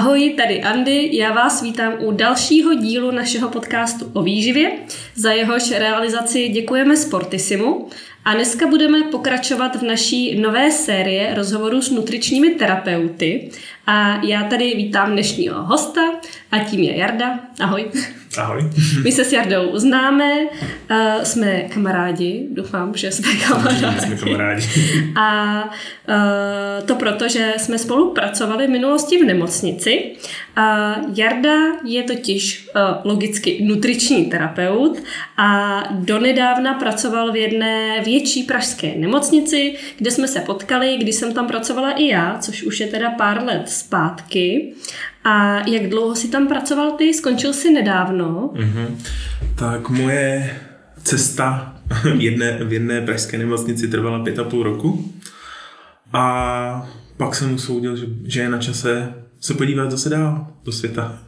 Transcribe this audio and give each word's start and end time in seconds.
Ahoj, 0.00 0.34
tady 0.36 0.62
Andy, 0.62 1.16
já 1.16 1.32
vás 1.32 1.62
vítám 1.62 1.92
u 1.98 2.12
dalšího 2.12 2.74
dílu 2.74 3.10
našeho 3.10 3.48
podcastu 3.48 4.10
o 4.12 4.22
výživě. 4.22 4.72
Za 5.14 5.32
jehož 5.32 5.70
realizaci 5.70 6.48
děkujeme 6.48 6.96
Sportisimu 6.96 7.88
a 8.24 8.34
dneska 8.34 8.66
budeme 8.66 9.02
pokračovat 9.02 9.76
v 9.76 9.82
naší 9.82 10.40
nové 10.40 10.70
série 10.70 11.34
rozhovorů 11.34 11.82
s 11.82 11.90
nutričními 11.90 12.50
terapeuty. 12.50 13.50
A 13.86 14.24
já 14.24 14.42
tady 14.42 14.74
vítám 14.74 15.12
dnešního 15.12 15.62
hosta 15.62 16.00
a 16.50 16.58
tím 16.58 16.80
je 16.80 16.96
Jarda. 16.96 17.40
Ahoj. 17.60 17.90
Ahoj. 18.38 18.70
My 19.04 19.12
se 19.12 19.24
s 19.24 19.32
Jardou 19.32 19.78
známe, 19.78 20.34
uh, 20.42 21.22
jsme 21.22 21.60
kamarádi, 21.60 22.46
doufám, 22.50 22.94
že 22.94 23.12
jsme 23.12 23.28
kamarádi. 23.48 24.00
Jsme 24.00 24.16
kamarádi. 24.16 24.66
A 25.16 25.64
uh, 25.64 26.86
to 26.86 26.94
proto, 26.94 27.28
že 27.28 27.54
jsme 27.56 27.78
spolupracovali 27.78 28.66
v 28.66 28.70
minulosti 28.70 29.18
v 29.18 29.26
nemocnici. 29.26 30.12
Uh, 30.58 31.18
Jarda 31.18 31.56
je 31.84 32.02
totiž 32.02 32.68
uh, 32.74 33.10
logicky 33.12 33.64
nutriční 33.64 34.24
terapeut 34.24 35.02
a 35.36 35.82
donedávna 35.90 36.74
pracoval 36.74 37.32
v 37.32 37.36
jedné 37.36 38.00
větší 38.04 38.42
pražské 38.42 38.92
nemocnici, 38.96 39.74
kde 39.98 40.10
jsme 40.10 40.28
se 40.28 40.40
potkali, 40.40 40.96
když 40.96 41.14
jsem 41.14 41.34
tam 41.34 41.46
pracovala 41.46 41.90
i 41.90 42.06
já, 42.06 42.38
což 42.38 42.62
už 42.62 42.80
je 42.80 42.86
teda 42.86 43.10
pár 43.10 43.44
let 43.44 43.62
zpátky. 43.66 44.74
A 45.24 45.68
jak 45.68 45.90
dlouho 45.90 46.14
si 46.14 46.28
tam 46.28 46.48
pracoval 46.48 46.90
ty? 46.90 47.14
Skončil 47.14 47.52
jsi 47.52 47.70
nedávno. 47.70 48.50
Mm-hmm. 48.54 48.96
Tak 49.58 49.90
moje 49.90 50.56
cesta 51.02 51.76
jedné, 52.18 52.64
v 52.64 52.72
jedné 52.72 53.00
pražské 53.00 53.38
nemocnici 53.38 53.88
trvala 53.88 54.24
pět 54.24 54.38
a 54.38 54.44
půl 54.44 54.62
roku. 54.62 55.14
A 56.12 56.88
pak 57.16 57.34
jsem 57.34 57.54
usoudil, 57.54 57.96
že, 57.96 58.06
že 58.24 58.40
je 58.40 58.48
na 58.48 58.58
čase 58.58 59.14
se 59.40 59.54
podívat 59.54 59.90
zase 59.90 60.08
dál 60.08 60.46
do 60.64 60.72
světa. 60.72 61.18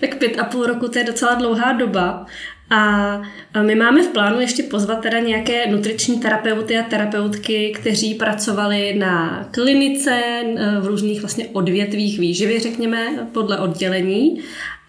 tak 0.00 0.18
pět 0.18 0.38
a 0.38 0.44
půl 0.44 0.66
roku 0.66 0.88
to 0.88 0.98
je 0.98 1.04
docela 1.04 1.34
dlouhá 1.34 1.72
doba. 1.72 2.26
A 2.72 3.22
my 3.62 3.74
máme 3.74 4.02
v 4.02 4.08
plánu 4.08 4.40
ještě 4.40 4.62
pozvat 4.62 5.00
teda 5.00 5.18
nějaké 5.18 5.66
nutriční 5.66 6.20
terapeuty 6.20 6.78
a 6.78 6.82
terapeutky, 6.82 7.72
kteří 7.80 8.14
pracovali 8.14 8.94
na 8.94 9.44
klinice 9.50 10.20
v 10.80 10.86
různých 10.86 11.20
vlastně 11.20 11.48
odvětvích 11.52 12.18
výživy, 12.18 12.58
řekněme, 12.58 13.28
podle 13.32 13.58
oddělení. 13.58 14.42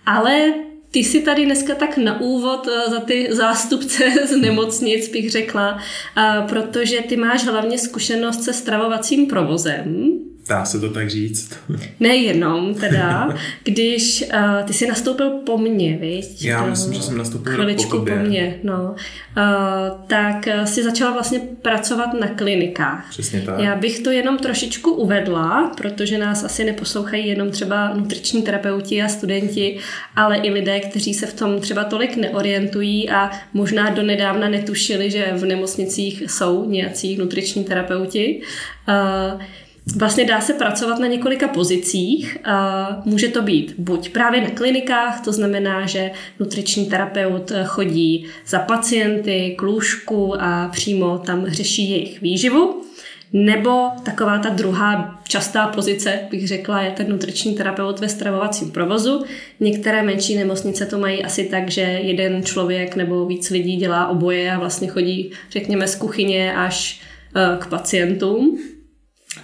Ale 0.06 0.54
ty 0.92 1.04
si 1.04 1.22
tady 1.22 1.46
dneska 1.46 1.76
tak 1.76 1.98
na 1.98 2.22
úvod 2.22 2.68
za 2.90 3.00
ty 3.00 3.28
zástupce 3.32 4.04
z 4.28 4.36
nemocnic, 4.36 5.10
bych 5.10 5.32
řekla, 5.32 5.80
protože 6.50 7.02
ty 7.02 7.18
máš 7.18 7.46
hlavně 7.46 7.78
zkušenost 7.78 8.44
se 8.44 8.54
stravovacím 8.54 9.28
provozem. 9.28 10.20
Dá 10.48 10.66
se 10.66 10.80
to 10.80 10.90
tak 10.90 11.10
říct. 11.10 11.54
Nejenom 12.00 12.76
teda, 12.76 13.38
když 13.64 14.24
uh, 14.34 14.66
ty 14.66 14.74
jsi 14.74 14.88
nastoupil 14.88 15.30
po 15.30 15.58
mně, 15.58 15.98
viď? 15.98 16.46
Já 16.46 16.66
myslím, 16.66 16.94
že 16.94 17.02
jsem 17.02 17.18
nastoupil 17.18 17.54
Chviličku 17.54 17.90
po, 17.90 17.98
tobě. 17.98 18.16
po 18.16 18.20
mně, 18.20 18.60
no. 18.64 18.96
Uh, 19.38 20.02
tak 20.08 20.48
si 20.66 20.84
začala 20.84 21.12
vlastně 21.12 21.40
pracovat 21.62 22.14
na 22.14 22.28
klinikách. 22.28 23.10
Přesně 23.10 23.42
tak. 23.42 23.60
Já 23.60 23.76
bych 23.76 24.00
to 24.00 24.12
jenom 24.12 24.38
trošičku 24.38 24.92
uvedla, 24.92 25.72
protože 25.78 26.18
nás 26.18 26.44
asi 26.44 26.64
neposlouchají 26.64 27.28
jenom 27.28 27.52
třeba 27.52 27.94
nutriční 27.94 28.42
terapeuti 28.42 29.02
a 29.02 29.08
studenti, 29.08 29.78
ale 30.16 30.38
i 30.38 30.52
lidé, 30.52 30.80
kteří 30.80 31.14
se 31.14 31.26
v 31.26 31.34
tom 31.34 31.60
třeba 31.60 31.84
tolik 31.84 32.16
neorientují 32.16 33.10
a 33.10 33.32
možná 33.54 33.90
donedávna 33.90 34.50
netušili, 34.50 35.12
že 35.12 35.32
v 35.34 35.46
nemocnicích 35.46 36.24
jsou 36.28 36.70
nějací 36.70 37.18
nutriční 37.18 37.64
terapeuti. 37.64 38.42
Uh, 38.88 39.42
Vlastně 39.96 40.26
dá 40.26 40.42
se 40.42 40.54
pracovat 40.54 41.00
na 41.00 41.08
několika 41.08 41.48
pozicích. 41.48 42.38
Může 43.06 43.28
to 43.28 43.42
být 43.42 43.74
buď 43.78 44.10
právě 44.10 44.42
na 44.42 44.50
klinikách, 44.50 45.22
to 45.22 45.32
znamená, 45.32 45.86
že 45.86 46.12
nutriční 46.40 46.86
terapeut 46.86 47.52
chodí 47.66 48.26
za 48.48 48.60
pacienty 48.60 49.56
k 49.58 49.62
lůžku 49.62 50.42
a 50.42 50.70
přímo 50.72 51.18
tam 51.18 51.46
řeší 51.48 51.92
jejich 51.92 52.22
výživu. 52.22 52.82
Nebo 53.34 53.90
taková 54.04 54.38
ta 54.40 54.50
druhá 54.50 55.22
častá 55.28 55.68
pozice, 55.68 56.20
bych 56.32 56.48
řekla, 56.48 56.82
je 56.82 56.92
ten 56.92 57.10
nutriční 57.10 57.56
terapeut 57.56 58.00
ve 58.00 58.10
stravovacím 58.10 58.72
provozu. 58.72 59.24
Některé 59.60 60.04
menší 60.04 60.36
nemocnice 60.36 60.86
to 60.86 61.00
mají 61.00 61.24
asi 61.24 61.44
tak, 61.44 61.72
že 61.72 61.82
jeden 61.82 62.44
člověk 62.44 62.96
nebo 62.96 63.26
víc 63.26 63.50
lidí 63.50 63.76
dělá 63.76 64.08
oboje 64.08 64.52
a 64.52 64.60
vlastně 64.60 64.88
chodí, 64.88 65.32
řekněme, 65.52 65.88
z 65.88 65.96
kuchyně 65.96 66.56
až 66.56 67.02
e, 67.36 67.58
k 67.58 67.68
pacientům. 67.68 68.60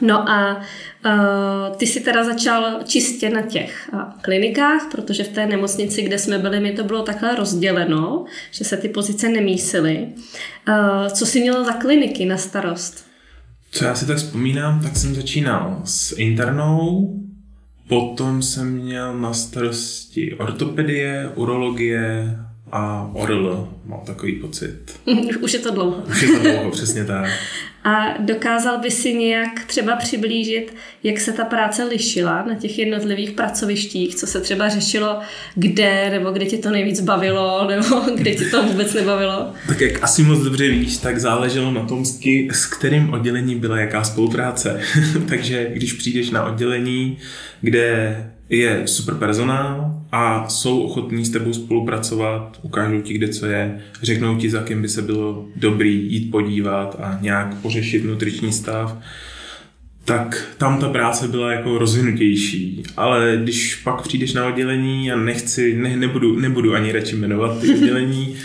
No 0.02 0.30
a 0.30 0.56
uh, 0.56 1.76
ty 1.78 1.88
si 1.88 2.00
teda 2.00 2.24
začal 2.24 2.80
čistě 2.86 3.30
na 3.30 3.42
těch 3.42 3.90
uh, 3.94 4.02
klinikách, 4.22 4.88
protože 4.92 5.24
v 5.24 5.28
té 5.30 5.46
nemocnici, 5.46 6.02
kde 6.02 6.20
jsme 6.20 6.40
byli, 6.40 6.60
mi 6.60 6.72
to 6.72 6.84
bylo 6.84 7.04
takhle 7.04 7.36
rozděleno, 7.36 8.26
že 8.52 8.66
se 8.66 8.78
ty 8.78 8.90
pozice 8.90 9.30
nemísily. 9.30 10.08
Uh, 10.68 11.08
co 11.08 11.26
jsi 11.26 11.42
měl 11.42 11.66
za 11.66 11.74
kliniky 11.74 12.26
na 12.26 12.38
starost? 12.38 13.06
Co 13.72 13.86
já 13.86 13.96
si 13.96 14.06
tak 14.06 14.18
vzpomínám, 14.18 14.82
tak 14.82 14.98
jsem 14.98 15.16
začínal 15.16 15.82
s 15.86 16.18
internou, 16.18 17.16
potom 17.88 18.42
jsem 18.42 18.74
měl 18.74 19.18
na 19.18 19.34
starosti 19.34 20.34
ortopedie, 20.34 21.32
urologie 21.36 22.38
a 22.72 23.10
ORL, 23.14 23.70
mám 23.86 24.00
takový 24.06 24.36
pocit. 24.36 24.80
Už 25.42 25.54
je 25.54 25.60
to 25.60 25.72
dlouho. 25.72 26.04
Už 26.10 26.22
je 26.22 26.28
to 26.28 26.40
dlouho, 26.40 26.72
přesně 26.72 27.06
tak. 27.06 27.30
A 27.84 28.16
dokázal 28.20 28.80
by 28.80 28.92
si 28.92 29.14
nějak 29.14 29.66
třeba 29.66 29.96
přiblížit, 29.96 30.76
jak 31.04 31.20
se 31.20 31.32
ta 31.32 31.46
práce 31.46 31.84
lišila 31.84 32.46
na 32.48 32.56
těch 32.56 32.80
jednotlivých 32.80 33.32
pracovištích, 33.32 34.16
co 34.16 34.28
se 34.28 34.42
třeba 34.42 34.70
řešilo 34.70 35.20
kde, 35.56 36.10
nebo 36.10 36.32
kde 36.32 36.46
tě 36.46 36.58
to 36.58 36.70
nejvíc 36.70 37.02
bavilo, 37.02 37.68
nebo 37.70 38.02
kde 38.16 38.36
ti 38.36 38.46
to 38.46 38.64
vůbec 38.64 38.94
nebavilo? 38.94 39.54
Tak 39.68 39.82
jak 39.82 40.04
asi 40.04 40.24
moc 40.24 40.40
dobře 40.40 40.70
víš, 40.70 40.98
tak 40.98 41.20
záleželo 41.20 41.72
na 41.72 41.86
tom, 41.86 42.06
s 42.52 42.66
kterým 42.66 43.14
oddělení 43.14 43.56
byla 43.56 43.80
jaká 43.80 44.04
spolupráce. 44.04 44.82
Takže 45.30 45.70
když 45.74 45.94
přijdeš 45.94 46.30
na 46.30 46.46
oddělení, 46.46 47.18
kde 47.62 48.16
je 48.50 48.82
super 48.86 49.16
personál 49.16 49.96
a 50.12 50.50
jsou 50.50 50.80
ochotní 50.80 51.26
s 51.26 51.30
tebou 51.30 51.54
spolupracovat, 51.54 52.60
ukážou 52.62 53.02
ti, 53.02 53.14
kde 53.14 53.28
co 53.28 53.46
je, 53.46 53.82
řeknou 54.02 54.36
ti, 54.36 54.50
za 54.50 54.64
kým 54.64 54.82
by 54.82 54.90
se 54.90 55.02
bylo 55.02 55.46
dobrý 55.56 56.14
jít 56.14 56.32
podívat 56.32 57.00
a 57.00 57.18
nějak 57.22 57.56
pořešit 57.62 58.06
nutriční 58.06 58.52
stav, 58.52 58.98
tak 60.06 60.56
tam 60.58 60.80
ta 60.80 60.90
práce 60.90 61.28
byla 61.28 61.52
jako 61.52 61.78
rozvinutější. 61.78 62.84
Ale 62.98 63.40
když 63.44 63.76
pak 63.76 64.02
přijdeš 64.02 64.34
na 64.34 64.48
oddělení 64.48 65.12
a 65.12 65.16
nechci, 65.16 65.78
ne, 65.78 65.98
nebudu, 65.98 66.40
nebudu 66.40 66.74
ani 66.74 66.92
radši 66.92 67.16
jmenovat 67.16 67.62
ty 67.62 67.74
oddělení, 67.74 68.36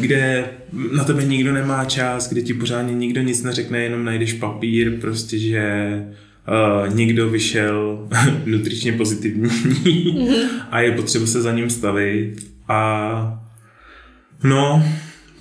kde 0.00 0.44
na 0.92 1.04
tebe 1.04 1.24
nikdo 1.24 1.52
nemá 1.52 1.84
čas, 1.84 2.28
kde 2.28 2.42
ti 2.42 2.54
pořádně 2.54 2.94
nikdo 2.94 3.22
nic 3.22 3.42
neřekne, 3.42 3.78
jenom 3.78 4.04
najdeš 4.04 4.32
papír, 4.32 5.00
prostě, 5.00 5.38
že 5.38 5.92
uh, 6.48 6.94
někdo 6.94 7.30
vyšel 7.30 8.08
nutričně 8.46 8.92
pozitivní 8.92 9.50
a 10.70 10.80
je 10.80 10.92
potřeba 10.92 11.26
se 11.26 11.42
za 11.42 11.52
ním 11.52 11.70
stavit. 11.70 12.34
A 12.68 13.42
no, 14.44 14.82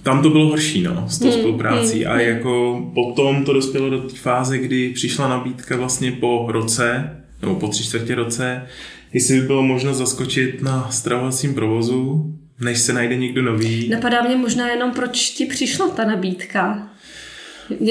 tam 0.04 0.22
to 0.22 0.30
bylo 0.30 0.50
horší, 0.50 0.82
no, 0.82 1.06
s 1.10 1.20
tou 1.20 1.30
hmm, 1.30 1.40
spoluprácí. 1.40 2.04
Hmm, 2.04 2.14
a 2.14 2.20
jako 2.20 2.82
potom 2.94 3.46
to 3.46 3.54
dospělo 3.54 3.90
do 3.90 4.00
té 4.02 4.16
fáze, 4.16 4.58
kdy 4.58 4.90
přišla 4.90 5.28
nabídka 5.28 5.78
vlastně 5.78 6.12
po 6.12 6.46
roce, 6.50 7.18
nebo 7.42 7.56
po 7.56 7.68
tři 7.68 7.84
čtvrtě 7.84 8.16
roce, 8.16 8.68
jestli 9.14 9.40
by 9.40 9.48
bylo 9.48 9.64
možno 9.64 9.94
zaskočit 9.94 10.62
na 10.62 10.92
stravovacím 10.92 11.54
provozu, 11.54 12.34
než 12.60 12.80
se 12.80 12.94
najde 12.94 13.16
někdo 13.16 13.42
nový. 13.42 13.90
Napadá 13.90 14.22
mě 14.22 14.36
možná 14.36 14.70
jenom, 14.70 14.92
proč 14.92 15.30
ti 15.30 15.46
přišla 15.46 15.90
ta 15.90 16.06
nabídka. 16.06 16.91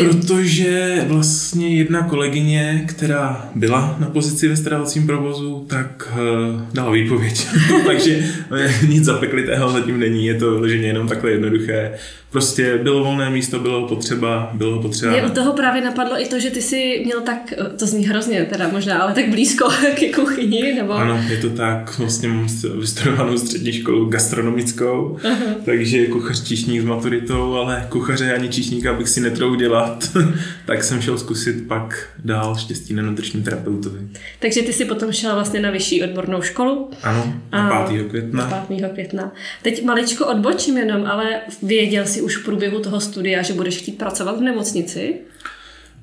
Protože 0.01 1.05
vlastně 1.09 1.77
jedna 1.77 2.03
kolegyně, 2.03 2.85
která 2.89 3.51
byla 3.55 3.97
na 4.01 4.07
pozici 4.07 4.49
ve 4.49 4.57
stravovacím 4.57 5.07
provozu, 5.07 5.67
tak 5.69 6.13
uh, 6.13 6.61
dala 6.75 6.91
výpověď. 6.91 7.47
Takže 7.87 8.25
eh, 8.57 8.75
nic 8.87 9.05
zapeklitého 9.05 9.73
zatím 9.73 10.01
není, 10.01 10.27
je 10.27 10.35
to 10.35 10.51
vyloženě 10.51 10.87
jenom 10.87 11.09
takhle 11.09 11.31
jednoduché. 11.31 11.93
Prostě 12.31 12.79
bylo 12.79 13.05
volné 13.05 13.31
místo, 13.31 13.59
bylo 13.59 13.89
potřeba, 13.89 14.51
bylo 14.55 14.83
potřeba. 14.83 15.13
Mě 15.13 15.23
u 15.23 15.31
toho 15.31 15.53
právě 15.53 15.83
napadlo 15.83 16.23
i 16.23 16.27
to, 16.27 16.41
že 16.41 16.51
ty 16.51 16.63
jsi 16.63 17.03
měl 17.05 17.21
tak, 17.21 17.55
to 17.79 17.87
zní 17.87 18.07
hrozně 18.07 18.45
teda 18.45 18.69
možná, 18.69 18.99
ale 18.99 19.15
tak 19.15 19.29
blízko 19.29 19.69
ke 19.95 20.13
kuchyni, 20.13 20.75
nebo? 20.75 20.93
Ano, 20.93 21.21
je 21.29 21.37
to 21.37 21.51
tak, 21.51 21.99
vlastně 21.99 22.29
mám 22.29 22.47
vystudovanou 22.79 23.39
střední 23.39 23.73
školu 23.73 24.07
gastronomickou, 24.07 25.19
uh-huh. 25.23 25.55
takže 25.65 26.07
kuchař 26.07 26.43
číšník 26.43 26.83
s 26.83 26.85
maturitou, 26.85 27.55
ale 27.55 27.87
kuchaře 27.89 28.35
ani 28.35 28.49
číšníka 28.49 28.93
bych 28.93 29.09
si 29.09 29.21
netroudil 29.21 29.57
dělat, 29.57 30.09
tak 30.67 30.85
jsem 30.85 31.03
šel 31.03 31.19
zkusit 31.19 31.69
pak 31.69 32.09
dál 32.25 32.57
štěstí 32.57 32.95
na 32.95 33.03
nutričním 33.03 33.43
terapeutovi. 33.43 33.99
Takže 34.39 34.63
ty 34.63 34.73
si 34.73 34.85
potom 34.85 35.13
šel 35.13 35.35
vlastně 35.35 35.61
na 35.61 35.71
vyšší 35.71 36.03
odbornou 36.03 36.43
školu? 36.43 36.91
Ano, 37.03 37.35
na 37.53 37.87
5. 37.89 38.09
května. 38.09 38.49
Na 38.49 38.65
5. 38.79 38.93
května. 38.93 39.33
Teď 39.63 39.85
maličko 39.85 40.27
odbočím 40.27 40.79
jenom, 40.79 41.07
ale 41.07 41.41
věděl 41.63 42.07
jsi 42.21 42.25
už 42.25 42.37
v 42.37 42.45
průběhu 42.45 42.81
toho 42.81 43.01
studia, 43.01 43.43
že 43.43 43.53
budeš 43.53 43.77
chtít 43.77 43.99
pracovat 43.99 44.39
v 44.39 44.43
nemocnici? 44.43 45.15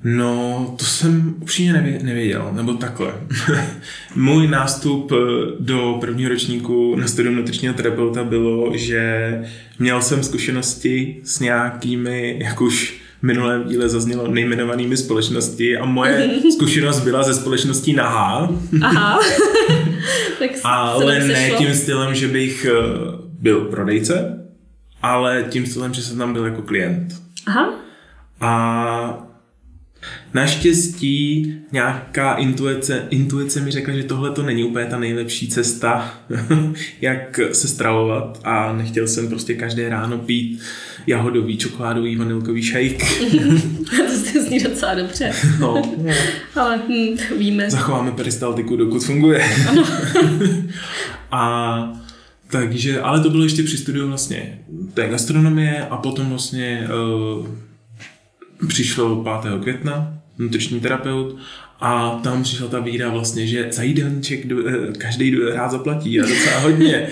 No, 0.04 0.74
to 0.78 0.84
jsem 0.84 1.34
upřímně 1.42 1.72
nevě- 1.72 2.02
nevěděl, 2.02 2.50
nebo 2.52 2.74
takhle. 2.74 3.14
Můj 4.14 4.48
nástup 4.48 5.12
eh, 5.12 5.16
do 5.60 5.96
prvního 6.00 6.30
ročníku 6.30 6.96
na 6.96 7.08
studium 7.08 7.36
nutričního 7.36 7.74
terapeuta 7.74 8.24
bylo, 8.24 8.72
že 8.76 9.32
měl 9.78 10.02
jsem 10.02 10.22
zkušenosti 10.22 11.20
s 11.24 11.40
nějakými, 11.40 12.38
jak 12.42 12.60
už 12.60 13.00
v 13.20 13.22
minulém 13.22 13.64
díle 13.64 13.88
zaznělo, 13.88 14.28
nejmenovanými 14.28 14.96
společnosti 14.96 15.76
a 15.76 15.84
moje 15.84 16.30
zkušenost 16.52 17.00
byla 17.00 17.22
ze 17.22 17.34
společností 17.34 17.92
Nahá. 17.92 18.50
Aha. 18.82 19.20
tak 20.38 20.50
Ale 20.64 21.26
ne 21.26 21.50
tím 21.58 21.74
stylem, 21.74 22.14
že 22.14 22.28
bych 22.28 22.66
eh, 22.70 22.72
byl 23.40 23.60
prodejce, 23.60 24.47
ale 25.02 25.44
tím 25.48 25.66
stylem, 25.66 25.94
že 25.94 26.02
jsem 26.02 26.18
tam 26.18 26.32
byl 26.32 26.44
jako 26.44 26.62
klient. 26.62 27.22
Aha. 27.46 27.74
A 28.40 29.24
naštěstí 30.34 31.54
nějaká 31.72 32.34
intuice, 32.34 33.06
intuice 33.10 33.60
mi 33.60 33.70
řekla, 33.70 33.94
že 33.94 34.02
tohle 34.02 34.30
to 34.30 34.42
není 34.42 34.64
úplně 34.64 34.86
ta 34.86 34.98
nejlepší 34.98 35.48
cesta, 35.48 36.14
jak 37.00 37.40
se 37.52 37.68
stravovat 37.68 38.40
a 38.44 38.72
nechtěl 38.72 39.08
jsem 39.08 39.28
prostě 39.28 39.54
každé 39.54 39.88
ráno 39.88 40.18
pít 40.18 40.62
jahodový, 41.06 41.56
čokoládový, 41.58 42.16
vanilkový 42.16 42.62
shake. 42.62 43.04
to 44.08 44.12
se 44.14 44.42
zní 44.42 44.58
docela 44.60 44.94
dobře. 44.94 45.32
No, 45.60 45.82
Ale 46.54 46.78
hm, 46.88 47.16
víme. 47.38 47.70
zachováme 47.70 48.12
peristaltiku, 48.12 48.76
dokud 48.76 49.04
funguje. 49.04 49.44
a 51.30 51.92
takže, 52.50 53.00
ale 53.00 53.20
to 53.20 53.30
bylo 53.30 53.44
ještě 53.44 53.62
při 53.62 53.78
studiu 53.78 54.08
vlastně 54.08 54.58
té 54.94 55.08
gastronomie 55.08 55.86
a 55.90 55.96
potom 55.96 56.28
vlastně 56.30 56.88
uh, 57.38 57.46
přišlo 58.68 59.24
5. 59.42 59.60
května 59.62 60.14
nutriční 60.38 60.80
terapeut 60.80 61.36
a 61.80 62.20
tam 62.22 62.42
přišla 62.42 62.68
ta 62.68 62.80
víra 62.80 63.08
vlastně, 63.08 63.46
že 63.46 63.68
za 63.72 63.82
jídelníček 63.82 64.40
eh, 64.44 64.92
každý 64.98 65.38
rád 65.54 65.70
zaplatí 65.70 66.20
a 66.20 66.22
docela 66.22 66.58
hodně. 66.58 67.08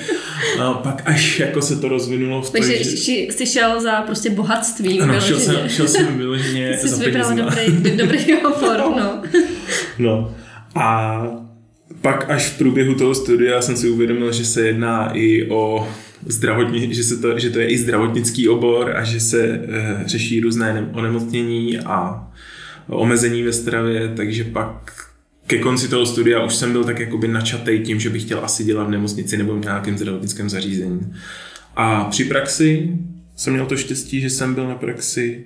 A 0.60 0.72
pak 0.72 1.02
až 1.04 1.40
jako 1.40 1.62
se 1.62 1.76
to 1.76 1.88
rozvinulo 1.88 2.42
v 2.42 2.50
to, 2.50 2.58
Takže 2.58 2.78
že... 2.78 2.84
jsi, 2.84 3.12
jsi 3.12 3.46
šel 3.46 3.80
za 3.80 4.02
prostě 4.02 4.30
bohatstvím. 4.30 5.02
Ano, 5.02 5.20
šel 5.20 5.40
jsem, 5.40 5.68
šel 5.68 5.88
jsem 5.88 6.18
vyloženě 6.18 6.78
Jsi 6.78 6.88
za 6.88 7.04
vybral 7.04 7.28
penízma. 7.28 7.50
dobrý, 7.50 7.96
dobrý 7.96 8.36
obor, 8.36 8.76
no. 8.96 9.22
No 9.98 10.34
a 10.74 11.45
pak 12.00 12.30
až 12.30 12.48
v 12.48 12.58
průběhu 12.58 12.94
toho 12.94 13.14
studia 13.14 13.62
jsem 13.62 13.76
si 13.76 13.88
uvědomil, 13.88 14.32
že 14.32 14.44
se 14.44 14.66
jedná 14.66 15.10
i 15.14 15.48
o 15.50 15.88
zdravotní, 16.26 16.94
že, 16.94 17.04
se 17.04 17.16
to, 17.16 17.38
že 17.38 17.50
to 17.50 17.58
je 17.58 17.68
i 17.68 17.78
zdravotnický 17.78 18.48
obor 18.48 18.96
a 18.96 19.04
že 19.04 19.20
se 19.20 19.44
e, 19.44 19.60
řeší 20.06 20.40
různé 20.40 20.74
ne- 20.74 20.90
onemocnění 20.92 21.78
a 21.78 22.26
omezení 22.88 23.42
ve 23.42 23.52
stravě, 23.52 24.12
takže 24.16 24.44
pak 24.44 24.92
ke 25.46 25.58
konci 25.58 25.88
toho 25.88 26.06
studia 26.06 26.44
už 26.44 26.54
jsem 26.54 26.72
byl 26.72 26.84
tak 26.84 26.98
jakoby 26.98 27.28
načatej 27.28 27.80
tím, 27.80 28.00
že 28.00 28.10
bych 28.10 28.22
chtěl 28.22 28.44
asi 28.44 28.64
dělat 28.64 28.84
v 28.84 28.90
nemocnici 28.90 29.36
nebo 29.36 29.56
v 29.56 29.64
nějakém 29.64 29.98
zdravotnickém 29.98 30.50
zařízení. 30.50 31.00
A 31.76 32.04
při 32.04 32.24
praxi 32.24 32.92
jsem 33.36 33.52
měl 33.52 33.66
to 33.66 33.76
štěstí, 33.76 34.20
že 34.20 34.30
jsem 34.30 34.54
byl 34.54 34.68
na 34.68 34.74
praxi 34.74 35.44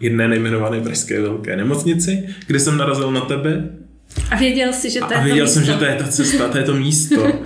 jedné 0.00 0.28
nejmenované 0.28 0.80
pražské 0.80 1.20
velké 1.20 1.56
nemocnici, 1.56 2.28
kde 2.46 2.60
jsem 2.60 2.76
narazil 2.76 3.12
na 3.12 3.20
tebe 3.20 3.68
A 4.30 4.36
věděl 4.36 4.72
jsi, 4.72 4.90
že 4.90 5.00
to 5.00 5.12
je 5.12 5.16
a 5.16 5.18
to 5.20 5.24
věděl 5.24 5.44
místo. 5.44 5.54
jsem, 5.60 5.64
že 5.64 5.72
to 5.78 5.84
je 5.84 5.94
ta 5.94 6.08
cesta, 6.08 6.48
to 6.48 6.58
je 6.58 6.64
to 6.64 6.74
místo. 6.74 7.32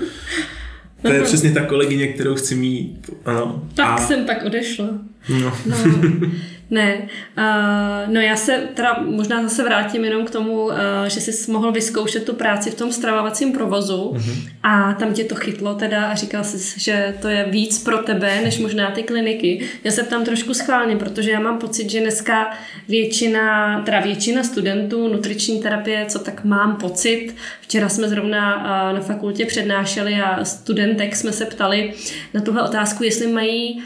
To 1.03 1.13
je 1.13 1.23
přesně 1.23 1.53
ta 1.53 1.67
kolegyně, 1.67 2.07
kterou 2.07 2.35
chci 2.35 2.55
mít. 2.55 3.11
Ano. 3.25 3.69
Tak 3.75 3.87
a, 3.87 3.97
jsem 3.99 4.25
pak 4.25 4.45
odešla. 4.45 4.89
no. 5.29 5.53
No, 5.67 5.77
ne. 6.71 7.09
Uh, 7.39 8.15
no 8.15 8.21
já 8.21 8.37
se 8.37 8.63
teda 8.75 8.99
možná 9.07 9.43
zase 9.43 9.65
vrátím 9.65 10.05
jenom 10.05 10.25
k 10.25 10.31
tomu, 10.31 10.63
uh, 10.65 10.73
že 11.09 11.21
jsi 11.21 11.51
mohl 11.51 11.73
vyzkoušet 11.73 12.25
tu 12.25 12.33
práci 12.35 12.71
v 12.71 12.75
tom 12.75 12.93
stravovacím 12.93 13.53
provozu 13.53 14.13
Mhm. 14.15 14.43
a 14.63 14.93
tam 14.95 15.13
tě 15.13 15.25
to 15.25 15.35
chytlo 15.35 15.75
teda 15.75 16.05
a 16.05 16.15
říkal 16.15 16.45
jsi, 16.45 16.81
že 16.81 17.15
to 17.23 17.29
je 17.29 17.47
víc 17.51 17.85
pro 17.85 17.99
tebe, 17.99 18.41
než 18.43 18.59
možná 18.59 18.91
ty 18.91 19.03
kliniky. 19.03 19.69
Já 19.85 19.91
se 19.91 20.03
tam 20.03 20.25
trošku 20.25 20.55
schválně, 20.55 20.97
protože 20.97 21.31
já 21.31 21.41
mám 21.41 21.59
pocit, 21.59 21.91
že 21.91 22.01
dneska 22.01 22.51
většina, 22.89 23.81
teda 23.85 24.01
většina 24.01 24.43
studentů 24.43 25.09
nutriční 25.09 25.63
terapie, 25.63 26.07
co 26.09 26.19
tak 26.19 26.45
mám 26.45 26.77
pocit, 26.77 27.35
včera 27.61 27.89
jsme 27.89 28.09
zrovna 28.09 28.57
uh, 28.57 28.97
na 28.99 29.01
fakultě 29.01 29.47
přednášeli 29.47 30.15
a 30.15 30.45
studentek 30.45 31.17
jsme 31.17 31.33
se 31.33 31.45
ptali 31.45 31.93
na 32.35 32.41
tuhle 32.41 32.63
otázku, 32.63 33.05
jestli 33.05 33.27
mají 33.27 33.75
uh, 33.77 33.83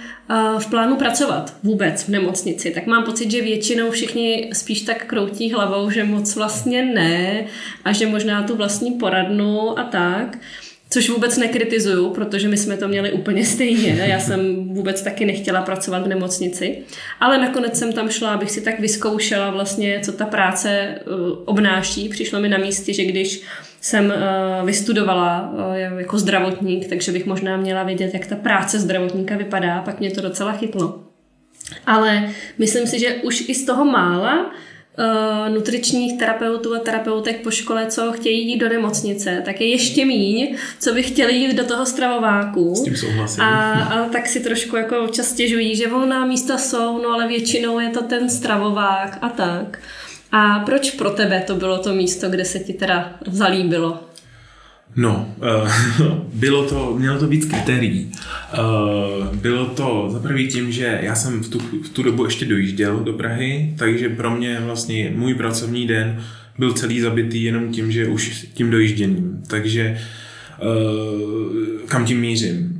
v 0.59 0.67
plánu 0.71 0.97
pracovat 0.97 1.57
vůbec 1.63 2.03
v 2.03 2.09
nemocnici, 2.09 2.71
tak 2.71 2.87
mám 2.87 3.05
pocit, 3.05 3.31
že 3.31 3.43
většinou 3.43 3.91
všichni 3.91 4.51
spíš 4.53 4.81
tak 4.81 5.07
kroutí 5.07 5.53
hlavou, 5.53 5.91
že 5.91 6.05
moc 6.05 6.37
vlastně 6.37 6.85
ne 6.85 7.45
a 7.85 7.93
že 7.93 8.07
možná 8.07 8.43
tu 8.43 8.57
vlastní 8.57 8.91
poradnu 8.91 9.79
a 9.79 9.83
tak. 9.85 10.39
Což 10.91 11.09
vůbec 11.11 11.37
nekritizuju, 11.37 12.11
protože 12.11 12.49
my 12.49 12.57
jsme 12.57 12.77
to 12.77 12.89
měli 12.89 13.13
úplně 13.13 13.45
stejně. 13.55 14.05
Já 14.07 14.21
jsem 14.21 14.69
vůbec 14.69 15.03
taky 15.03 15.25
nechtěla 15.25 15.63
pracovat 15.63 16.05
v 16.05 16.09
nemocnici. 16.09 16.79
Ale 17.21 17.39
nakonec 17.39 17.79
jsem 17.79 17.93
tam 17.93 18.09
šla, 18.09 18.35
abych 18.35 18.51
si 18.51 18.61
tak 18.61 18.81
vyzkoušela 18.81 19.51
vlastně, 19.51 20.01
co 20.05 20.13
ta 20.13 20.27
práce 20.27 20.99
uh, 21.07 21.39
obnáší. 21.45 22.09
Přišlo 22.09 22.41
mi 22.41 22.49
na 22.49 22.59
místě, 22.59 22.93
že 22.93 23.05
když 23.05 23.43
jsem 23.85 24.07
uh, 24.07 24.67
vystudovala 24.67 25.53
uh, 25.53 25.75
jako 25.99 26.19
zdravotník, 26.19 26.89
takže 26.89 27.13
bych 27.13 27.27
možná 27.27 27.57
měla 27.57 27.83
vědět, 27.83 28.15
jak 28.15 28.27
ta 28.27 28.37
práce 28.37 28.79
zdravotníka 28.79 29.37
vypadá, 29.37 29.83
pak 29.83 30.01
mě 30.01 30.11
to 30.11 30.21
docela 30.21 30.53
chytlo. 30.53 31.01
Ale 31.87 32.31
myslím 32.59 32.87
si, 32.87 32.99
že 32.99 33.15
už 33.15 33.45
i 33.49 33.55
z 33.55 33.67
toho 33.67 33.85
mála 33.85 34.47
uh, 34.47 35.55
nutričních 35.55 36.19
terapeutů 36.19 36.75
a 36.75 36.79
terapeutek 36.79 37.43
po 37.43 37.51
škole, 37.51 37.87
co 37.87 38.13
chtějí 38.13 38.49
jít 38.49 38.59
do 38.59 38.69
nemocnice, 38.69 39.43
tak 39.45 39.61
je 39.61 39.67
ještě 39.67 40.05
míň, 40.05 40.57
co 40.79 40.95
by 40.95 41.03
chtěli 41.03 41.35
jít 41.35 41.57
do 41.57 41.65
toho 41.65 41.87
stravováku. 41.87 42.75
S 42.75 42.85
tím 42.85 42.97
souhlasím. 42.97 43.43
A, 43.43 43.73
a 43.73 44.09
tak 44.09 44.27
si 44.27 44.41
trošku 44.41 44.77
jako 44.77 45.05
občas 45.05 45.27
stěžují, 45.27 45.77
že 45.77 45.89
volná 45.89 46.27
místa 46.27 46.59
jsou, 46.59 47.03
no 47.03 47.09
ale 47.09 47.29
většinou 47.29 47.79
je 47.79 47.89
to 47.89 48.03
ten 48.03 48.31
stravovák 48.31 49.19
a 49.21 49.29
tak. 49.29 49.79
A 50.35 50.59
proč 50.59 50.91
pro 50.91 51.11
tebe 51.11 51.41
to 51.47 51.55
bylo 51.55 51.79
to 51.79 51.95
místo, 51.95 52.29
kde 52.29 52.45
se 52.45 52.59
ti 52.59 52.73
teda 52.73 53.13
zalíbilo? 53.27 54.01
No, 54.97 55.35
uh, 55.37 55.71
bylo 56.35 56.69
to, 56.69 56.95
mělo 56.99 57.19
to 57.19 57.27
víc 57.27 57.45
kritérií. 57.45 58.13
Uh, 58.59 59.37
bylo 59.37 59.67
to 59.67 60.09
za 60.13 60.21
prvý 60.21 60.49
tím, 60.49 60.73
že 60.73 60.99
já 61.03 61.15
jsem 61.15 61.43
v 61.43 61.49
tu, 61.49 61.59
v 61.59 61.89
tu 61.89 62.03
dobu 62.03 62.25
ještě 62.25 62.45
dojížděl 62.45 63.01
do 63.01 63.13
Prahy, 63.13 63.75
takže 63.79 64.09
pro 64.09 64.31
mě 64.31 64.61
vlastně 64.61 65.13
můj 65.17 65.35
pracovní 65.35 65.87
den 65.87 66.25
byl 66.59 66.73
celý 66.73 67.01
zabitý 67.01 67.45
jenom 67.45 67.73
tím, 67.73 67.93
že 67.93 68.09
už 68.09 68.47
tím 68.55 68.71
dojížděním. 68.71 69.43
Takže 69.47 70.01
uh, 70.63 71.89
kam 71.89 72.05
tím 72.05 72.21
mířím? 72.21 72.74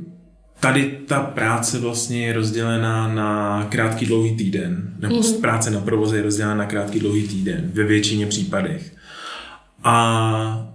Tady 0.65 0.97
ta 1.07 1.19
práce 1.19 1.79
vlastně 1.79 2.27
je 2.27 2.33
rozdělená 2.33 3.07
na 3.07 3.63
krátký 3.69 4.05
dlouhý 4.05 4.35
týden, 4.35 4.93
nebo 4.99 5.15
mm-hmm. 5.15 5.41
práce 5.41 5.71
na 5.71 5.81
provoze 5.81 6.17
je 6.17 6.23
rozdělená 6.23 6.55
na 6.55 6.65
krátký 6.65 6.99
dlouhý 6.99 7.27
týden, 7.27 7.71
ve 7.73 7.83
většině 7.83 8.27
případech. 8.27 8.95
A 9.83 10.74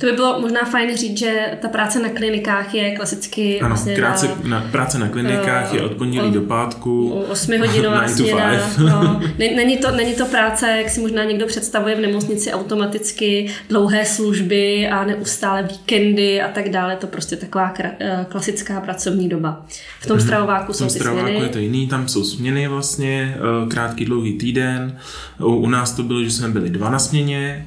To 0.00 0.06
by 0.06 0.12
bylo 0.12 0.40
možná 0.40 0.60
fajn 0.64 0.96
říct, 0.96 1.18
že 1.18 1.58
ta 1.62 1.68
práce 1.68 1.98
na 2.02 2.08
klinikách 2.08 2.74
je 2.74 2.96
klasicky 2.96 3.60
Ano, 3.60 3.68
vlastně 3.68 3.94
krátce, 3.96 4.26
na, 4.44 4.60
na, 4.60 4.68
práce 4.70 4.98
na 4.98 5.08
klinikách 5.08 5.74
je 5.74 5.82
od 5.82 5.92
pondělí 5.92 6.28
o- 6.28 6.32
do 6.34 6.40
pátku. 6.40 7.10
8 7.28 7.58
hodinová 7.58 8.00
9 8.00 8.08
to 8.08 8.22
směna. 8.22 8.60
No, 8.78 9.20
ne- 9.38 9.56
není, 9.56 9.76
to, 9.76 9.90
není 9.90 10.14
to 10.14 10.24
práce, 10.26 10.68
jak 10.76 10.90
si 10.90 11.00
možná 11.00 11.24
někdo 11.24 11.46
představuje 11.46 11.94
v 11.96 12.00
nemocnici 12.00 12.52
automaticky, 12.52 13.50
dlouhé 13.68 14.04
služby 14.04 14.88
a 14.88 15.04
neustále 15.04 15.62
víkendy 15.62 16.42
a 16.42 16.48
tak 16.48 16.68
dále. 16.68 16.96
To 16.96 17.06
prostě 17.06 17.36
taková 17.36 17.68
kra, 17.68 17.90
eh, 18.00 18.26
klasická 18.28 18.80
pracovní 18.80 19.28
doba. 19.28 19.66
V 20.00 20.06
tom 20.06 20.20
stravováku 20.20 20.72
V 20.72 20.76
jsou 20.76 20.84
tom 20.84 20.92
ty 20.92 20.98
stravováku 20.98 21.28
je 21.28 21.34
směny. 21.36 21.52
to 21.52 21.58
jiný, 21.58 21.86
tam 21.88 22.08
jsou 22.08 22.24
směny 22.24 22.68
vlastně, 22.68 23.36
eh, 23.64 23.68
krátký 23.68 24.04
dlouhý 24.04 24.32
týden. 24.38 24.98
U, 25.40 25.44
u 25.56 25.68
nás 25.68 25.92
to 25.92 26.02
bylo, 26.02 26.22
že 26.24 26.30
jsme 26.30 26.48
byli 26.48 26.70
dva 26.70 26.90
na 26.90 26.98
směně 26.98 27.66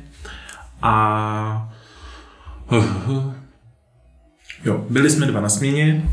a 0.82 1.74
jo, 4.66 4.86
byli 4.90 5.10
jsme 5.10 5.26
dva 5.26 5.42
na 5.42 5.50
směně 5.50 6.04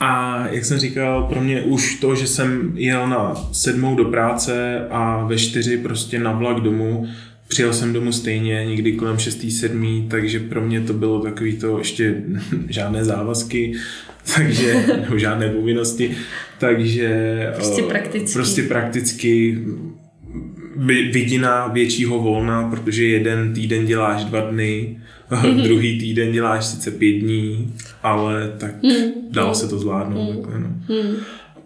a 0.00 0.44
jak 0.50 0.64
jsem 0.64 0.78
říkal, 0.78 1.22
pro 1.22 1.40
mě 1.40 1.62
už 1.62 1.94
to, 2.00 2.14
že 2.14 2.26
jsem 2.26 2.72
jel 2.74 3.08
na 3.08 3.34
sedmou 3.52 3.94
do 3.96 4.04
práce 4.04 4.86
a 4.90 5.24
ve 5.24 5.36
čtyři 5.38 5.76
prostě 5.76 6.18
na 6.18 6.32
vlak 6.32 6.60
domů, 6.60 7.08
Přijel 7.48 7.72
jsem 7.72 7.92
domů 7.92 8.12
stejně, 8.12 8.64
někdy 8.66 8.92
kolem 8.92 9.18
6. 9.18 9.50
7. 9.50 10.06
takže 10.10 10.40
pro 10.40 10.60
mě 10.60 10.80
to 10.80 10.92
bylo 10.92 11.20
takový 11.20 11.56
to 11.56 11.78
ještě 11.78 12.14
žádné 12.68 13.04
závazky, 13.04 13.72
takže, 14.36 14.84
nebo 15.02 15.18
žádné 15.18 15.48
povinnosti, 15.48 16.16
takže 16.58 17.36
Prostě 17.54 17.82
eh, 17.82 17.88
prakticky. 17.88 18.32
prostě 18.32 18.62
prakticky 18.62 19.58
vidina 20.86 21.66
většího 21.66 22.18
volna, 22.18 22.70
protože 22.70 23.06
jeden 23.06 23.54
týden 23.54 23.86
děláš 23.86 24.24
dva 24.24 24.40
dny, 24.40 25.00
druhý 25.62 25.98
týden 25.98 26.32
děláš 26.32 26.64
sice 26.66 26.90
pět 26.90 27.18
dní, 27.18 27.74
ale 28.02 28.52
tak 28.58 28.74
dalo 29.30 29.54
se 29.54 29.68
to 29.68 29.78
zvládnout. 29.78 30.34
Takhle, 30.34 30.60
no. 30.60 30.68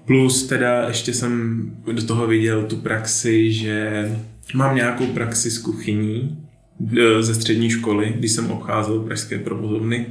Plus 0.04 0.46
teda 0.46 0.88
ještě 0.88 1.14
jsem 1.14 1.62
do 1.92 2.02
toho 2.02 2.26
viděl 2.26 2.62
tu 2.62 2.76
praxi, 2.76 3.52
že 3.52 4.10
mám 4.54 4.76
nějakou 4.76 5.06
praxi 5.06 5.50
z 5.50 5.58
kuchyní 5.58 6.38
e, 6.98 7.22
ze 7.22 7.34
střední 7.34 7.70
školy, 7.70 8.14
když 8.16 8.32
jsem 8.32 8.50
obcházel 8.50 8.98
pražské 8.98 9.38
provozovny. 9.38 10.06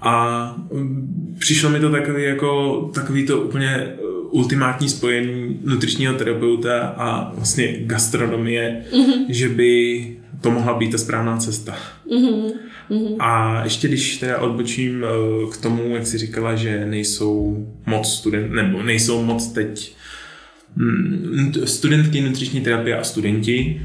A 0.00 0.44
mm, 0.72 1.36
přišlo 1.38 1.70
mi 1.70 1.80
to 1.80 1.90
takový 1.90 2.22
jako 2.22 2.80
takový 2.94 3.26
to 3.26 3.40
úplně 3.40 3.86
ultimátní 4.30 4.88
spojení 4.88 5.60
nutričního 5.64 6.14
terapeuta 6.14 6.80
a 6.80 7.34
vlastně 7.34 7.76
gastronomie, 7.80 8.84
mm-hmm. 8.92 9.24
že 9.28 9.48
by 9.48 10.16
to 10.40 10.50
mohla 10.50 10.78
být 10.78 10.92
ta 10.92 10.98
správná 10.98 11.36
cesta. 11.36 11.76
Mm-hmm. 12.10 13.16
A 13.18 13.60
ještě 13.64 13.88
když 13.88 14.16
teda 14.16 14.38
odbočím 14.38 15.04
e, 15.04 15.06
k 15.52 15.56
tomu, 15.56 15.94
jak 15.94 16.06
jsi 16.06 16.18
říkala, 16.18 16.54
že 16.54 16.86
nejsou 16.86 17.66
moc 17.86 18.08
student, 18.12 18.52
nebo 18.52 18.82
nejsou 18.82 19.22
moc 19.22 19.46
teď 19.46 19.94
mm, 20.76 21.52
studentky 21.64 22.20
nutriční 22.20 22.60
terapie 22.60 22.98
a 22.98 23.04
studenti, 23.04 23.82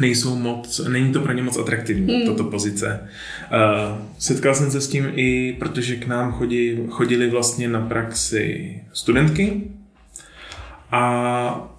nejsou 0.00 0.36
moc, 0.36 0.80
není 0.88 1.12
to 1.12 1.20
pro 1.20 1.32
ně 1.32 1.42
moc 1.42 1.58
atraktivní, 1.58 2.14
hmm. 2.14 2.26
tato 2.26 2.44
pozice. 2.44 3.00
Uh, 3.00 3.98
setkal 4.18 4.54
jsem 4.54 4.70
se 4.70 4.80
s 4.80 4.88
tím 4.88 5.12
i, 5.14 5.56
protože 5.58 5.96
k 5.96 6.06
nám 6.06 6.32
chodí, 6.32 6.78
chodili 6.88 7.30
vlastně 7.30 7.68
na 7.68 7.80
praxi 7.80 8.74
studentky 8.92 9.62
a 10.92 11.74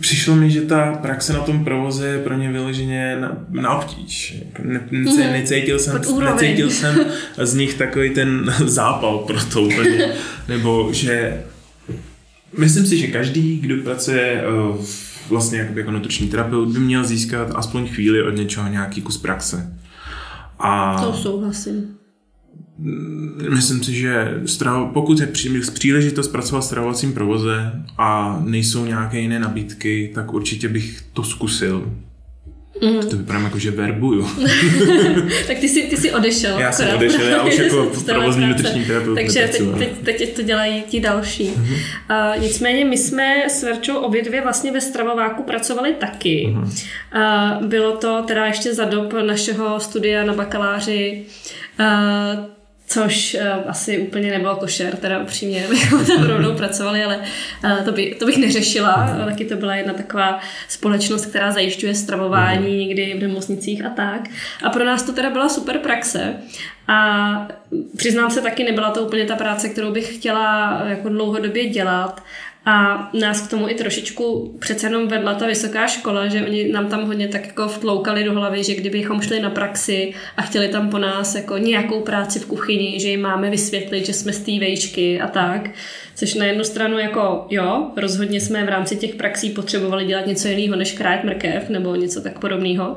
přišlo 0.00 0.36
mi, 0.36 0.50
že 0.50 0.60
ta 0.60 0.92
praxe 0.92 1.32
na 1.32 1.40
tom 1.40 1.64
provoze 1.64 2.08
je 2.08 2.18
pro 2.18 2.36
ně 2.36 2.52
vyloženě 2.52 3.16
na, 3.20 3.46
na 3.50 3.76
obtíž. 3.76 4.34
Ne, 4.62 4.80
ne, 4.90 5.10
hmm. 5.10 5.32
necítil, 5.32 5.78
jsem, 5.78 6.00
necítil 6.24 6.70
jsem 6.70 7.04
z 7.42 7.54
nich 7.54 7.74
takový 7.74 8.10
ten 8.10 8.54
zápal 8.64 9.18
pro 9.18 9.44
to 9.44 9.62
úplně. 9.62 10.12
Nebo 10.48 10.88
že 10.92 11.42
myslím 12.58 12.86
si, 12.86 12.98
že 12.98 13.06
každý, 13.06 13.58
kdo 13.58 13.76
pracuje 13.76 14.44
uh, 14.48 14.84
vlastně 15.28 15.58
jako, 15.58 15.78
jako 15.78 15.90
nutriční 15.90 16.28
terapeut 16.28 16.68
by 16.68 16.78
měl 16.78 17.04
získat 17.04 17.50
aspoň 17.54 17.88
chvíli 17.88 18.22
od 18.22 18.30
něčeho 18.30 18.68
nějaký 18.68 19.02
kus 19.02 19.18
praxe. 19.18 19.78
A 20.58 21.02
to 21.04 21.12
souhlasím. 21.12 21.96
Myslím 23.50 23.82
si, 23.84 23.94
že 23.94 24.42
pokud 24.92 25.20
je 25.20 25.32
příležitost 25.74 26.28
pracovat 26.28 26.62
s 26.62 26.66
stravovacím 26.66 27.12
provoze 27.12 27.72
a 27.98 28.40
nejsou 28.44 28.84
nějaké 28.84 29.20
jiné 29.20 29.38
nabídky, 29.38 30.12
tak 30.14 30.34
určitě 30.34 30.68
bych 30.68 31.02
to 31.12 31.24
zkusil. 31.24 31.92
Mm. 32.82 33.10
To 33.10 33.16
vypadám 33.16 33.44
jako, 33.44 33.58
že 33.58 33.70
verbuju. 33.70 34.22
tak 35.46 35.58
ty 35.58 35.68
jsi, 35.68 35.82
ty 35.82 35.96
jsi 35.96 36.12
odešel. 36.12 36.58
Já 36.58 36.72
jsem 36.72 36.94
odešel, 36.96 37.26
já 37.26 37.42
už 37.42 37.58
jako 37.58 37.92
provozní 38.06 38.46
nutriční 38.46 38.84
terapeut. 38.84 39.14
Takže 39.14 39.48
teď, 39.52 39.62
teď, 40.04 40.18
teď, 40.18 40.36
to 40.36 40.42
dělají 40.42 40.82
ti 40.88 41.00
další. 41.00 41.50
Mm-hmm. 41.50 42.36
Uh, 42.36 42.42
nicméně 42.42 42.84
my 42.84 42.98
jsme 42.98 43.44
s 43.48 43.62
Verčou 43.62 43.96
obě 43.96 44.22
dvě 44.22 44.42
vlastně 44.42 44.72
ve 44.72 44.80
stravováku 44.80 45.42
pracovali 45.42 45.92
taky. 45.92 46.48
Mm-hmm. 46.48 47.60
Uh, 47.60 47.66
bylo 47.66 47.96
to 47.96 48.22
teda 48.26 48.46
ještě 48.46 48.74
za 48.74 48.84
dob 48.84 49.12
našeho 49.26 49.80
studia 49.80 50.24
na 50.24 50.32
bakaláři 50.32 51.22
uh, 51.80 52.44
což 52.92 53.36
uh, 53.40 53.70
asi 53.70 53.98
úplně 53.98 54.30
nebylo 54.30 54.56
košer, 54.56 54.96
teda 54.96 55.18
upřímně 55.18 55.66
bychom 55.70 56.06
tam 56.06 56.24
rovnou 56.24 56.54
pracovali, 56.54 57.04
ale 57.04 57.20
uh, 57.64 57.84
to, 57.84 57.92
by, 57.92 58.16
to 58.18 58.26
bych 58.26 58.36
neřešila. 58.36 59.16
Uh, 59.18 59.24
taky 59.24 59.44
to 59.44 59.56
byla 59.56 59.74
jedna 59.74 59.92
taková 59.92 60.40
společnost, 60.68 61.26
která 61.26 61.52
zajišťuje 61.52 61.94
stravování 61.94 62.86
někdy 62.86 63.14
v 63.18 63.22
nemocnicích 63.22 63.84
a 63.84 63.88
tak. 63.88 64.28
A 64.62 64.70
pro 64.70 64.84
nás 64.84 65.02
to 65.02 65.12
teda 65.12 65.30
byla 65.30 65.48
super 65.48 65.78
praxe. 65.78 66.34
A 66.88 67.48
přiznám 67.96 68.30
se 68.30 68.40
taky, 68.40 68.64
nebyla 68.64 68.90
to 68.90 69.02
úplně 69.02 69.24
ta 69.24 69.36
práce, 69.36 69.68
kterou 69.68 69.92
bych 69.92 70.16
chtěla 70.16 70.82
jako 70.86 71.08
dlouhodobě 71.08 71.66
dělat, 71.66 72.22
a 72.66 73.10
nás 73.20 73.40
k 73.40 73.50
tomu 73.50 73.68
i 73.68 73.74
trošičku 73.74 74.56
přece 74.58 74.86
jenom 74.86 75.08
vedla 75.08 75.34
ta 75.34 75.46
vysoká 75.46 75.86
škola, 75.86 76.26
že 76.26 76.46
oni 76.46 76.72
nám 76.72 76.88
tam 76.88 77.06
hodně 77.06 77.28
tak 77.28 77.46
jako 77.46 77.68
vtloukali 77.68 78.24
do 78.24 78.32
hlavy, 78.32 78.64
že 78.64 78.74
kdybychom 78.74 79.22
šli 79.22 79.40
na 79.40 79.50
praxi 79.50 80.14
a 80.36 80.42
chtěli 80.42 80.68
tam 80.68 80.90
po 80.90 80.98
nás 80.98 81.34
jako 81.34 81.58
nějakou 81.58 82.00
práci 82.00 82.38
v 82.38 82.46
kuchyni, 82.46 83.00
že 83.00 83.08
jim 83.08 83.20
máme 83.20 83.50
vysvětlit, 83.50 84.06
že 84.06 84.12
jsme 84.12 84.32
z 84.32 84.38
té 84.38 84.58
vejšky 84.58 85.20
a 85.20 85.28
tak. 85.28 85.70
Což 86.14 86.34
na 86.34 86.46
jednu 86.46 86.64
stranu 86.64 86.98
jako 86.98 87.46
jo, 87.50 87.90
rozhodně 87.96 88.40
jsme 88.40 88.64
v 88.64 88.68
rámci 88.68 88.96
těch 88.96 89.14
praxí 89.14 89.50
potřebovali 89.50 90.04
dělat 90.04 90.26
něco 90.26 90.48
jiného 90.48 90.76
než 90.76 90.92
krájet 90.92 91.24
mrkev 91.24 91.68
nebo 91.68 91.94
něco 91.94 92.20
tak 92.20 92.38
podobného 92.38 92.96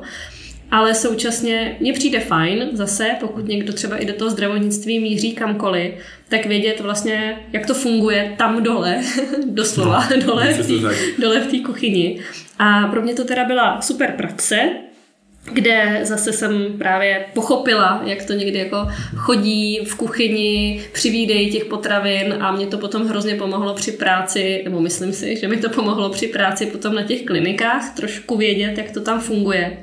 ale 0.70 0.94
současně 0.94 1.76
mně 1.80 1.92
přijde 1.92 2.20
fajn 2.20 2.68
zase, 2.72 3.10
pokud 3.20 3.48
někdo 3.48 3.72
třeba 3.72 3.96
i 3.96 4.06
do 4.06 4.14
toho 4.14 4.30
zdravotnictví 4.30 5.00
míří 5.00 5.32
kamkoliv, 5.32 5.94
tak 6.28 6.46
vědět 6.46 6.80
vlastně, 6.80 7.38
jak 7.52 7.66
to 7.66 7.74
funguje 7.74 8.34
tam 8.38 8.62
dole, 8.62 9.00
doslova, 9.46 10.08
no, 10.10 10.26
dole, 10.26 10.52
v 10.52 10.66
tý, 10.66 10.82
dole 11.22 11.40
v 11.40 11.46
té 11.46 11.58
kuchyni. 11.58 12.20
A 12.58 12.86
pro 12.86 13.02
mě 13.02 13.14
to 13.14 13.24
teda 13.24 13.44
byla 13.44 13.80
super 13.80 14.14
praxe, 14.16 14.70
kde 15.52 16.00
zase 16.02 16.32
jsem 16.32 16.78
právě 16.78 17.24
pochopila, 17.34 18.02
jak 18.04 18.24
to 18.24 18.32
někdy 18.32 18.58
jako 18.58 18.88
chodí 19.16 19.80
v 19.84 19.94
kuchyni 19.94 20.82
při 20.92 21.10
výdeji 21.10 21.50
těch 21.50 21.64
potravin 21.64 22.36
a 22.40 22.52
mě 22.52 22.66
to 22.66 22.78
potom 22.78 23.08
hrozně 23.08 23.34
pomohlo 23.34 23.74
při 23.74 23.92
práci, 23.92 24.60
nebo 24.64 24.80
myslím 24.80 25.12
si, 25.12 25.36
že 25.36 25.48
mi 25.48 25.56
to 25.56 25.68
pomohlo 25.68 26.10
při 26.10 26.26
práci 26.28 26.66
potom 26.66 26.94
na 26.94 27.02
těch 27.02 27.22
klinikách 27.22 27.94
trošku 27.96 28.36
vědět, 28.36 28.78
jak 28.78 28.90
to 28.90 29.00
tam 29.00 29.20
funguje. 29.20 29.78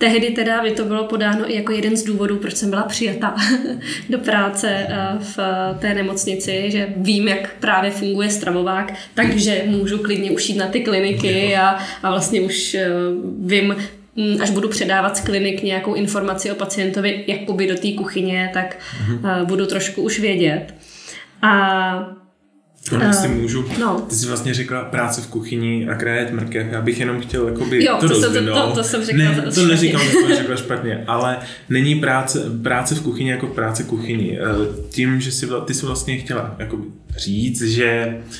Tehdy 0.00 0.30
teda 0.30 0.62
mi 0.62 0.70
to 0.70 0.84
bylo 0.84 1.04
podáno 1.04 1.50
i 1.50 1.54
jako 1.54 1.72
jeden 1.72 1.96
z 1.96 2.02
důvodů, 2.02 2.36
proč 2.36 2.54
jsem 2.54 2.70
byla 2.70 2.82
přijata 2.82 3.36
do 4.08 4.18
práce 4.18 4.86
eh, 4.88 4.96
v 5.18 5.38
té 5.78 5.94
nemocnici, 5.94 6.70
že 6.70 6.88
vím, 6.96 7.28
jak 7.28 7.54
právě 7.60 7.90
funguje 7.90 8.30
stravovák, 8.30 8.94
takže 9.14 9.62
můžu 9.66 9.98
klidně 9.98 10.30
už 10.30 10.48
jít 10.48 10.56
na 10.56 10.66
ty 10.66 10.80
kliniky 10.80 11.56
a, 11.56 11.78
a 12.02 12.10
vlastně 12.10 12.40
už 12.40 12.74
eh, 12.74 12.88
vím, 13.40 13.76
hm, 14.16 14.36
až 14.42 14.50
budu 14.50 14.68
předávat 14.68 15.16
z 15.16 15.20
klinik 15.20 15.62
nějakou 15.62 15.94
informaci 15.94 16.52
o 16.52 16.54
pacientovi 16.54 17.24
jakoby 17.26 17.66
do 17.66 17.74
té 17.74 17.92
kuchyně, 17.92 18.50
tak 18.54 18.78
mm-hmm. 18.78 19.44
budu 19.44 19.66
trošku 19.66 20.02
už 20.02 20.20
vědět. 20.20 20.74
A 21.42 22.19
No, 22.92 23.06
jestli 23.06 23.28
uh, 23.28 23.34
můžu. 23.34 23.64
No. 23.80 24.00
Ty 24.08 24.14
jsi 24.14 24.26
vlastně 24.26 24.54
řekla 24.54 24.84
práce 24.84 25.20
v 25.20 25.26
kuchyni 25.26 25.88
a 25.88 25.94
krajet 25.94 26.30
mrkev. 26.30 26.72
Já 26.72 26.80
bych 26.80 27.00
jenom 27.00 27.20
chtěl 27.20 27.48
jakoby 27.48 27.84
jo, 27.84 27.96
to, 28.00 28.08
to, 28.08 28.20
to, 28.20 28.44
to, 28.54 28.72
to 28.74 28.84
jsem 28.84 29.04
řekla 29.04 29.24
ne, 29.24 29.52
to 29.54 29.66
neříkám, 29.66 30.00
že 30.00 30.10
jsem 30.12 30.36
řekla 30.36 30.56
špatně, 30.56 31.04
ale 31.06 31.38
není 31.68 31.94
práce, 31.94 32.42
práce 32.62 32.94
v 32.94 33.02
kuchyni 33.02 33.30
jako 33.30 33.46
práce 33.46 33.82
kuchyni. 33.82 34.38
Eh, 34.38 34.44
tím, 34.90 35.20
že 35.20 35.32
jsi, 35.32 35.48
ty 35.64 35.74
jsi 35.74 35.86
vlastně 35.86 36.18
chtěla 36.18 36.56
jakoby 36.58 36.84
říct, 37.18 37.62
že 37.62 38.16
uh, 38.16 38.34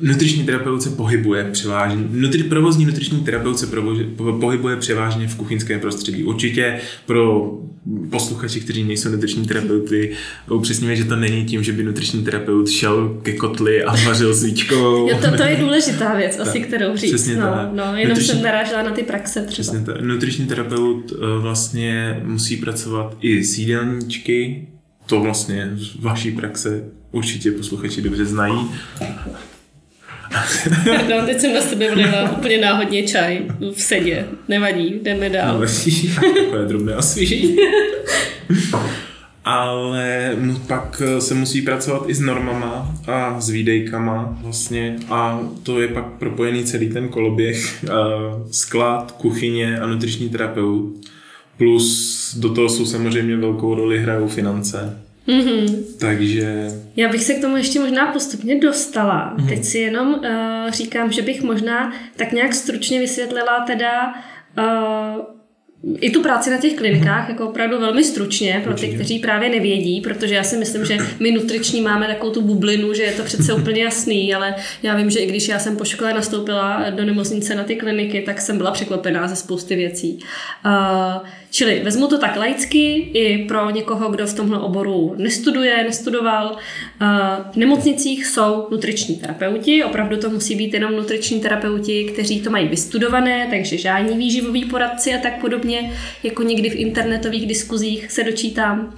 nutriční 0.00 0.44
terapeut 0.44 0.82
se 0.82 0.90
pohybuje 0.90 1.44
převážně, 1.52 2.04
nutri, 2.10 2.42
provozní 2.42 2.86
nutriční 2.86 3.20
terapeut 3.20 3.58
se 3.58 3.66
provoži, 3.66 4.04
pohybuje 4.40 4.76
převážně 4.76 5.28
v 5.28 5.36
kuchyňském 5.36 5.80
prostředí. 5.80 6.24
Určitě 6.24 6.80
pro 7.06 7.52
posluchači, 8.10 8.60
kteří 8.60 8.84
nejsou 8.84 9.08
nutriční 9.08 9.46
terapeuty, 9.46 10.12
upřesníme, 10.50 10.96
že 10.96 11.04
to 11.04 11.16
není 11.16 11.44
tím, 11.44 11.62
že 11.62 11.72
by 11.72 11.82
nutriční 11.82 12.24
terapeut 12.24 12.70
šel 12.70 13.20
ke 13.22 13.32
kotli 13.32 13.84
a 13.84 13.96
vařil 14.06 14.34
svíčkou. 14.34 15.08
jo, 15.08 15.18
to, 15.20 15.36
to 15.36 15.42
je 15.42 15.56
důležitá 15.60 16.14
věc 16.14 16.38
asi, 16.38 16.60
kterou 16.60 16.96
říct. 16.96 17.10
Přesně 17.10 17.36
no, 17.36 17.46
tak. 17.46 17.68
no, 17.72 17.84
jenom 17.84 18.08
nutriční, 18.08 18.34
jsem 18.34 18.42
narážela 18.42 18.82
na 18.82 18.90
ty 18.90 19.02
praxe 19.02 19.40
třeba. 19.40 19.46
Přesně 19.46 19.80
tak. 19.80 20.00
Nutriční 20.00 20.46
terapeut 20.46 21.12
eh, 21.12 21.16
vlastně 21.40 22.20
musí 22.24 22.56
pracovat 22.56 23.16
i 23.20 23.44
s 23.44 23.58
jídelníčky, 23.58 24.68
to 25.06 25.20
vlastně 25.20 25.70
z 25.74 26.00
vaší 26.00 26.30
praxe 26.30 26.84
určitě 27.12 27.50
posluchači 27.50 28.02
dobře 28.02 28.24
znají. 28.24 28.70
Pardon, 30.84 31.26
teď 31.26 31.40
jsem 31.40 31.54
na 31.54 31.60
sebe 31.60 31.94
vlila 31.94 32.30
úplně 32.30 32.58
náhodně 32.58 33.02
čaj 33.02 33.40
v 33.74 33.80
sedě. 33.80 34.26
Nevadí, 34.48 35.00
jdeme 35.02 35.30
dál. 35.30 35.58
Nevadí, 35.58 36.14
takové 36.40 36.64
drobné 36.68 36.96
osvěžení. 36.96 37.56
Ale 39.44 40.36
pak 40.66 41.02
se 41.18 41.34
musí 41.34 41.62
pracovat 41.62 42.04
i 42.06 42.14
s 42.14 42.20
normama 42.20 42.94
a 43.06 43.40
s 43.40 43.48
výdejkama 43.48 44.38
vlastně 44.42 44.96
a 45.08 45.40
to 45.62 45.80
je 45.80 45.88
pak 45.88 46.06
propojený 46.06 46.64
celý 46.64 46.88
ten 46.88 47.08
koloběh. 47.08 47.84
Sklad, 48.50 49.12
kuchyně 49.12 49.80
a 49.80 49.86
nutriční 49.86 50.28
terapeut. 50.28 51.06
Plus 51.56 52.36
do 52.38 52.54
toho 52.54 52.68
jsou 52.68 52.86
samozřejmě 52.86 53.36
velkou 53.36 53.74
roli 53.74 53.98
hrajou 53.98 54.28
finance. 54.28 54.98
Mm-hmm. 55.28 55.84
Takže... 56.00 56.68
Já 56.96 57.08
bych 57.08 57.24
se 57.24 57.34
k 57.34 57.40
tomu 57.40 57.56
ještě 57.56 57.80
možná 57.80 58.12
postupně 58.12 58.60
dostala. 58.60 59.34
Mm-hmm. 59.36 59.48
Teď 59.48 59.64
si 59.64 59.78
jenom 59.78 60.14
uh, 60.14 60.70
říkám, 60.70 61.12
že 61.12 61.22
bych 61.22 61.42
možná 61.42 61.92
tak 62.16 62.32
nějak 62.32 62.54
stručně 62.54 63.00
vysvětlila 63.00 63.60
teda 63.66 64.14
uh, 64.58 65.24
i 66.00 66.10
tu 66.10 66.22
práci 66.22 66.50
na 66.50 66.56
těch 66.56 66.74
klinikách 66.74 67.28
jako 67.28 67.48
opravdu 67.48 67.80
velmi 67.80 68.04
stručně 68.04 68.60
pro 68.64 68.74
ty, 68.74 68.88
kteří 68.88 69.18
právě 69.18 69.48
nevědí, 69.48 70.00
protože 70.00 70.34
já 70.34 70.44
si 70.44 70.56
myslím, 70.56 70.84
že 70.84 70.96
my 71.20 71.30
nutriční 71.30 71.80
máme 71.80 72.06
takovou 72.06 72.32
tu 72.32 72.42
bublinu, 72.42 72.94
že 72.94 73.02
je 73.02 73.12
to 73.12 73.22
přece 73.22 73.54
úplně 73.54 73.82
jasný, 73.82 74.34
ale 74.34 74.54
já 74.82 74.96
vím, 74.96 75.10
že 75.10 75.18
i 75.18 75.26
když 75.26 75.48
já 75.48 75.58
jsem 75.58 75.76
po 75.76 75.84
škole 75.84 76.14
nastoupila 76.14 76.90
do 76.90 77.04
nemocnice 77.04 77.54
na 77.54 77.64
ty 77.64 77.76
kliniky, 77.76 78.22
tak 78.22 78.40
jsem 78.40 78.58
byla 78.58 78.70
překvapená 78.70 79.28
ze 79.28 79.36
spousty 79.36 79.76
věcí. 79.76 80.18
Uh, 80.66 81.26
čili 81.50 81.80
vezmu 81.84 82.06
to 82.06 82.18
tak 82.18 82.36
laicky 82.36 82.94
i 82.94 83.44
pro 83.48 83.70
někoho, 83.70 84.10
kdo 84.10 84.26
v 84.26 84.34
tomhle 84.34 84.58
oboru 84.58 85.14
nestuduje, 85.18 85.84
nestudoval. 85.84 86.46
Uh, 86.46 87.08
v 87.52 87.56
nemocnicích 87.56 88.26
jsou 88.26 88.66
nutriční 88.70 89.16
terapeuti, 89.16 89.84
opravdu 89.84 90.16
to 90.16 90.30
musí 90.30 90.56
být 90.56 90.74
jenom 90.74 90.92
nutriční 90.92 91.40
terapeuti, 91.40 92.04
kteří 92.04 92.40
to 92.40 92.50
mají 92.50 92.68
vystudované, 92.68 93.46
takže 93.50 93.78
žádní 93.78 94.16
výživoví 94.16 94.64
poradci 94.64 95.14
a 95.14 95.18
tak 95.18 95.40
podobně, 95.40 95.71
jako 96.22 96.42
někdy 96.42 96.70
v 96.70 96.74
internetových 96.74 97.46
diskuzích 97.46 98.12
se 98.12 98.24
dočítám. 98.24 98.94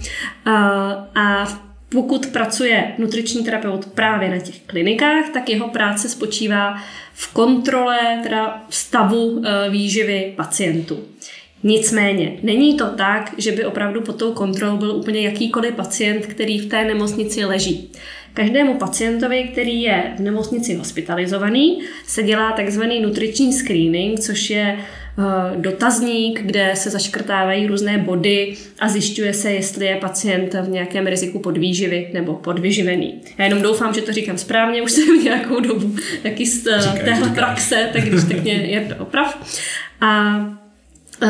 A 1.14 1.48
pokud 1.88 2.26
pracuje 2.26 2.92
nutriční 2.98 3.44
terapeut 3.44 3.86
právě 3.86 4.30
na 4.30 4.38
těch 4.38 4.60
klinikách, 4.60 5.24
tak 5.32 5.48
jeho 5.48 5.68
práce 5.68 6.08
spočívá 6.08 6.76
v 7.12 7.32
kontrole 7.32 7.98
teda 8.22 8.64
stavu 8.70 9.42
e, 9.44 9.70
výživy 9.70 10.32
pacientů. 10.36 11.04
Nicméně, 11.62 12.38
není 12.42 12.76
to 12.76 12.86
tak, 12.86 13.34
že 13.38 13.52
by 13.52 13.64
opravdu 13.64 14.00
pod 14.00 14.16
tou 14.16 14.32
kontrolou 14.32 14.76
byl 14.76 14.96
úplně 14.96 15.20
jakýkoliv 15.20 15.74
pacient, 15.74 16.26
který 16.26 16.58
v 16.58 16.66
té 16.68 16.84
nemocnici 16.84 17.44
leží. 17.44 17.90
Každému 18.34 18.74
pacientovi, 18.74 19.48
který 19.52 19.82
je 19.82 20.12
v 20.16 20.20
nemocnici 20.20 20.74
hospitalizovaný, 20.74 21.80
se 22.06 22.22
dělá 22.22 22.52
takzvaný 22.52 23.00
nutriční 23.00 23.52
screening, 23.52 24.20
což 24.20 24.50
je 24.50 24.78
eh, 24.78 25.03
dotazník, 25.56 26.40
kde 26.42 26.72
se 26.74 26.90
zaškrtávají 26.90 27.66
různé 27.66 27.98
body 27.98 28.56
a 28.78 28.88
zjišťuje 28.88 29.34
se, 29.34 29.52
jestli 29.52 29.86
je 29.86 29.96
pacient 29.96 30.54
v 30.54 30.68
nějakém 30.68 31.06
riziku 31.06 31.38
podvýživy 31.38 32.10
nebo 32.12 32.34
podvyživený. 32.34 33.20
Já 33.38 33.44
jenom 33.44 33.62
doufám, 33.62 33.94
že 33.94 34.02
to 34.02 34.12
říkám 34.12 34.38
správně, 34.38 34.82
už 34.82 34.92
jsem 34.92 35.24
nějakou 35.24 35.60
dobu 35.60 35.96
taky 36.22 36.46
z 36.46 36.66
eh, 36.66 37.04
téhle 37.04 37.28
praxe, 37.28 37.88
tak 37.92 38.02
když 38.02 38.24
tak 38.24 38.42
mě 38.42 38.52
je 38.52 38.80
to 38.80 39.02
oprav. 39.02 39.58
A 40.00 40.40
eh, 41.22 41.28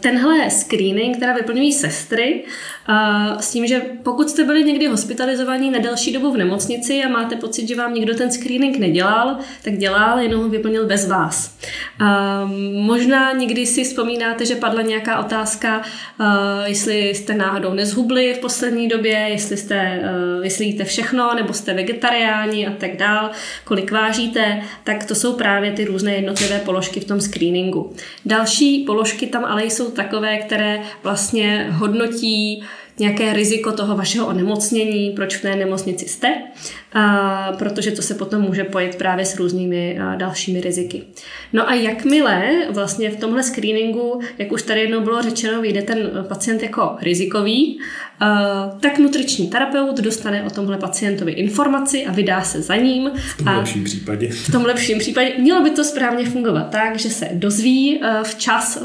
Tenhle 0.00 0.50
screening 0.50 1.18
teda 1.18 1.32
vyplňují 1.32 1.72
sestry 1.72 2.44
s 3.38 3.52
tím, 3.52 3.66
že 3.66 3.82
pokud 4.02 4.30
jste 4.30 4.44
byli 4.44 4.64
někdy 4.64 4.86
hospitalizovaní 4.86 5.70
na 5.70 5.78
delší 5.78 6.12
dobu 6.12 6.32
v 6.32 6.36
nemocnici 6.36 7.02
a 7.04 7.08
máte 7.08 7.36
pocit, 7.36 7.68
že 7.68 7.76
vám 7.76 7.94
nikdo 7.94 8.14
ten 8.14 8.30
screening 8.30 8.78
nedělal, 8.78 9.36
tak 9.64 9.76
dělal, 9.78 10.18
jenom 10.18 10.42
ho 10.42 10.48
vyplnil 10.48 10.86
bez 10.86 11.08
vás. 11.08 11.58
Možná 12.72 13.32
někdy 13.32 13.66
si 13.66 13.84
vzpomínáte, 13.84 14.46
že 14.46 14.54
padla 14.54 14.82
nějaká 14.82 15.18
otázka, 15.18 15.82
jestli 16.64 17.08
jste 17.08 17.34
náhodou 17.34 17.74
nezhubli 17.74 18.34
v 18.34 18.38
poslední 18.38 18.88
době, 18.88 19.26
jestli 19.28 19.56
jste, 19.56 20.02
jestli 20.42 20.64
jíte 20.64 20.84
všechno, 20.84 21.34
nebo 21.34 21.52
jste 21.52 21.74
vegetariáni 21.74 22.66
a 22.66 22.72
tak 22.72 22.96
dál, 22.96 23.30
kolik 23.64 23.92
vážíte, 23.92 24.62
tak 24.84 25.04
to 25.04 25.14
jsou 25.14 25.32
právě 25.32 25.72
ty 25.72 25.84
různé 25.84 26.14
jednotlivé 26.14 26.58
položky 26.58 27.00
v 27.00 27.04
tom 27.04 27.20
screeningu. 27.20 27.92
Další 28.24 28.84
položky 28.84 29.26
tam 29.26 29.44
ale 29.44 29.64
jsou 29.64 29.90
takové, 29.90 30.36
které 30.36 30.80
vlastně 31.02 31.66
hodnotí 31.70 32.64
nějaké 33.00 33.32
riziko 33.32 33.72
toho 33.72 33.96
vašeho 33.96 34.26
onemocnění, 34.26 35.10
proč 35.10 35.36
v 35.36 35.42
té 35.42 35.56
nemocnici 35.56 36.08
jste, 36.08 36.34
a 36.92 37.52
protože 37.58 37.90
to 37.90 38.02
se 38.02 38.14
potom 38.14 38.42
může 38.42 38.64
pojít 38.64 38.96
právě 38.96 39.24
s 39.24 39.36
různými 39.36 39.98
dalšími 40.16 40.60
riziky. 40.60 41.02
No 41.52 41.68
a 41.68 41.74
jakmile 41.74 42.50
vlastně 42.70 43.10
v 43.10 43.16
tomhle 43.16 43.42
screeningu, 43.42 44.20
jak 44.38 44.52
už 44.52 44.62
tady 44.62 44.80
jednou 44.80 45.00
bylo 45.00 45.22
řečeno, 45.22 45.60
vyjde 45.60 45.82
ten 45.82 46.10
pacient 46.28 46.62
jako 46.62 46.96
rizikový, 47.02 47.80
tak 48.80 48.98
nutriční 48.98 49.48
terapeut 49.48 50.00
dostane 50.00 50.42
o 50.42 50.50
tomhle 50.50 50.78
pacientovi 50.78 51.32
informaci 51.32 52.06
a 52.06 52.12
vydá 52.12 52.42
se 52.42 52.62
za 52.62 52.76
ním. 52.76 53.10
V 53.14 53.36
tom 53.36 53.48
a 53.48 53.56
lepším 53.56 53.84
případě. 53.84 54.28
V 54.28 54.52
tom 54.52 54.64
lepším 54.64 54.98
případě 54.98 55.32
mělo 55.38 55.62
by 55.62 55.70
to 55.70 55.84
správně 55.84 56.24
fungovat 56.24 56.70
tak, 56.70 56.98
že 56.98 57.10
se 57.10 57.28
dozví 57.32 58.00
včas 58.22 58.82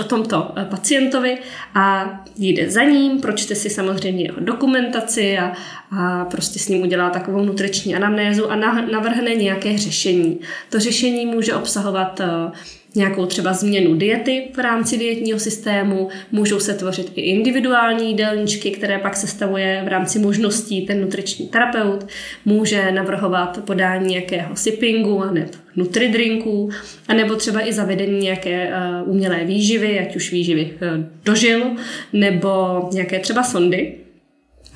o 0.00 0.04
tomto 0.04 0.52
pacientovi 0.70 1.38
a 1.74 2.10
jde 2.36 2.70
za 2.70 2.82
ním, 2.82 3.20
pročte 3.20 3.54
si 3.54 3.70
samozřejmě 3.70 4.24
jeho 4.24 4.40
dokumentaci 4.40 5.38
a, 5.38 5.52
a 5.90 6.24
prostě 6.24 6.58
s 6.58 6.68
ním 6.68 6.82
udělá 6.82 7.10
takovou 7.10 7.44
nutriční 7.44 7.94
anamnézu 7.94 8.50
a 8.50 8.56
navrhne 8.92 9.34
nějaké 9.34 9.78
řešení. 9.78 10.40
To 10.70 10.80
řešení 10.80 11.26
může 11.26 11.54
obsahovat 11.54 12.20
uh, 12.20 12.52
nějakou 12.94 13.26
třeba 13.26 13.52
změnu 13.52 13.94
diety 13.94 14.48
v 14.54 14.58
rámci 14.58 14.98
dietního 14.98 15.38
systému, 15.38 16.08
můžou 16.32 16.60
se 16.60 16.74
tvořit 16.74 17.12
i 17.14 17.20
individuální 17.20 18.08
jídelníčky, 18.08 18.70
které 18.70 18.98
pak 18.98 19.16
sestavuje 19.16 19.82
v 19.84 19.88
rámci 19.88 20.18
možností 20.18 20.86
ten 20.86 21.00
nutriční 21.00 21.48
terapeut, 21.48 22.06
může 22.44 22.92
navrhovat 22.92 23.64
podání 23.64 24.10
nějakého 24.10 24.56
sippingu 24.56 25.22
a 25.22 25.30
nebo 25.30 25.50
nutridrinků, 25.76 26.70
anebo 27.08 27.36
třeba 27.36 27.68
i 27.68 27.72
zavedení 27.72 28.18
nějaké 28.18 28.72
uh, 29.02 29.10
umělé 29.10 29.44
výživy, 29.44 30.00
ať 30.00 30.16
už 30.16 30.32
výživy 30.32 30.70
uh, 30.72 31.04
dožil, 31.24 31.70
nebo 32.12 32.48
nějaké 32.92 33.18
třeba 33.18 33.42
sondy. 33.42 33.94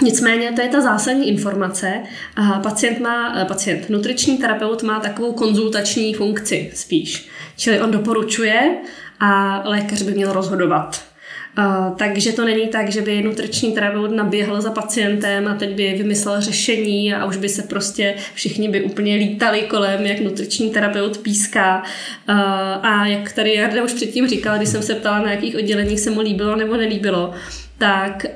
Nicméně 0.02 0.52
to 0.52 0.60
je 0.60 0.68
ta 0.68 0.80
zásadní 0.80 1.28
informace. 1.28 2.00
Pacient 2.62 3.00
má, 3.00 3.40
eh, 3.40 3.44
pacient, 3.44 3.90
nutriční 3.90 4.38
terapeut 4.38 4.82
má 4.82 5.00
takovou 5.00 5.32
konzultační 5.32 6.14
funkci 6.14 6.70
spíš. 6.74 7.28
Čili 7.56 7.80
on 7.80 7.90
doporučuje 7.90 8.74
a 9.20 9.62
lékař 9.64 10.02
by 10.02 10.12
měl 10.12 10.32
rozhodovat. 10.32 11.04
Uh, 11.58 11.96
takže 11.96 12.32
to 12.32 12.44
není 12.44 12.68
tak, 12.68 12.90
že 12.90 13.02
by 13.02 13.22
nutriční 13.22 13.72
terapeut 13.72 14.10
naběhl 14.10 14.60
za 14.60 14.70
pacientem 14.70 15.48
a 15.48 15.54
teď 15.54 15.74
by 15.74 15.94
vymyslel 15.98 16.40
řešení 16.40 17.14
a 17.14 17.24
už 17.24 17.36
by 17.36 17.48
se 17.48 17.62
prostě 17.62 18.14
všichni 18.34 18.68
by 18.68 18.82
úplně 18.82 19.16
lítali 19.16 19.62
kolem, 19.62 20.06
jak 20.06 20.20
nutriční 20.20 20.70
terapeut 20.70 21.18
píská. 21.18 21.82
Uh, 22.28 22.34
a 22.86 23.06
jak 23.06 23.32
tady 23.32 23.54
Jarda 23.54 23.84
už 23.84 23.92
předtím 23.92 24.28
říkala, 24.28 24.56
když 24.56 24.68
jsem 24.68 24.82
se 24.82 24.94
ptala, 24.94 25.18
na 25.18 25.30
jakých 25.30 25.56
odděleních 25.56 26.00
se 26.00 26.10
mu 26.10 26.20
líbilo 26.20 26.56
nebo 26.56 26.76
nelíbilo, 26.76 27.34
tak 27.78 28.26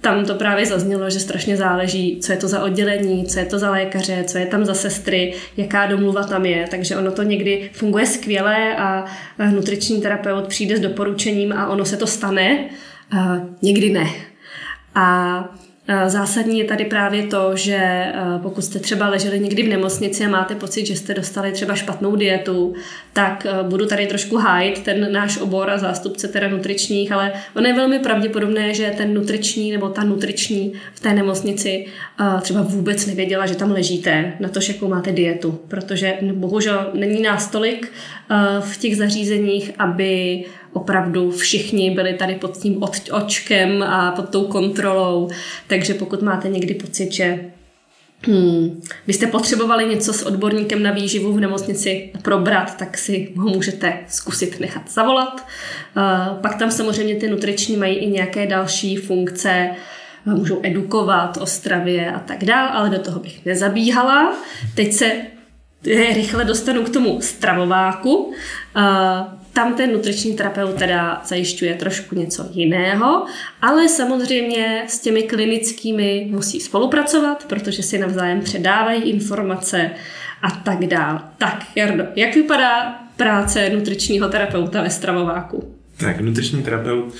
tam 0.00 0.24
to 0.24 0.34
právě 0.34 0.66
zaznělo, 0.66 1.10
že 1.10 1.20
strašně 1.20 1.56
záleží, 1.56 2.20
co 2.20 2.32
je 2.32 2.38
to 2.38 2.48
za 2.48 2.62
oddělení, 2.62 3.26
co 3.26 3.38
je 3.38 3.44
to 3.44 3.58
za 3.58 3.70
lékaře, 3.70 4.24
co 4.26 4.38
je 4.38 4.46
tam 4.46 4.64
za 4.64 4.74
sestry, 4.74 5.34
jaká 5.56 5.86
domluva 5.86 6.24
tam 6.24 6.46
je. 6.46 6.66
Takže 6.70 6.96
ono 6.96 7.12
to 7.12 7.22
někdy 7.22 7.70
funguje 7.72 8.06
skvěle 8.06 8.76
a 8.76 9.04
nutriční 9.50 10.02
terapeut 10.02 10.46
přijde 10.46 10.76
s 10.76 10.80
doporučením 10.80 11.52
a 11.52 11.68
ono 11.68 11.84
se 11.84 11.96
to 11.96 12.06
stane, 12.06 12.68
a 13.18 13.40
někdy 13.62 13.90
ne. 13.90 14.06
A 14.94 15.44
Zásadní 16.06 16.58
je 16.58 16.64
tady 16.64 16.84
právě 16.84 17.22
to, 17.22 17.56
že 17.56 18.06
pokud 18.42 18.62
jste 18.62 18.78
třeba 18.78 19.08
leželi 19.08 19.40
někdy 19.40 19.62
v 19.62 19.68
nemocnici 19.68 20.24
a 20.24 20.28
máte 20.28 20.54
pocit, 20.54 20.86
že 20.86 20.96
jste 20.96 21.14
dostali 21.14 21.52
třeba 21.52 21.74
špatnou 21.74 22.16
dietu, 22.16 22.74
tak 23.12 23.46
budu 23.62 23.86
tady 23.86 24.06
trošku 24.06 24.36
hájit 24.36 24.82
ten 24.82 25.12
náš 25.12 25.38
obor 25.38 25.70
a 25.70 25.78
zástupce 25.78 26.28
teda 26.28 26.48
nutričních, 26.48 27.12
ale 27.12 27.32
ono 27.56 27.66
je 27.66 27.74
velmi 27.74 27.98
pravděpodobné, 27.98 28.74
že 28.74 28.94
ten 28.96 29.14
nutriční 29.14 29.72
nebo 29.72 29.88
ta 29.88 30.04
nutriční 30.04 30.72
v 30.94 31.00
té 31.00 31.14
nemocnici 31.14 31.86
třeba 32.40 32.62
vůbec 32.62 33.06
nevěděla, 33.06 33.46
že 33.46 33.56
tam 33.56 33.70
ležíte 33.70 34.32
na 34.40 34.48
to, 34.48 34.60
jakou 34.68 34.88
máte 34.88 35.12
dietu, 35.12 35.60
protože 35.68 36.18
bohužel 36.32 36.90
není 36.94 37.22
nás 37.22 37.50
tolik 37.50 37.92
v 38.60 38.76
těch 38.76 38.96
zařízeních, 38.96 39.70
aby 39.78 40.44
opravdu 40.72 41.30
všichni 41.30 41.90
byli 41.90 42.14
tady 42.14 42.34
pod 42.34 42.56
tím 42.56 42.82
očkem 43.10 43.82
a 43.82 44.12
pod 44.12 44.28
tou 44.28 44.44
kontrolou. 44.44 45.28
Takže 45.66 45.94
pokud 45.94 46.22
máte 46.22 46.48
někdy 46.48 46.74
pocit, 46.74 47.12
že 47.12 47.40
Hmm. 48.26 48.82
Byste 49.06 49.26
potřebovali 49.26 49.88
něco 49.88 50.12
s 50.12 50.22
odborníkem 50.22 50.82
na 50.82 50.92
výživu 50.92 51.32
v 51.32 51.40
nemocnici 51.40 52.10
probrat, 52.22 52.76
tak 52.76 52.98
si 52.98 53.32
ho 53.36 53.48
můžete 53.48 53.98
zkusit 54.08 54.60
nechat 54.60 54.90
zavolat. 54.90 55.46
Uh, 55.96 56.40
pak 56.40 56.58
tam 56.58 56.70
samozřejmě 56.70 57.14
ty 57.14 57.28
nutriční 57.28 57.76
mají 57.76 57.96
i 57.96 58.06
nějaké 58.06 58.46
další 58.46 58.96
funkce, 58.96 59.70
můžou 60.24 60.60
edukovat 60.62 61.36
o 61.36 61.46
stravě 61.46 62.12
a 62.12 62.18
tak 62.18 62.44
dál, 62.44 62.68
ale 62.72 62.90
do 62.90 62.98
toho 62.98 63.20
bych 63.20 63.46
nezabíhala. 63.46 64.36
Teď 64.74 64.92
se 64.92 65.12
rychle 66.14 66.44
dostanu 66.44 66.84
k 66.84 66.92
tomu 66.92 67.20
stravováku. 67.20 68.32
Tam 69.58 69.74
ten 69.74 69.92
nutriční 69.92 70.34
terapeut 70.34 70.74
teda 70.74 71.22
zajišťuje 71.24 71.74
trošku 71.74 72.14
něco 72.14 72.48
jiného, 72.50 73.26
ale 73.62 73.88
samozřejmě 73.88 74.84
s 74.88 75.00
těmi 75.00 75.22
klinickými 75.22 76.26
musí 76.30 76.60
spolupracovat, 76.60 77.44
protože 77.48 77.82
si 77.82 77.98
navzájem 77.98 78.40
předávají 78.40 79.02
informace 79.02 79.90
a 80.42 80.50
tak 80.50 80.86
dál. 80.86 81.20
Tak, 81.38 81.64
Jardo, 81.74 82.04
jak 82.16 82.34
vypadá 82.34 82.98
práce 83.16 83.70
nutričního 83.70 84.28
terapeuta 84.28 84.82
ve 84.82 84.90
stravováku? 84.90 85.74
Tak, 85.96 86.20
nutriční 86.20 86.62
terapeut 86.62 87.04
uh, 87.04 87.12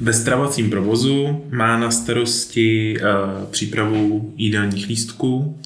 ve 0.00 0.12
stravovacím 0.12 0.70
provozu 0.70 1.44
má 1.50 1.78
na 1.78 1.90
starosti 1.90 2.96
uh, 3.00 3.44
přípravu 3.50 4.32
jídelních 4.36 4.88
lístků, 4.88 5.60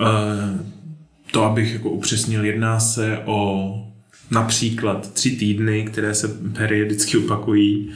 uh, 0.00 0.71
to, 1.32 1.44
abych 1.44 1.72
jako 1.72 1.90
upřesnil, 1.90 2.44
jedná 2.44 2.80
se 2.80 3.18
o 3.24 3.74
například 4.30 5.12
tři 5.12 5.30
týdny, 5.30 5.84
které 5.84 6.14
se 6.14 6.28
periodicky 6.28 7.18
opakují 7.18 7.90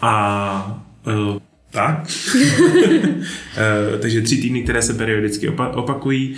a 0.00 0.82
uh, 1.06 1.38
tak. 1.70 2.06
Eh, 3.56 3.98
takže 3.98 4.20
tři 4.20 4.36
týdny, 4.36 4.62
které 4.62 4.82
se 4.82 4.94
periodicky 4.94 5.48
opakují. 5.48 6.34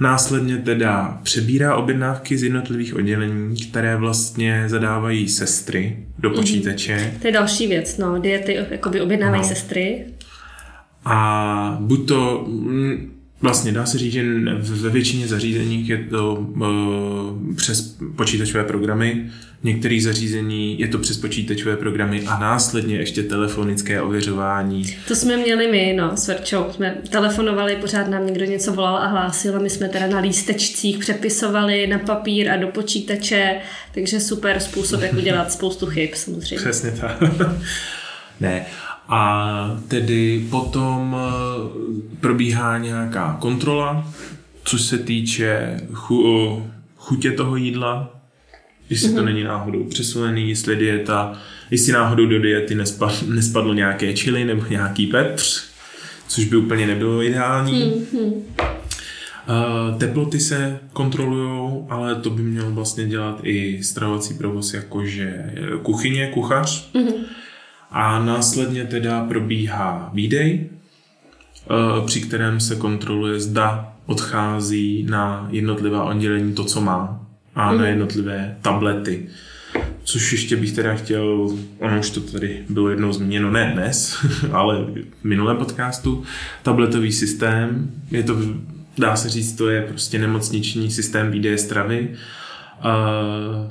Následně 0.00 0.56
teda 0.56 1.20
přebírá 1.22 1.76
objednávky 1.76 2.38
z 2.38 2.42
jednotlivých 2.42 2.94
oddělení, 2.94 3.56
které 3.56 3.96
vlastně 3.96 4.64
zadávají 4.66 5.28
sestry 5.28 5.96
do 6.18 6.28
mhm. 6.28 6.38
počítače. 6.38 6.96
Mm-hmm. 6.96 7.20
To 7.20 7.26
je 7.26 7.32
další 7.32 7.66
věc, 7.66 7.98
no. 7.98 8.18
Diety 8.20 8.58
jakoby 8.70 9.00
objednávají 9.00 9.42
no. 9.42 9.48
sestry. 9.48 10.04
A 11.04 11.78
buď 11.80 12.08
to 12.08 12.44
mm, 12.48 13.12
Vlastně 13.42 13.72
dá 13.72 13.86
se 13.86 13.98
říct, 13.98 14.12
že 14.12 14.24
ve 14.60 14.90
většině 14.90 15.28
zařízení 15.28 15.88
je 15.88 16.06
to 16.10 16.34
uh, 16.34 17.54
přes 17.56 17.96
počítačové 18.16 18.64
programy, 18.64 19.30
v 19.64 19.66
některých 19.66 20.04
zařízení 20.04 20.80
je 20.80 20.88
to 20.88 20.98
přes 20.98 21.16
počítačové 21.16 21.76
programy 21.76 22.22
a 22.26 22.38
následně 22.38 22.96
ještě 22.96 23.22
telefonické 23.22 24.02
ověřování. 24.02 24.96
To 25.08 25.16
jsme 25.16 25.36
měli 25.36 25.70
my, 25.70 25.94
no, 25.96 26.16
s 26.16 26.28
Verčou. 26.28 26.66
Jsme 26.70 26.94
telefonovali, 27.10 27.76
pořád 27.76 28.08
nám 28.08 28.26
někdo 28.26 28.44
něco 28.44 28.72
volal 28.72 28.96
a 28.96 29.06
hlásil 29.06 29.56
a 29.56 29.58
my 29.58 29.70
jsme 29.70 29.88
teda 29.88 30.06
na 30.06 30.18
lístečcích 30.18 30.98
přepisovali 30.98 31.86
na 31.86 31.98
papír 31.98 32.50
a 32.50 32.56
do 32.56 32.66
počítače, 32.66 33.56
takže 33.94 34.20
super 34.20 34.60
způsob, 34.60 35.02
jak 35.02 35.12
udělat 35.12 35.52
spoustu 35.52 35.86
chyb 35.86 36.10
samozřejmě. 36.14 36.56
Přesně 36.56 36.90
tak. 36.90 37.22
ne, 38.40 38.66
a 39.08 39.80
tedy 39.88 40.46
potom 40.50 41.16
eh, 41.18 42.18
probíhá 42.20 42.78
nějaká 42.78 43.36
kontrola, 43.40 44.12
co 44.64 44.78
se 44.78 44.98
týče 44.98 45.80
chu, 45.92 46.70
chutě 46.96 47.32
toho 47.32 47.56
jídla, 47.56 48.20
jestli 48.90 49.08
mm-hmm. 49.08 49.14
to 49.14 49.22
mhm. 49.22 49.26
není 49.26 49.44
náhodou 49.44 49.84
přesulený, 49.84 50.48
jestli 50.48 50.76
dieta, 50.76 51.38
jestli 51.70 51.92
náhodou 51.92 52.26
do 52.26 52.38
diety 52.38 52.74
nespadlo, 52.74 53.16
nespadlo 53.28 53.74
nějaké 53.74 54.12
čili 54.12 54.44
nebo 54.44 54.64
nějaký 54.70 55.06
pepř, 55.06 55.64
což 56.28 56.44
by 56.44 56.56
úplně 56.56 56.86
nebylo 56.86 57.22
ideální. 57.22 57.92
Mm-hmm. 57.92 58.32
Uh, 59.48 59.98
teploty 59.98 60.40
se 60.40 60.78
kontrolují, 60.92 61.84
ale 61.88 62.14
to 62.14 62.30
by 62.30 62.42
měl 62.42 62.70
vlastně 62.70 63.06
dělat 63.06 63.40
i 63.42 63.82
stravovací 63.82 64.34
provoz, 64.34 64.74
jakože 64.74 65.52
kuchyně, 65.82 66.30
kuchař. 66.34 66.90
Mm-hmm. 66.94 67.24
A 67.94 68.18
následně 68.24 68.84
teda 68.84 69.24
probíhá 69.24 70.10
výdej, 70.14 70.66
eh, 70.66 72.06
při 72.06 72.20
kterém 72.20 72.60
se 72.60 72.76
kontroluje, 72.76 73.40
zda 73.40 73.92
odchází 74.06 75.06
na 75.10 75.48
jednotlivá 75.50 76.04
oddělení 76.04 76.54
to, 76.54 76.64
co 76.64 76.80
má 76.80 77.26
a 77.54 77.70
mm. 77.70 77.78
na 77.78 77.82
mhm. 77.82 77.90
jednotlivé 77.90 78.56
tablety. 78.62 79.28
Což 80.04 80.32
ještě 80.32 80.56
bych 80.56 80.72
teda 80.72 80.94
chtěl, 80.94 81.50
ono 81.78 81.98
už 81.98 82.10
to 82.10 82.20
tady 82.20 82.64
bylo 82.68 82.88
jednou 82.88 83.12
zmíněno, 83.12 83.50
ne 83.50 83.70
dnes, 83.74 84.26
ale 84.52 84.84
v 85.20 85.24
minulém 85.24 85.56
podcastu, 85.56 86.24
tabletový 86.62 87.12
systém, 87.12 87.90
je 88.10 88.22
to, 88.22 88.36
dá 88.98 89.16
se 89.16 89.28
říct, 89.28 89.52
to 89.52 89.70
je 89.70 89.82
prostě 89.82 90.18
nemocniční 90.18 90.90
systém 90.90 91.30
výdeje 91.30 91.58
stravy. 91.58 92.14
Uh, 92.84 93.70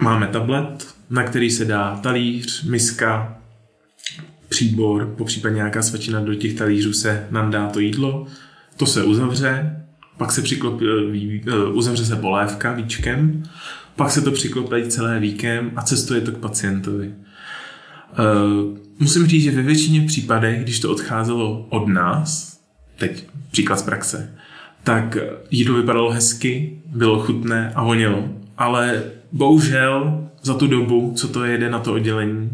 máme 0.00 0.26
tablet, 0.26 0.91
na 1.12 1.22
který 1.22 1.50
se 1.50 1.64
dá 1.64 2.00
talíř, 2.02 2.62
miska, 2.62 3.38
příbor, 4.48 5.14
po 5.18 5.24
případě 5.24 5.54
nějaká 5.54 5.82
svačina 5.82 6.20
do 6.20 6.34
těch 6.34 6.54
talířů 6.54 6.92
se 6.92 7.26
nám 7.30 7.50
dá 7.50 7.68
to 7.68 7.80
jídlo, 7.80 8.26
to 8.76 8.86
se 8.86 9.04
uzavře, 9.04 9.76
pak 10.16 10.32
se 10.32 10.42
přiklopí, 10.42 10.86
eh, 10.86 11.50
eh, 11.50 11.64
uzavře 11.72 12.04
se 12.04 12.16
polévka 12.16 12.72
víčkem, 12.72 13.42
pak 13.96 14.10
se 14.10 14.20
to 14.20 14.32
přiklopí 14.32 14.88
celé 14.88 15.20
víkem 15.20 15.70
a 15.76 15.82
cestuje 15.82 16.20
to 16.20 16.32
k 16.32 16.38
pacientovi. 16.38 17.14
Eh, 18.12 18.78
musím 18.98 19.26
říct, 19.26 19.42
že 19.42 19.50
ve 19.50 19.62
většině 19.62 20.06
případech, 20.06 20.62
když 20.62 20.80
to 20.80 20.90
odcházelo 20.90 21.66
od 21.70 21.88
nás, 21.88 22.60
teď 22.98 23.24
příklad 23.50 23.76
z 23.76 23.82
praxe, 23.82 24.34
tak 24.84 25.16
jídlo 25.50 25.76
vypadalo 25.76 26.10
hezky, 26.10 26.82
bylo 26.86 27.18
chutné 27.18 27.72
a 27.74 27.84
vonělo, 27.84 28.28
ale 28.58 29.02
bohužel 29.32 30.28
za 30.42 30.54
tu 30.54 30.66
dobu, 30.66 31.12
co 31.16 31.28
to 31.28 31.44
jede 31.44 31.70
na 31.70 31.78
to 31.78 31.92
oddělení, 31.92 32.50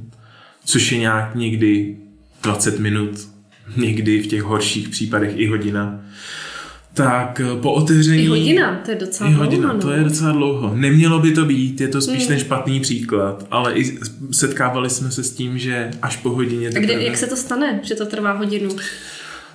což 0.65 0.93
je 0.93 0.99
nějak 0.99 1.35
někdy 1.35 1.97
20 2.43 2.79
minut, 2.79 3.29
někdy 3.77 4.23
v 4.23 4.27
těch 4.27 4.43
horších 4.43 4.89
případech 4.89 5.33
i 5.37 5.47
hodina, 5.47 6.01
tak 6.95 7.41
eh, 7.41 7.61
po 7.61 7.73
otevření... 7.73 8.25
I 8.25 8.27
hodina, 8.27 8.81
to 8.85 8.91
je 8.91 8.97
docela 8.97 9.31
i 9.31 9.33
hodina, 9.33 9.69
dlouho. 9.69 9.81
to 9.83 9.91
je 9.91 9.99
no. 9.99 10.05
docela 10.05 10.33
dlouho. 10.33 10.75
Nemělo 10.75 11.19
by 11.19 11.33
to 11.33 11.45
být, 11.45 11.81
je 11.81 11.89
to 11.89 12.01
spíš 12.01 12.19
hmm. 12.19 12.29
ten 12.29 12.39
špatný 12.39 12.81
příklad, 12.81 13.47
ale 13.51 13.75
i 13.75 13.99
setkávali 14.33 14.91
jsme 14.91 15.11
se 15.11 15.25
s 15.25 15.31
tím, 15.31 15.59
že 15.59 15.91
až 16.03 16.17
po 16.17 16.31
hodině... 16.31 16.69
A 16.69 16.79
kdy, 16.79 17.05
jak 17.05 17.17
se 17.17 17.27
to 17.27 17.37
stane, 17.37 17.81
že 17.83 17.95
to 17.95 18.07
trvá 18.07 18.33
hodinu? 18.33 18.71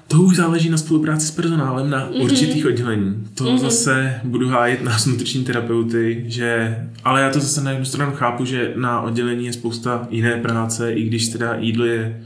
To 0.07 0.21
už 0.21 0.35
záleží 0.35 0.69
na 0.69 0.77
spolupráci 0.77 1.27
s 1.27 1.31
personálem 1.31 1.89
na 1.89 2.09
mm-hmm. 2.09 2.23
určitých 2.23 2.65
oddělení. 2.65 3.27
To 3.33 3.43
mm-hmm. 3.43 3.57
zase 3.57 4.21
budu 4.23 4.49
hájit 4.49 4.83
nás 4.83 5.05
nutriční 5.05 5.43
terapeuty, 5.43 6.23
že, 6.27 6.77
ale 7.03 7.21
já 7.21 7.29
to 7.29 7.39
zase 7.39 7.61
na 7.61 7.71
jednu 7.71 7.85
stranu 7.85 8.11
chápu, 8.15 8.45
že 8.45 8.73
na 8.75 9.01
oddělení 9.01 9.45
je 9.45 9.53
spousta 9.53 10.07
jiné 10.09 10.37
práce, 10.37 10.93
i 10.93 11.03
když 11.03 11.27
teda 11.27 11.55
jídlo 11.55 11.85
je 11.85 12.23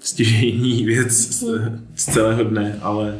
stěžejní 0.00 0.84
věc 0.86 1.12
z, 1.12 1.44
z 1.96 2.04
celého 2.04 2.44
dne, 2.44 2.78
ale 2.82 3.18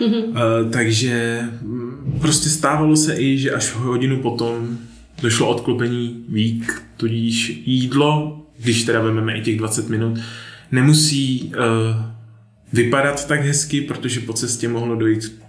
mm-hmm. 0.00 0.24
uh, 0.28 0.70
takže 0.70 1.40
mm, 1.62 2.18
prostě 2.20 2.48
stávalo 2.48 2.96
se 2.96 3.16
i, 3.20 3.38
že 3.38 3.50
až 3.50 3.74
hodinu 3.74 4.16
potom 4.16 4.78
došlo 5.22 5.48
odklopení 5.48 6.24
vík, 6.28 6.82
tudíž 6.96 7.62
jídlo, 7.66 8.40
když 8.58 8.84
teda 8.84 9.00
vezmeme 9.00 9.36
i 9.38 9.42
těch 9.42 9.58
20 9.58 9.88
minut, 9.88 10.18
nemusí 10.72 11.52
uh, 11.56 12.13
vypadat 12.74 13.26
tak 13.26 13.40
hezky, 13.40 13.80
protože 13.80 14.20
po 14.20 14.32
cestě 14.32 14.68
mohlo 14.68 14.96
dojít 14.96 15.42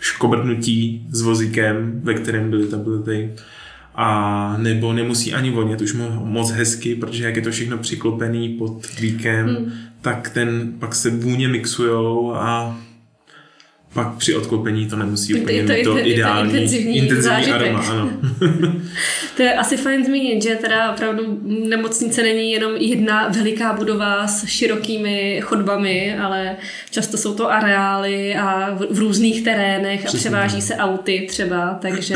škobrtnutí 0.00 1.06
s 1.10 1.22
vozíkem, 1.22 2.00
ve 2.04 2.14
kterém 2.14 2.50
byly 2.50 2.66
tablety 2.66 3.30
a 3.94 4.56
nebo 4.58 4.92
nemusí 4.92 5.34
ani 5.34 5.50
vonět 5.50 5.80
už 5.80 5.96
moc 6.24 6.50
hezky, 6.50 6.94
protože 6.94 7.24
jak 7.24 7.36
je 7.36 7.42
to 7.42 7.50
všechno 7.50 7.78
přiklopený 7.78 8.48
pod 8.48 9.00
víkem, 9.00 9.46
hmm. 9.46 9.72
tak 10.00 10.30
ten 10.30 10.72
pak 10.78 10.94
se 10.94 11.10
vůně 11.10 11.48
mixujou 11.48 12.34
a 12.34 12.78
pak 13.94 14.16
při 14.16 14.34
odklopení 14.34 14.86
to 14.86 14.96
nemusí 14.96 15.32
to, 15.32 15.38
úplně 15.38 15.62
to, 15.62 15.72
to, 15.84 15.92
to 15.92 15.98
ideální, 15.98 16.52
intenzivní, 16.52 16.96
intenzivní 16.96 17.52
aroma. 17.52 17.80
Ano. 17.90 18.10
to 19.36 19.42
je 19.42 19.54
asi 19.54 19.76
fajn 19.76 20.04
zmínit, 20.04 20.42
že 20.42 20.54
teda 20.54 20.92
opravdu 20.92 21.40
nemocnice 21.68 22.22
není 22.22 22.52
jenom 22.52 22.76
jedna 22.76 23.28
veliká 23.28 23.72
budova 23.72 24.26
s 24.26 24.46
širokými 24.46 25.40
chodbami, 25.44 26.18
ale 26.18 26.56
často 26.90 27.16
jsou 27.16 27.34
to 27.34 27.50
areály 27.50 28.36
a 28.36 28.74
v, 28.74 28.86
v 28.90 28.98
různých 28.98 29.44
terénech 29.44 30.06
a 30.06 30.12
převáží 30.16 30.62
se 30.62 30.76
auty 30.76 31.26
třeba, 31.28 31.78
takže 31.82 32.14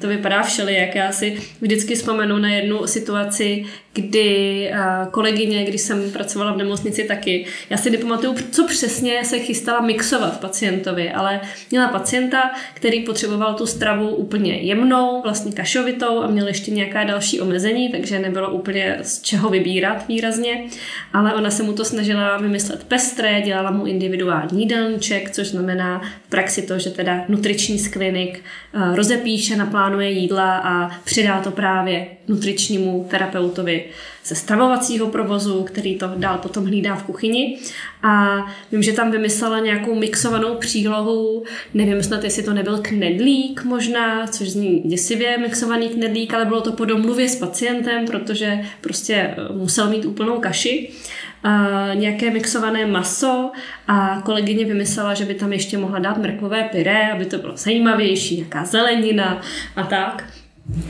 to 0.00 0.08
vypadá 0.08 0.42
všelijak. 0.42 0.94
Já 0.94 1.12
si 1.12 1.40
vždycky 1.60 1.94
vzpomenu 1.94 2.38
na 2.38 2.48
jednu 2.48 2.86
situaci, 2.86 3.64
kdy 3.96 4.70
kolegyně, 5.10 5.64
když 5.64 5.80
jsem 5.80 6.10
pracovala 6.10 6.52
v 6.52 6.56
nemocnici 6.56 7.04
taky, 7.04 7.46
já 7.70 7.76
si 7.76 7.90
nepamatuju, 7.90 8.34
co 8.50 8.66
přesně 8.66 9.24
se 9.24 9.38
chystala 9.38 9.80
mixovat 9.80 10.40
pacientovi, 10.40 11.12
ale 11.12 11.40
měla 11.70 11.88
pacienta, 11.88 12.50
který 12.74 13.04
potřeboval 13.04 13.54
tu 13.54 13.66
stravu 13.66 14.08
úplně 14.08 14.52
jemnou, 14.54 15.22
vlastně 15.22 15.52
kašovitou 15.52 16.22
a 16.22 16.26
měl 16.26 16.48
ještě 16.48 16.70
nějaká 16.70 17.04
další 17.04 17.40
omezení, 17.40 17.88
takže 17.88 18.18
nebylo 18.18 18.50
úplně 18.50 18.98
z 19.02 19.22
čeho 19.22 19.50
vybírat 19.50 20.08
výrazně, 20.08 20.64
ale 21.12 21.34
ona 21.34 21.50
se 21.50 21.62
mu 21.62 21.72
to 21.72 21.84
snažila 21.84 22.38
vymyslet 22.38 22.84
pestré, 22.84 23.42
dělala 23.42 23.70
mu 23.70 23.86
individuální 23.86 24.60
jídelníček, 24.60 25.30
což 25.30 25.46
znamená 25.46 26.02
v 26.26 26.30
praxi 26.30 26.62
to, 26.62 26.78
že 26.78 26.90
teda 26.90 27.24
nutriční 27.28 27.78
sklinik 27.78 28.42
rozepíše, 28.94 29.56
naplánuje 29.56 30.10
jídla 30.10 30.58
a 30.58 30.90
přidá 31.04 31.40
to 31.40 31.50
právě 31.50 32.06
nutričnímu 32.28 33.06
terapeutovi 33.10 33.84
ze 34.24 34.34
stravovacího 34.34 35.06
provozu, 35.06 35.62
který 35.62 35.98
to 35.98 36.10
dál 36.16 36.38
potom 36.38 36.64
hlídá 36.64 36.96
v 36.96 37.02
kuchyni. 37.02 37.58
A 38.02 38.36
vím, 38.72 38.82
že 38.82 38.92
tam 38.92 39.10
vymyslela 39.10 39.58
nějakou 39.58 39.94
mixovanou 39.94 40.54
přílohu, 40.54 41.44
nevím 41.74 42.02
snad, 42.02 42.24
jestli 42.24 42.42
to 42.42 42.52
nebyl 42.52 42.78
knedlík 42.82 43.64
možná, 43.64 44.26
což 44.26 44.48
zní 44.48 44.80
děsivě 44.80 45.38
mixovaný 45.38 45.88
knedlík, 45.88 46.34
ale 46.34 46.44
bylo 46.44 46.60
to 46.60 46.72
po 46.72 46.84
domluvě 46.84 47.28
s 47.28 47.36
pacientem, 47.36 48.06
protože 48.06 48.58
prostě 48.80 49.14
eh, 49.14 49.34
musel 49.52 49.90
mít 49.90 50.04
úplnou 50.04 50.40
kaši. 50.40 50.90
A 51.42 51.90
nějaké 51.94 52.30
mixované 52.30 52.86
maso 52.86 53.50
a 53.88 54.22
kolegyně 54.24 54.64
vymyslela, 54.64 55.14
že 55.14 55.24
by 55.24 55.34
tam 55.34 55.52
ještě 55.52 55.78
mohla 55.78 55.98
dát 55.98 56.18
mrkvové 56.18 56.68
pyré, 56.72 57.12
aby 57.12 57.24
to 57.24 57.38
bylo 57.38 57.56
zajímavější, 57.56 58.36
nějaká 58.36 58.64
zelenina 58.64 59.40
a 59.76 59.82
tak. 59.82 60.24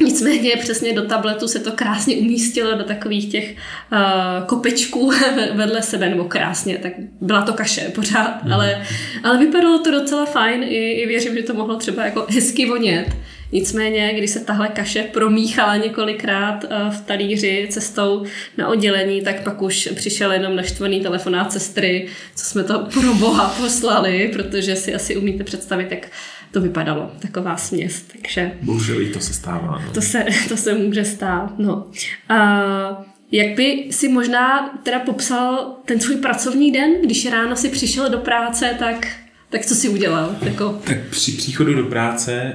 Nicméně 0.01 0.57
přesně 0.57 0.93
do 0.93 1.03
tabletu 1.03 1.49
se 1.49 1.59
to 1.59 1.73
krásně 1.73 2.17
umístilo 2.17 2.75
do 2.75 2.85
takových 2.85 3.33
těch 3.33 3.55
uh, 3.93 4.47
kopečků 4.47 5.13
vedle 5.55 5.83
sebe, 5.83 6.09
nebo 6.09 6.25
krásně, 6.25 6.79
tak 6.79 6.93
byla 7.21 7.43
to 7.43 7.53
kaše 7.53 7.81
pořád, 7.81 8.45
mm. 8.45 8.53
ale, 8.53 8.83
ale 9.23 9.39
vypadalo 9.39 9.79
to 9.79 9.91
docela 9.91 10.27
fajn 10.27 10.63
i, 10.63 10.93
i 10.93 11.07
věřím, 11.07 11.35
že 11.37 11.43
to 11.43 11.55
mohlo 11.55 11.77
třeba 11.77 12.05
jako 12.05 12.27
hezky 12.31 12.67
vonět. 12.67 13.07
Nicméně, 13.53 14.15
když 14.17 14.31
se 14.31 14.41
tahle 14.41 14.69
kaše 14.69 15.03
promíchala 15.03 15.77
několikrát 15.77 16.65
eh, 16.65 16.91
v 16.91 17.07
talíři 17.07 17.67
cestou 17.71 18.25
na 18.57 18.69
oddělení, 18.69 19.23
tak 19.23 19.43
pak 19.43 19.63
už 19.63 19.89
přišel 19.95 20.33
jenom 20.33 20.57
naštvaný 20.57 21.01
telefonát 21.01 21.53
sestry, 21.53 22.09
co 22.35 22.45
jsme 22.45 22.65
to 22.65 22.79
pro 22.79 23.15
boha 23.15 23.55
poslali, 23.61 24.31
protože 24.33 24.77
si 24.77 24.95
asi 24.95 25.17
umíte 25.17 25.45
představit, 25.45 25.91
jak 25.91 26.09
to 26.51 26.61
vypadalo, 26.61 27.11
taková 27.19 27.57
směs. 27.57 28.05
Takže... 28.13 28.53
Bohužel 28.63 29.01
i 29.01 29.09
to 29.09 29.21
se 29.21 29.35
stává. 29.35 29.83
No. 29.87 29.93
To, 29.93 30.03
se, 30.03 30.25
to 30.49 30.57
se 30.57 30.75
může 30.75 31.05
stát, 31.05 31.59
no. 31.59 31.87
A 32.29 33.07
jak 33.33 33.57
by 33.57 33.89
si 33.91 34.09
možná 34.09 34.79
teda 34.83 34.99
popsal 34.99 35.77
ten 35.85 36.01
svůj 36.01 36.17
pracovní 36.17 36.73
den, 36.73 36.91
když 37.03 37.31
ráno 37.31 37.57
si 37.57 37.69
přišel 37.69 38.11
do 38.11 38.19
práce, 38.19 38.77
tak 38.79 39.09
tak 39.51 39.67
co 39.67 39.75
si 39.75 39.89
udělal? 39.89 40.37
Jako... 40.43 40.81
Tak 40.85 40.99
při 41.11 41.33
příchodu 41.33 41.75
do 41.75 41.85
práce, 41.85 42.53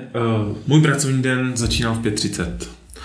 uh, 0.49 0.57
můj 0.67 0.81
pracovní 0.81 1.21
den 1.21 1.51
začínal 1.55 1.93
v 1.93 2.01
5.30. 2.01 2.57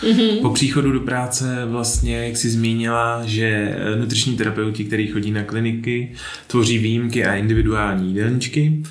Mm-hmm. 0.03 0.41
Po 0.43 0.51
příchodu 0.51 0.93
do 0.93 1.01
práce 1.01 1.65
vlastně, 1.67 2.27
jak 2.27 2.37
jsi 2.37 2.51
zmínila, 2.51 3.23
že 3.25 3.77
nutriční 4.01 4.37
terapeuti, 4.37 4.85
kteří 4.85 5.07
chodí 5.07 5.31
na 5.31 5.43
kliniky, 5.43 6.13
tvoří 6.47 6.79
výjimky 6.79 7.25
a 7.25 7.35
individuální 7.35 8.09
jídelníčky, 8.09 8.83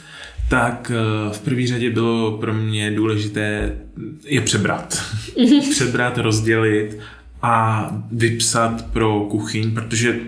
tak 0.49 0.91
uh, 1.25 1.33
v 1.33 1.39
první 1.39 1.67
řadě 1.67 1.89
bylo 1.89 2.37
pro 2.37 2.53
mě 2.53 2.91
důležité 2.91 3.75
je 4.25 4.41
přebrat. 4.41 5.03
Mm-hmm. 5.37 5.69
přebrat, 5.71 6.17
rozdělit 6.17 6.97
a 7.41 7.89
vypsat 8.11 8.85
pro 8.93 9.19
kuchyň, 9.19 9.71
protože... 9.71 10.19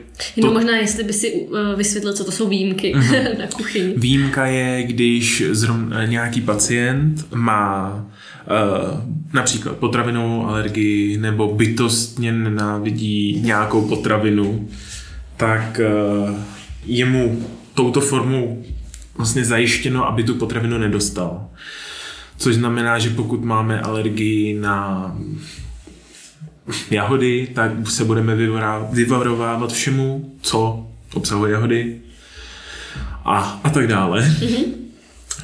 To... 0.42 0.54
možná, 0.54 0.78
jestli 0.78 1.04
by 1.04 1.14
si 1.14 1.48
eh, 1.56 1.76
vysvětlil, 1.76 2.14
co 2.14 2.24
to 2.24 2.32
jsou 2.32 2.50
výjimky 2.50 2.96
uh-huh. 2.96 3.38
na 3.40 3.48
kuchyni. 3.48 3.94
Výjimka 3.98 4.46
je, 4.46 4.84
když 4.84 5.44
zrovna 5.52 6.06
nějaký 6.06 6.42
pacient 6.42 7.34
má 7.34 8.06
uh, 8.06 9.00
například 9.34 9.78
potravinovou 9.78 10.46
alergii 10.46 11.18
nebo 11.18 11.54
bytostně 11.56 12.32
nenávidí 12.32 13.42
nějakou 13.44 13.88
potravinu, 13.88 14.70
tak 15.38 15.82
uh, 16.30 16.36
je 16.86 17.06
mu 17.06 17.48
touto 17.74 18.02
formou 18.02 18.64
vlastně 19.18 19.46
zajištěno, 19.46 20.08
aby 20.08 20.24
tu 20.24 20.36
potravinu 20.36 20.78
nedostal. 20.78 21.50
Což 22.38 22.56
znamená, 22.56 23.00
že 23.00 23.10
pokud 23.10 23.44
máme 23.44 23.82
alergii 23.82 24.60
na 24.60 25.16
jahody, 26.92 27.48
tak 27.56 27.72
se 27.90 28.06
budeme 28.06 28.36
vyvarovávat 28.92 29.72
všemu, 29.72 30.36
co 30.42 30.88
obsahuje 31.14 31.52
jahody 31.52 32.02
a, 33.26 33.60
a 33.64 33.70
tak 33.70 33.88
dále. 33.88 34.22
Mm-hmm. 34.22 34.87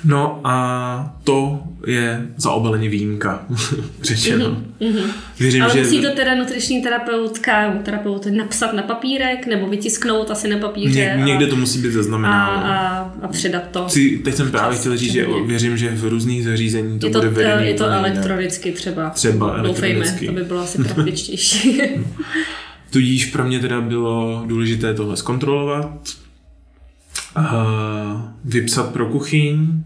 No 0.05 0.41
a 0.43 1.17
to 1.23 1.63
je 1.87 2.27
za 2.37 2.51
obaleně 2.51 2.89
výjimka, 2.89 3.45
řečeno. 4.01 4.63
Mm-hmm. 4.81 5.05
Věřím, 5.39 5.63
Ale 5.63 5.75
musí 5.75 6.01
že... 6.01 6.07
to 6.07 6.15
teda 6.15 6.35
nutriční 6.35 6.81
terapeutka, 6.81 7.71
terapeut 7.83 8.25
napsat 8.25 8.73
na 8.73 8.83
papírek 8.83 9.47
nebo 9.47 9.67
vytisknout 9.67 10.31
asi 10.31 10.47
na 10.47 10.57
papíře. 10.57 10.99
Ně, 10.99 11.13
a, 11.13 11.25
někde 11.25 11.47
to 11.47 11.55
musí 11.55 11.81
být 11.81 11.91
zaznamenáno. 11.91 12.65
A, 12.65 12.77
a, 12.77 13.13
a 13.21 13.27
předat 13.27 13.63
to. 13.71 13.85
Chci, 13.85 14.21
teď 14.23 14.35
jsem 14.35 14.51
právě 14.51 14.77
chtěl 14.77 14.97
říct, 14.97 15.11
že 15.11 15.27
věřím, 15.45 15.77
že 15.77 15.89
v 15.89 16.03
různých 16.03 16.43
zařízení 16.43 16.99
to, 16.99 17.07
je 17.07 17.13
to 17.13 17.19
bude 17.19 17.29
vedené. 17.29 17.65
Je 17.65 17.73
to 17.73 17.85
elektronicky 17.85 18.71
třeba. 18.71 19.09
Třeba 19.09 19.57
Doufejme, 19.57 20.05
to 20.25 20.31
by 20.31 20.43
bylo 20.43 20.61
asi 20.61 20.83
praktičtější. 20.93 21.81
Tudíž 22.89 23.25
pro 23.25 23.43
mě 23.43 23.59
teda 23.59 23.81
bylo 23.81 24.43
důležité 24.47 24.93
tohle 24.93 25.17
zkontrolovat, 25.17 25.99
vypsat 28.45 28.93
pro 28.93 29.05
kuchyň, 29.05 29.83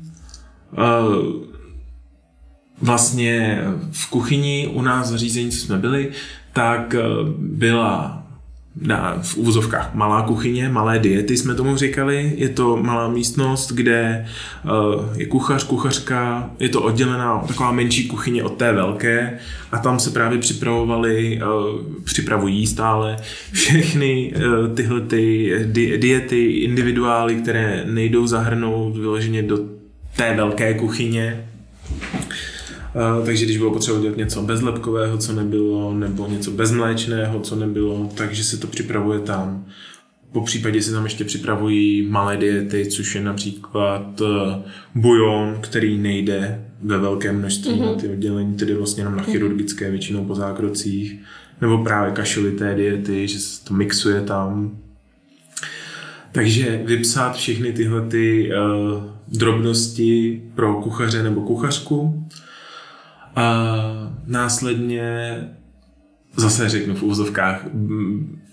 vlastně 2.81 3.61
v 3.91 4.09
kuchyni 4.09 4.69
u 4.73 4.81
nás 4.81 5.07
zařízení, 5.07 5.51
co 5.51 5.57
jsme 5.57 5.77
byli, 5.77 6.11
tak 6.53 6.95
byla 7.37 8.23
na, 8.81 9.17
v 9.21 9.37
úvozovkách 9.37 9.93
malá 9.93 10.21
kuchyně, 10.21 10.69
malé 10.69 10.99
diety 10.99 11.37
jsme 11.37 11.55
tomu 11.55 11.77
říkali. 11.77 12.33
Je 12.35 12.49
to 12.49 12.77
malá 12.77 13.09
místnost, 13.09 13.71
kde 13.71 14.25
uh, 14.63 15.17
je 15.17 15.25
kuchař, 15.25 15.63
kuchařka, 15.63 16.49
je 16.59 16.69
to 16.69 16.81
oddělená 16.81 17.43
taková 17.47 17.71
menší 17.71 18.07
kuchyně 18.07 18.43
od 18.43 18.57
té 18.57 18.73
velké 18.73 19.39
a 19.71 19.77
tam 19.77 19.99
se 19.99 20.11
právě 20.11 20.39
připravovali, 20.39 21.39
připravují 22.03 22.67
stále 22.67 23.17
všechny 23.51 24.33
tyhle 24.75 25.01
ty 25.01 25.53
di- 25.65 25.97
diety, 25.97 26.45
individuály, 26.45 27.35
které 27.35 27.83
nejdou 27.87 28.27
zahrnout 28.27 28.97
vyloženě 28.97 29.43
do 29.43 29.76
té 30.17 30.35
velké 30.35 30.73
kuchyně. 30.73 31.49
Takže 33.25 33.45
když 33.45 33.57
bylo 33.57 33.71
potřeba 33.71 33.99
dělat 33.99 34.17
něco 34.17 34.41
bezlepkového, 34.41 35.17
co 35.17 35.33
nebylo, 35.33 35.93
nebo 35.93 36.27
něco 36.27 36.51
bezmléčného, 36.51 37.39
co 37.39 37.55
nebylo, 37.55 38.09
takže 38.15 38.43
se 38.43 38.57
to 38.57 38.67
připravuje 38.67 39.19
tam. 39.19 39.65
Po 40.31 40.41
případě 40.41 40.81
se 40.81 40.91
tam 40.91 41.03
ještě 41.03 41.23
připravují 41.23 42.07
malé 42.09 42.37
diety, 42.37 42.85
což 42.85 43.15
je 43.15 43.21
například 43.21 44.21
uh, 44.21 44.27
bujon, 44.95 45.57
který 45.61 45.97
nejde 45.97 46.65
ve 46.81 46.97
velkém 46.97 47.37
množství 47.37 47.71
mm-hmm. 47.71 47.85
na 47.85 47.95
ty 47.95 48.09
oddělení, 48.09 48.55
tedy 48.55 48.73
vlastně 48.73 49.01
jenom 49.01 49.15
na 49.15 49.23
mhm. 49.23 49.31
chirurgické, 49.31 49.91
většinou 49.91 50.25
po 50.25 50.35
zákrocích, 50.35 51.19
nebo 51.61 51.83
právě 51.83 52.13
kašelité 52.13 52.75
diety, 52.75 53.27
že 53.27 53.39
se 53.39 53.65
to 53.65 53.73
mixuje 53.73 54.21
tam. 54.21 54.77
Takže 56.31 56.81
vypsat 56.85 57.35
všechny 57.35 57.73
tyhle 57.73 58.01
ty 58.01 58.51
uh, 58.51 59.16
drobnosti 59.27 60.41
pro 60.55 60.73
kuchaře 60.73 61.23
nebo 61.23 61.41
kuchařku 61.41 62.27
a 63.35 63.65
následně 64.25 65.37
zase 66.35 66.69
řeknu 66.69 66.95
v 66.95 67.03
úzovkách, 67.03 67.65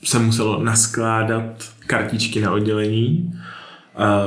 se 0.05 0.19
muselo 0.19 0.65
naskládat 0.65 1.45
kartičky 1.87 2.41
na 2.41 2.51
oddělení. 2.53 3.35
A 3.97 4.25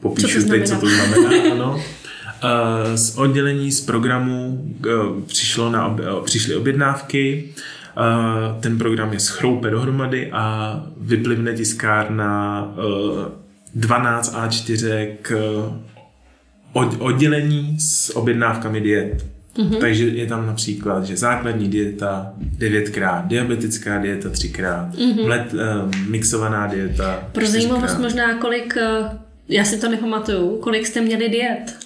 popíšu 0.00 0.42
co 0.42 0.48
teď, 0.48 0.68
co 0.68 0.76
to 0.76 0.86
znamená. 0.86 1.30
Ano. 1.52 1.82
Z 2.94 3.18
oddělení 3.18 3.72
z 3.72 3.80
programu 3.80 4.64
e, 4.86 5.22
přišlo 5.26 5.70
na, 5.70 5.96
přišly 6.24 6.56
objednávky, 6.56 7.54
ten 8.60 8.78
program 8.78 9.12
je 9.12 9.20
schroupe 9.20 9.70
dohromady 9.70 10.32
a 10.32 10.76
vyplivne 11.00 11.54
tiskárna 11.54 12.68
12 13.74 14.34
e, 14.34 14.38
A4 14.38 15.08
k 15.22 15.36
oddělení 16.98 17.76
s 17.80 18.16
objednávkami 18.16 18.80
diet. 18.80 19.24
Mm-hmm. 19.56 19.80
Takže 19.80 20.04
je 20.08 20.26
tam 20.26 20.46
například, 20.46 21.04
že 21.04 21.16
základní 21.16 21.68
dieta 21.68 22.32
devětkrát, 22.36 23.26
diabetická 23.26 23.98
dieta 23.98 24.28
třikrát, 24.28 24.94
mm-hmm. 24.94 25.28
let, 25.28 25.54
uh, 25.54 25.60
mixovaná 26.08 26.66
dieta 26.66 27.28
Pro 27.32 27.46
zajímavost 27.46 27.98
možná, 27.98 28.38
kolik, 28.38 28.76
uh, 28.76 29.06
já 29.48 29.64
si 29.64 29.78
to 29.78 29.88
nepamatuju, 29.88 30.56
kolik 30.56 30.86
jste 30.86 31.00
měli 31.00 31.28
diet? 31.28 31.76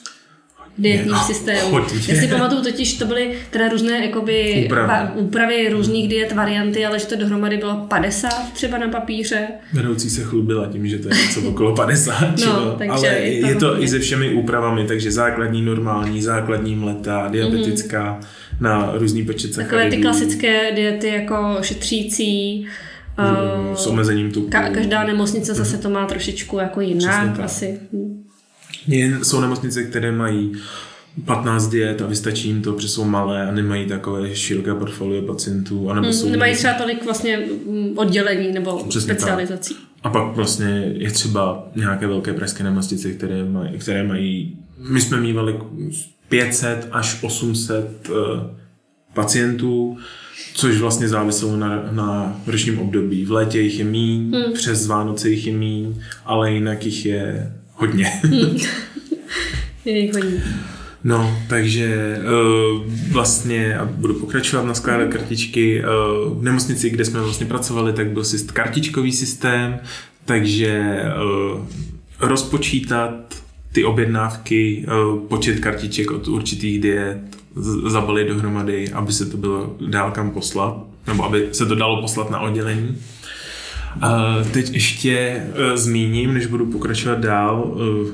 Dietních 0.78 1.12
no, 1.12 1.24
systémů. 1.26 1.78
Já 2.08 2.20
si 2.20 2.28
pamatuju 2.28 2.62
totiž, 2.62 2.94
to 2.94 3.06
byly 3.06 3.30
teda 3.50 3.68
různé 3.68 4.06
jakoby, 4.06 4.62
úpravy. 4.66 4.88
Pa, 4.88 5.12
úpravy 5.14 5.68
různých 5.68 6.08
diet, 6.08 6.32
varianty, 6.32 6.86
ale 6.86 6.98
že 6.98 7.06
to 7.06 7.16
dohromady 7.16 7.56
bylo 7.56 7.86
50 7.88 8.52
třeba 8.52 8.78
na 8.78 8.88
papíře. 8.88 9.46
Vedoucí 9.72 10.10
se 10.10 10.22
chlubila 10.22 10.66
tím, 10.66 10.88
že 10.88 10.98
to 10.98 11.08
je 11.08 11.14
něco 11.14 11.48
okolo 11.48 11.74
50, 11.76 12.38
no, 12.46 12.74
takže 12.78 12.92
ale 12.92 13.08
je 13.08 13.40
to, 13.40 13.46
je 13.46 13.54
to 13.54 13.82
i 13.82 13.88
se 13.88 13.98
všemi 13.98 14.30
úpravami, 14.30 14.86
takže 14.86 15.10
základní, 15.10 15.62
normální, 15.62 16.22
základní 16.22 16.74
mleta, 16.74 17.28
diabetická, 17.28 18.12
mm. 18.12 18.26
na 18.60 18.92
různý 18.94 19.24
počet 19.24 19.54
sacharidů. 19.54 19.76
Takové 19.76 19.96
ty 19.96 20.02
klasické 20.02 20.72
diety 20.74 21.08
jako 21.08 21.56
šetřící, 21.60 22.66
s 23.74 23.86
omezením 23.86 24.30
tuku. 24.30 24.48
Ka- 24.48 24.74
každá 24.74 25.04
nemocnice 25.04 25.52
mm. 25.52 25.58
zase 25.58 25.78
to 25.78 25.90
má 25.90 26.06
trošičku 26.06 26.58
jako 26.58 26.80
jinak 26.80 27.40
asi. 27.40 27.78
Jsou 29.22 29.40
nemocnice, 29.40 29.82
které 29.82 30.12
mají 30.12 30.52
15 31.24 31.68
diet 31.68 32.02
a 32.02 32.06
vystačí 32.06 32.48
jim 32.48 32.62
to, 32.62 32.72
protože 32.72 32.88
jsou 32.88 33.04
malé 33.04 33.48
a 33.48 33.52
nemají 33.52 33.86
takové 33.86 34.34
široké 34.34 34.74
portfolio 34.74 35.22
pacientů. 35.22 35.90
Anebo 35.90 36.06
hmm, 36.06 36.14
jsou 36.14 36.28
nemají 36.28 36.54
třeba 36.54 36.74
tolik 36.74 37.04
vlastně 37.04 37.38
mm, 37.66 37.98
oddělení 37.98 38.52
nebo 38.52 38.84
Přesně 38.88 39.14
specializací. 39.14 39.74
Tak. 39.74 39.84
A 40.02 40.10
pak 40.10 40.36
vlastně 40.36 40.92
je 40.94 41.10
třeba 41.10 41.68
nějaké 41.76 42.06
velké 42.06 42.32
pražské 42.32 42.64
nemocnice, 42.64 43.12
které 43.12 43.44
mají, 43.44 43.78
které 43.78 44.04
mají 44.04 44.56
my 44.88 45.00
jsme 45.00 45.20
mývali 45.20 45.60
500 46.28 46.88
až 46.92 47.18
800 47.22 48.08
uh, 48.10 48.16
eh, 48.16 48.56
pacientů, 49.14 49.98
což 50.54 50.76
vlastně 50.76 51.08
záviselo 51.08 51.56
na, 51.56 51.88
na 51.90 52.40
ročním 52.46 52.78
období. 52.78 53.24
V 53.24 53.32
létě 53.32 53.60
jich 53.60 53.78
je 53.78 53.84
míň, 53.84 54.32
hmm. 54.32 54.52
přes 54.52 54.86
Vánoce 54.86 55.30
jich 55.30 55.46
je 55.46 55.52
míň, 55.52 55.94
ale 56.24 56.52
jinak 56.52 56.84
jich 56.84 57.06
je 57.06 57.52
hodně. 57.86 58.20
je 59.84 60.12
hodně. 60.12 60.42
No, 61.04 61.38
takže 61.48 62.18
uh, 62.18 62.92
vlastně, 63.12 63.78
a 63.78 63.84
budu 63.84 64.14
pokračovat 64.14 64.62
na 64.62 64.74
skládat 64.74 65.08
kartičky, 65.08 65.82
uh, 65.82 66.38
v 66.38 66.42
nemocnici, 66.42 66.90
kde 66.90 67.04
jsme 67.04 67.20
vlastně 67.20 67.46
pracovali, 67.46 67.92
tak 67.92 68.10
byl 68.10 68.24
syst 68.24 68.50
kartičkový 68.50 69.12
systém, 69.12 69.78
takže 70.24 71.02
uh, 71.52 71.66
rozpočítat 72.20 73.14
ty 73.72 73.84
objednávky, 73.84 74.86
počet 75.28 75.60
kartiček 75.60 76.10
od 76.10 76.28
určitých 76.28 76.80
diet, 76.80 77.18
zabalit 77.86 78.28
dohromady, 78.28 78.92
aby 78.92 79.12
se 79.12 79.26
to 79.26 79.36
bylo 79.36 79.76
dál 79.86 80.10
kam 80.10 80.30
poslat, 80.30 80.76
nebo 81.06 81.24
aby 81.24 81.48
se 81.52 81.66
to 81.66 81.74
dalo 81.74 82.00
poslat 82.00 82.30
na 82.30 82.40
oddělení. 82.40 82.96
Teď 84.52 84.72
ještě 84.72 85.42
uh, 85.48 85.76
zmíním, 85.76 86.34
než 86.34 86.46
budu 86.46 86.66
pokračovat 86.66 87.18
dál, 87.18 87.64
uh, 87.64 88.08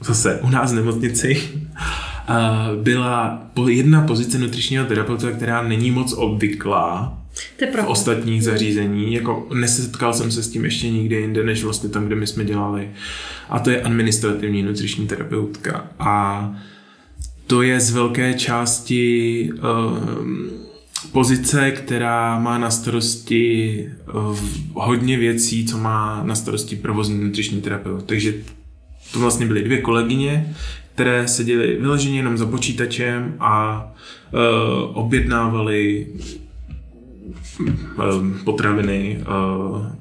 zase 0.00 0.40
u 0.42 0.50
nás 0.50 0.72
v 0.72 0.76
nemocnici 0.76 1.42
uh, 1.42 2.82
byla 2.82 3.42
jedna 3.68 4.02
pozice 4.02 4.38
nutričního 4.38 4.84
terapeuta, 4.84 5.30
která 5.30 5.62
není 5.62 5.90
moc 5.90 6.12
obvyklá 6.12 7.18
to 7.56 7.64
je 7.64 7.70
v 7.70 7.86
ostatních 7.86 8.44
zařízení. 8.44 9.14
Jako 9.14 9.48
nesetkal 9.54 10.14
jsem 10.14 10.30
se 10.30 10.42
s 10.42 10.48
tím 10.48 10.64
ještě 10.64 10.90
nikde 10.90 11.20
jinde, 11.20 11.44
než 11.44 11.64
vlastně 11.64 11.88
tam, 11.88 12.06
kde 12.06 12.16
my 12.16 12.26
jsme 12.26 12.44
dělali. 12.44 12.90
A 13.48 13.58
to 13.58 13.70
je 13.70 13.82
administrativní 13.82 14.62
nutriční 14.62 15.06
terapeutka. 15.06 15.86
A 15.98 16.52
to 17.46 17.62
je 17.62 17.80
z 17.80 17.90
velké 17.90 18.34
části 18.34 19.50
uh, 19.52 19.64
pozice, 21.12 21.70
která 21.70 22.38
má 22.38 22.58
na 22.58 22.70
starosti 22.70 23.88
uh, 24.14 24.38
hodně 24.74 25.18
věcí, 25.18 25.66
co 25.66 25.78
má 25.78 26.22
na 26.24 26.34
starosti 26.34 26.76
provozní 26.76 27.24
nutriční 27.24 27.60
terapeut. 27.60 28.04
Takže 28.04 28.34
to 29.12 29.18
vlastně 29.18 29.46
byly 29.46 29.62
dvě 29.62 29.80
kolegyně, 29.80 30.54
které 30.94 31.28
seděly 31.28 31.76
vyloženě 31.80 32.16
jenom 32.16 32.38
za 32.38 32.46
počítačem 32.46 33.34
a 33.40 33.84
uh, 34.32 34.40
objednávali 34.98 36.06
potraviny, 38.44 39.20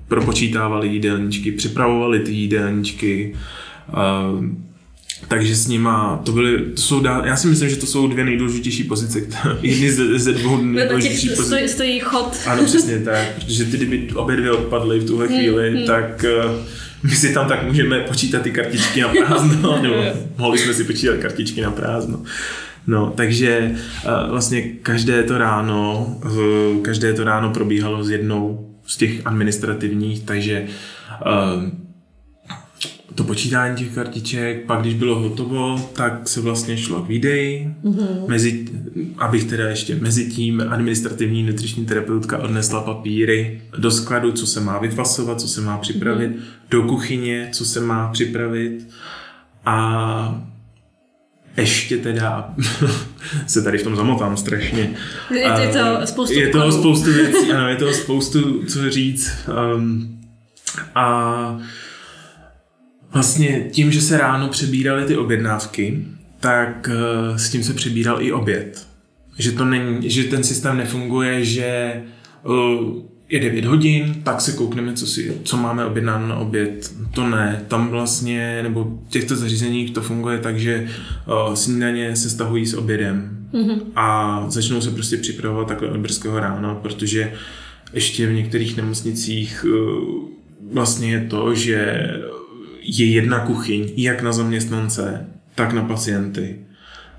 propočítávali 0.08 0.88
jídelníčky, 0.88 1.52
připravovali 1.52 2.20
ty 2.20 2.32
jídelníčky, 2.32 3.36
takže 5.28 5.56
s 5.56 5.68
nima, 5.68 6.22
to 6.26 6.32
byly, 6.32 6.58
to 6.58 6.82
jsou, 6.82 7.04
já 7.06 7.36
si 7.36 7.48
myslím, 7.48 7.70
že 7.70 7.76
to 7.76 7.86
jsou 7.86 8.08
dvě 8.08 8.26
nejdůležitější 8.26 8.84
pozice, 8.84 9.22
jedny 9.62 9.92
ze, 9.92 10.20
ze 10.20 10.34
dvou 10.34 10.58
nejdůležitějších 10.62 11.32
pozic. 11.32 11.48
Stojí, 11.48 11.70
stojí 11.70 12.00
chod. 12.00 12.38
Ano, 12.48 12.64
přesně 12.66 13.00
tak, 13.00 13.28
protože 13.36 13.66
ty, 13.66 13.78
kdyby 13.78 14.10
obě 14.16 14.36
dvě 14.36 14.52
odpadly 14.52 15.00
v 15.00 15.08
tuhle 15.08 15.28
hmm, 15.28 15.38
chvíli, 15.38 15.70
hmm, 15.70 15.78
hmm. 15.78 15.88
tak 15.88 16.26
uh, 16.46 16.52
my 17.04 17.16
si 17.16 17.34
tam 17.34 17.48
tak 17.48 17.64
můžeme 17.64 18.00
počítat 18.00 18.42
ty 18.42 18.52
kartičky 18.52 19.02
na 19.02 19.08
prázdno, 19.08 19.80
nebo 19.82 19.96
mohli 20.38 20.58
jsme 20.58 20.74
si 20.74 20.84
počítat 20.84 21.18
kartičky 21.18 21.62
na 21.62 21.72
prázdno. 21.72 22.24
No, 22.88 23.14
takže 23.16 23.76
uh, 24.06 24.30
vlastně 24.30 24.62
každé 24.62 25.24
to 25.24 25.38
ráno, 25.38 26.08
uh, 26.26 26.82
každé 26.82 27.14
to 27.14 27.24
ráno 27.24 27.50
probíhalo 27.50 28.04
s 28.04 28.10
jednou 28.10 28.70
z 28.86 28.98
těch 28.98 29.28
administrativních, 29.28 30.24
takže 30.24 30.66
uh, 31.26 31.83
to 33.16 33.24
počítání 33.24 33.76
těch 33.76 33.96
kartiček, 33.96 34.66
pak 34.66 34.82
když 34.82 34.94
bylo 34.94 35.20
hotovo, 35.20 35.90
tak 35.94 36.28
se 36.28 36.42
vlastně 36.42 36.78
šlo 36.78 37.02
k 37.02 37.08
výdeji, 37.08 37.74
mm-hmm. 37.84 38.28
mezi, 38.28 38.66
abych 39.18 39.44
teda 39.44 39.70
ještě 39.70 39.96
mezi 39.96 40.32
tím 40.32 40.64
administrativní 40.70 41.44
nutriční 41.44 41.86
terapeutka 41.86 42.38
odnesla 42.38 42.82
papíry 42.82 43.62
do 43.78 43.92
skladu, 43.92 44.32
co 44.32 44.48
se 44.48 44.62
má 44.62 44.80
vyfasovat, 44.80 45.42
co 45.42 45.48
se 45.48 45.62
má 45.62 45.78
připravit, 45.78 46.32
mm-hmm. 46.32 46.70
do 46.70 46.84
kuchyně, 46.84 47.50
co 47.52 47.66
se 47.66 47.80
má 47.80 48.12
připravit 48.12 48.88
a 49.66 50.46
ještě 51.58 51.98
teda 51.98 52.54
se 53.48 53.62
tady 53.62 53.78
v 53.78 53.84
tom 53.84 53.96
zamotám 53.96 54.38
strašně. 54.38 54.96
Je 55.30 55.68
to 55.74 56.08
spoustu 56.08 56.40
Je 56.40 56.48
toho 56.48 56.72
spoustu 56.72 57.14
věcí, 57.14 57.52
ano, 57.54 57.70
je 57.70 57.76
toho 57.76 57.94
spoustu 57.94 58.64
co 58.64 58.90
říct. 58.90 59.32
Um, 59.76 60.20
a 60.96 61.60
Vlastně 63.14 63.68
tím, 63.72 63.92
že 63.92 64.02
se 64.02 64.18
ráno 64.18 64.48
přebíraly 64.48 65.06
ty 65.06 65.18
objednávky, 65.18 66.06
tak 66.40 66.90
eh, 66.94 67.40
s 67.40 67.50
tím 67.50 67.64
se 67.64 67.74
přebíral 67.74 68.22
i 68.22 68.32
oběd. 68.32 68.88
Že 69.38 69.52
to 69.52 69.66
není, 69.66 70.10
že 70.10 70.24
ten 70.24 70.44
systém 70.44 70.78
nefunguje, 70.78 71.46
že 71.46 72.02
uh, 72.44 73.04
je 73.30 73.40
9 73.40 73.66
hodin, 73.66 74.16
tak 74.24 74.42
se 74.42 74.52
koukneme, 74.52 74.94
co, 74.94 75.08
si, 75.08 75.38
co 75.44 75.58
máme 75.58 75.86
objednáno 75.86 76.28
na 76.28 76.36
oběd. 76.36 76.94
To 77.14 77.30
ne, 77.30 77.64
tam 77.68 77.90
vlastně, 77.90 78.64
nebo 78.64 78.84
v 78.84 79.10
těchto 79.10 79.36
zařízeních 79.36 79.92
to 79.92 80.02
funguje 80.02 80.38
tak, 80.38 80.60
že 80.60 80.88
uh, 81.48 81.54
snídaně 81.54 82.16
se 82.16 82.30
stahují 82.30 82.66
s 82.66 82.74
obědem 82.74 83.48
mm-hmm. 83.54 83.82
a 83.96 84.46
začnou 84.50 84.82
se 84.82 84.92
prostě 84.92 85.18
připravovat 85.18 85.68
takhle 85.68 85.90
od 85.90 85.98
brzkého 85.98 86.40
rána, 86.40 86.76
protože 86.76 87.34
ještě 87.94 88.28
v 88.28 88.34
některých 88.34 88.78
nemocnicích 88.78 89.66
uh, 89.70 90.30
vlastně 90.74 91.12
je 91.12 91.28
to, 91.30 91.56
že 91.56 92.08
je 92.84 93.12
jedna 93.12 93.40
kuchyň, 93.40 93.92
jak 93.96 94.22
na 94.22 94.34
zaměstnance, 94.34 95.26
tak 95.56 95.74
na 95.74 95.82
pacienty. 95.82 96.60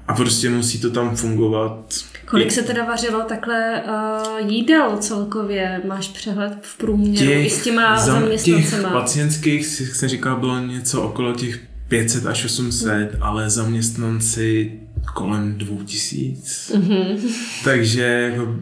A 0.09 0.15
prostě 0.15 0.51
musí 0.51 0.81
to 0.81 0.91
tam 0.91 1.17
fungovat. 1.17 1.95
Kolik 2.27 2.53
se 2.53 2.63
teda 2.63 2.85
vařilo 2.85 3.23
takhle 3.23 3.83
uh, 3.83 4.51
jídel 4.51 4.97
celkově? 5.01 5.81
Máš 5.89 6.09
přehled 6.09 6.59
v 6.63 6.79
průměru 6.79 7.27
těch, 7.27 7.47
i 7.47 7.51
s 7.51 7.63
těma 7.63 7.97
za, 7.97 8.13
zaměstnancema? 8.13 8.83
Těch 8.83 8.93
pacientských, 8.93 9.81
jak 9.81 9.95
jsem 9.95 10.09
říkal, 10.09 10.37
bylo 10.37 10.59
něco 10.59 11.03
okolo 11.03 11.33
těch 11.33 11.61
500 11.89 12.27
až 12.27 12.45
800, 12.45 13.15
mm. 13.15 13.23
ale 13.23 13.51
zaměstnanci 13.51 14.73
kolem 15.15 15.55
2000. 15.59 16.79
Mm-hmm. 16.79 17.19
Takže 17.65 18.03
jako, 18.03 18.55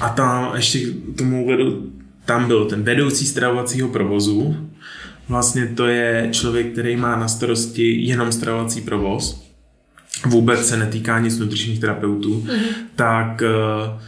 a 0.00 0.08
tam 0.08 0.56
ještě 0.56 0.78
tomu 1.18 1.48
vedu, 1.48 1.92
tam 2.24 2.46
byl 2.46 2.64
ten 2.64 2.82
vedoucí 2.82 3.26
stravovacího 3.26 3.88
provozu, 3.88 4.56
Vlastně 5.32 5.66
to 5.66 5.86
je 5.86 6.28
člověk, 6.32 6.72
který 6.72 6.96
má 6.96 7.16
na 7.16 7.28
starosti 7.28 8.06
jenom 8.06 8.32
stravovací 8.32 8.80
provoz, 8.80 9.42
vůbec 10.26 10.68
se 10.68 10.76
netýká 10.76 11.18
nic 11.18 11.38
nutričních 11.38 11.80
terapeutů, 11.80 12.40
mm-hmm. 12.46 12.74
tak 12.96 13.42
uh, 13.42 14.00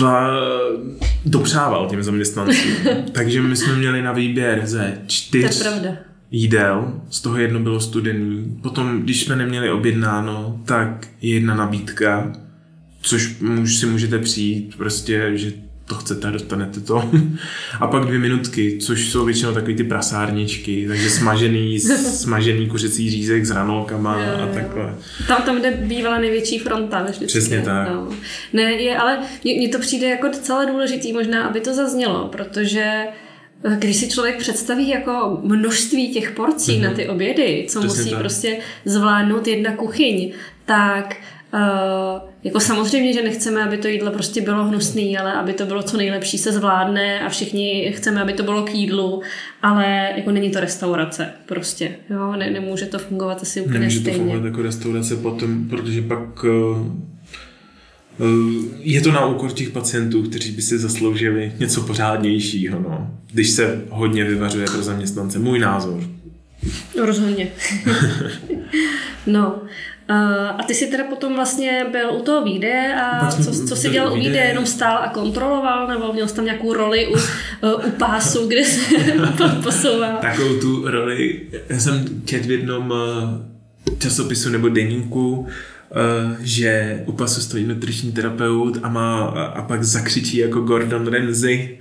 v, 0.00 0.30
dopřával 1.26 1.88
těm 1.90 2.02
zaměstnancům. 2.02 2.72
Takže 3.12 3.42
my 3.42 3.56
jsme 3.56 3.76
měli 3.76 4.02
na 4.02 4.12
výběr 4.12 4.66
ze 4.66 4.98
čtyř 5.06 5.66
jídel, 6.30 7.00
z 7.10 7.20
toho 7.20 7.38
jedno 7.38 7.60
bylo 7.60 7.80
studený. 7.80 8.58
Potom, 8.62 9.02
když 9.02 9.24
jsme 9.24 9.36
neměli 9.36 9.70
objednáno, 9.70 10.60
tak 10.64 11.08
jedna 11.22 11.54
nabídka, 11.54 12.32
což 13.02 13.36
si 13.64 13.86
můžete 13.86 14.18
přijít, 14.18 14.76
prostě, 14.76 15.30
že 15.34 15.52
to 15.90 15.96
chcete, 15.96 16.30
dostanete 16.30 16.80
to. 16.80 17.10
A 17.80 17.86
pak 17.86 18.04
dvě 18.04 18.18
minutky, 18.18 18.78
což 18.80 19.08
jsou 19.08 19.24
většinou 19.24 19.52
takový 19.52 19.74
ty 19.74 19.84
prasárničky, 19.84 20.84
takže 20.88 21.10
smažený, 21.10 21.80
smažený 22.20 22.68
kuřecí 22.68 23.10
řízek 23.10 23.44
s 23.44 23.50
ranolkama 23.50 24.16
jo, 24.16 24.44
a 24.44 24.54
takhle. 24.54 24.94
Tam, 25.28 25.42
tam, 25.42 25.58
kde 25.58 25.70
bývala 25.70 26.18
největší 26.18 26.58
fronta. 26.58 27.02
Vždycky. 27.02 27.26
Přesně 27.26 27.60
tak. 27.60 27.88
No. 27.88 28.08
Ne, 28.52 28.72
je, 28.72 28.98
ale 28.98 29.18
mně 29.44 29.68
to 29.68 29.78
přijde 29.78 30.08
jako 30.08 30.26
docela 30.26 30.64
důležitý 30.64 31.12
možná, 31.12 31.44
aby 31.44 31.60
to 31.60 31.74
zaznělo, 31.74 32.28
protože 32.28 33.04
eh, 33.64 33.76
když 33.78 33.96
si 33.96 34.08
člověk 34.08 34.38
představí 34.38 34.88
jako 34.88 35.40
množství 35.42 36.12
těch 36.12 36.30
porcí 36.30 36.72
mm-hmm. 36.72 36.82
na 36.82 36.94
ty 36.94 37.08
obědy, 37.08 37.66
co 37.68 37.80
Přesně 37.80 38.00
musí 38.00 38.10
tak. 38.10 38.20
prostě 38.20 38.58
zvládnout 38.84 39.46
jedna 39.46 39.76
kuchyň, 39.76 40.32
tak 40.64 41.16
Uh, 41.16 41.39
jako 42.44 42.60
samozřejmě, 42.60 43.12
že 43.12 43.22
nechceme, 43.22 43.64
aby 43.64 43.78
to 43.78 43.88
jídlo 43.88 44.10
prostě 44.10 44.40
bylo 44.40 44.64
hnusné, 44.64 45.18
ale 45.20 45.32
aby 45.32 45.52
to 45.52 45.66
bylo 45.66 45.82
co 45.82 45.96
nejlepší 45.96 46.38
se 46.38 46.52
zvládne 46.52 47.20
a 47.20 47.28
všichni 47.28 47.92
chceme, 47.96 48.22
aby 48.22 48.32
to 48.32 48.42
bylo 48.42 48.62
k 48.62 48.74
jídlu, 48.74 49.22
ale 49.62 50.08
jako 50.16 50.30
není 50.30 50.50
to 50.50 50.60
restaurace 50.60 51.32
prostě, 51.46 51.96
jo, 52.10 52.36
ne, 52.36 52.50
nemůže 52.50 52.86
to 52.86 52.98
fungovat 52.98 53.42
asi 53.42 53.60
úplně 53.60 53.78
nemůže 53.78 54.00
stejně. 54.00 54.18
Nemůže 54.18 54.28
to 54.28 54.32
fungovat 54.32 54.50
jako 54.50 54.62
restaurace 54.62 55.16
potom, 55.16 55.68
protože 55.68 56.02
pak 56.02 56.44
uh, 56.44 56.86
je 58.78 59.00
to 59.00 59.12
na 59.12 59.26
úkor 59.26 59.52
těch 59.52 59.70
pacientů, 59.70 60.22
kteří 60.22 60.52
by 60.52 60.62
si 60.62 60.78
zasloužili 60.78 61.52
něco 61.58 61.80
pořádnějšího, 61.80 62.80
no. 62.80 63.10
Když 63.32 63.50
se 63.50 63.84
hodně 63.90 64.24
vyvařuje 64.24 64.66
pro 64.66 64.82
zaměstnance. 64.82 65.38
Můj 65.38 65.58
názor. 65.58 66.02
Rozhodně. 67.04 67.48
no. 69.26 69.62
A 70.58 70.62
ty 70.66 70.74
jsi 70.74 70.86
teda 70.86 71.04
potom 71.04 71.34
vlastně 71.34 71.86
byl 71.92 72.10
u 72.10 72.22
toho 72.22 72.44
výdeje 72.44 72.94
a 72.94 73.30
co, 73.30 73.66
co 73.66 73.76
jsi 73.76 73.90
dělal 73.90 74.12
u 74.12 74.16
výdeje? 74.16 74.44
Jenom 74.44 74.66
stál 74.66 74.98
a 74.98 75.08
kontroloval 75.08 75.88
nebo 75.88 76.12
měl 76.12 76.28
jsi 76.28 76.34
tam 76.34 76.44
nějakou 76.44 76.72
roli 76.72 77.06
u, 77.06 77.16
u 77.86 77.90
pásu, 77.90 78.46
kde 78.46 78.64
se 78.64 78.80
posouval? 79.62 80.18
Takovou 80.20 80.60
tu 80.60 80.90
roli 80.90 81.40
jsem 81.78 82.04
čet 82.24 82.46
v 82.46 82.50
jednom 82.50 82.92
eh, 82.92 83.94
časopisu 83.98 84.48
nebo 84.48 84.68
deníku, 84.68 85.46
eh, 85.46 86.36
že 86.40 87.02
u 87.06 87.12
pasu 87.12 87.40
stojí 87.40 87.66
nutriční 87.66 88.12
terapeut 88.12 88.78
a, 88.82 88.88
má, 88.88 89.24
a 89.28 89.62
pak 89.62 89.84
zakřičí 89.84 90.36
jako 90.36 90.60
Gordon 90.60 91.06
Ramsay 91.06 91.78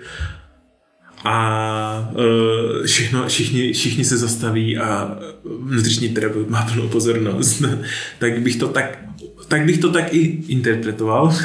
a 1.24 2.12
uh, 2.12 2.86
všechno, 2.86 3.28
všichni, 3.28 3.74
všichni 3.74 4.06
se 4.06 4.18
zastaví 4.18 4.78
a 4.78 5.18
nutriční 5.66 6.10
terapeut 6.10 6.50
má 6.50 6.62
plnou 6.74 6.88
pozornost. 6.88 7.64
tak 8.20 8.42
bych 8.42 8.56
to 8.56 8.68
tak, 8.68 9.00
tak 9.48 9.66
bych 9.66 9.78
to 9.78 9.92
tak 9.92 10.14
i 10.14 10.44
interpretoval. 10.48 11.36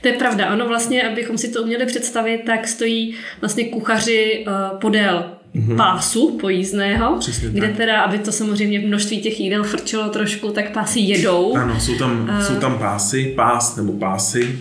To 0.00 0.08
je 0.08 0.14
pravda, 0.14 0.52
ono 0.54 0.68
vlastně, 0.68 1.08
abychom 1.08 1.38
si 1.38 1.48
to 1.48 1.62
uměli 1.62 1.86
představit, 1.86 2.42
tak 2.46 2.68
stojí 2.68 3.14
vlastně 3.40 3.64
kuchaři 3.64 4.46
uh, 4.46 4.78
podél 4.78 5.24
mm-hmm. 5.54 5.76
pásu 5.76 6.38
pojízdného, 6.40 7.16
Přesně 7.18 7.48
kde 7.48 7.66
tak. 7.66 7.76
teda, 7.76 8.00
aby 8.00 8.18
to 8.18 8.32
samozřejmě 8.32 8.80
množství 8.80 9.20
těch 9.20 9.40
jídel 9.40 9.64
frčelo 9.64 10.08
trošku, 10.08 10.50
tak 10.50 10.72
pásy 10.72 11.00
jedou. 11.00 11.56
Ano, 11.56 11.80
jsou 11.80 11.98
tam, 11.98 12.30
A- 12.30 12.44
jsou 12.44 12.54
tam 12.54 12.78
pásy, 12.78 13.32
pás 13.36 13.76
nebo 13.76 13.92
pásy 13.92 14.58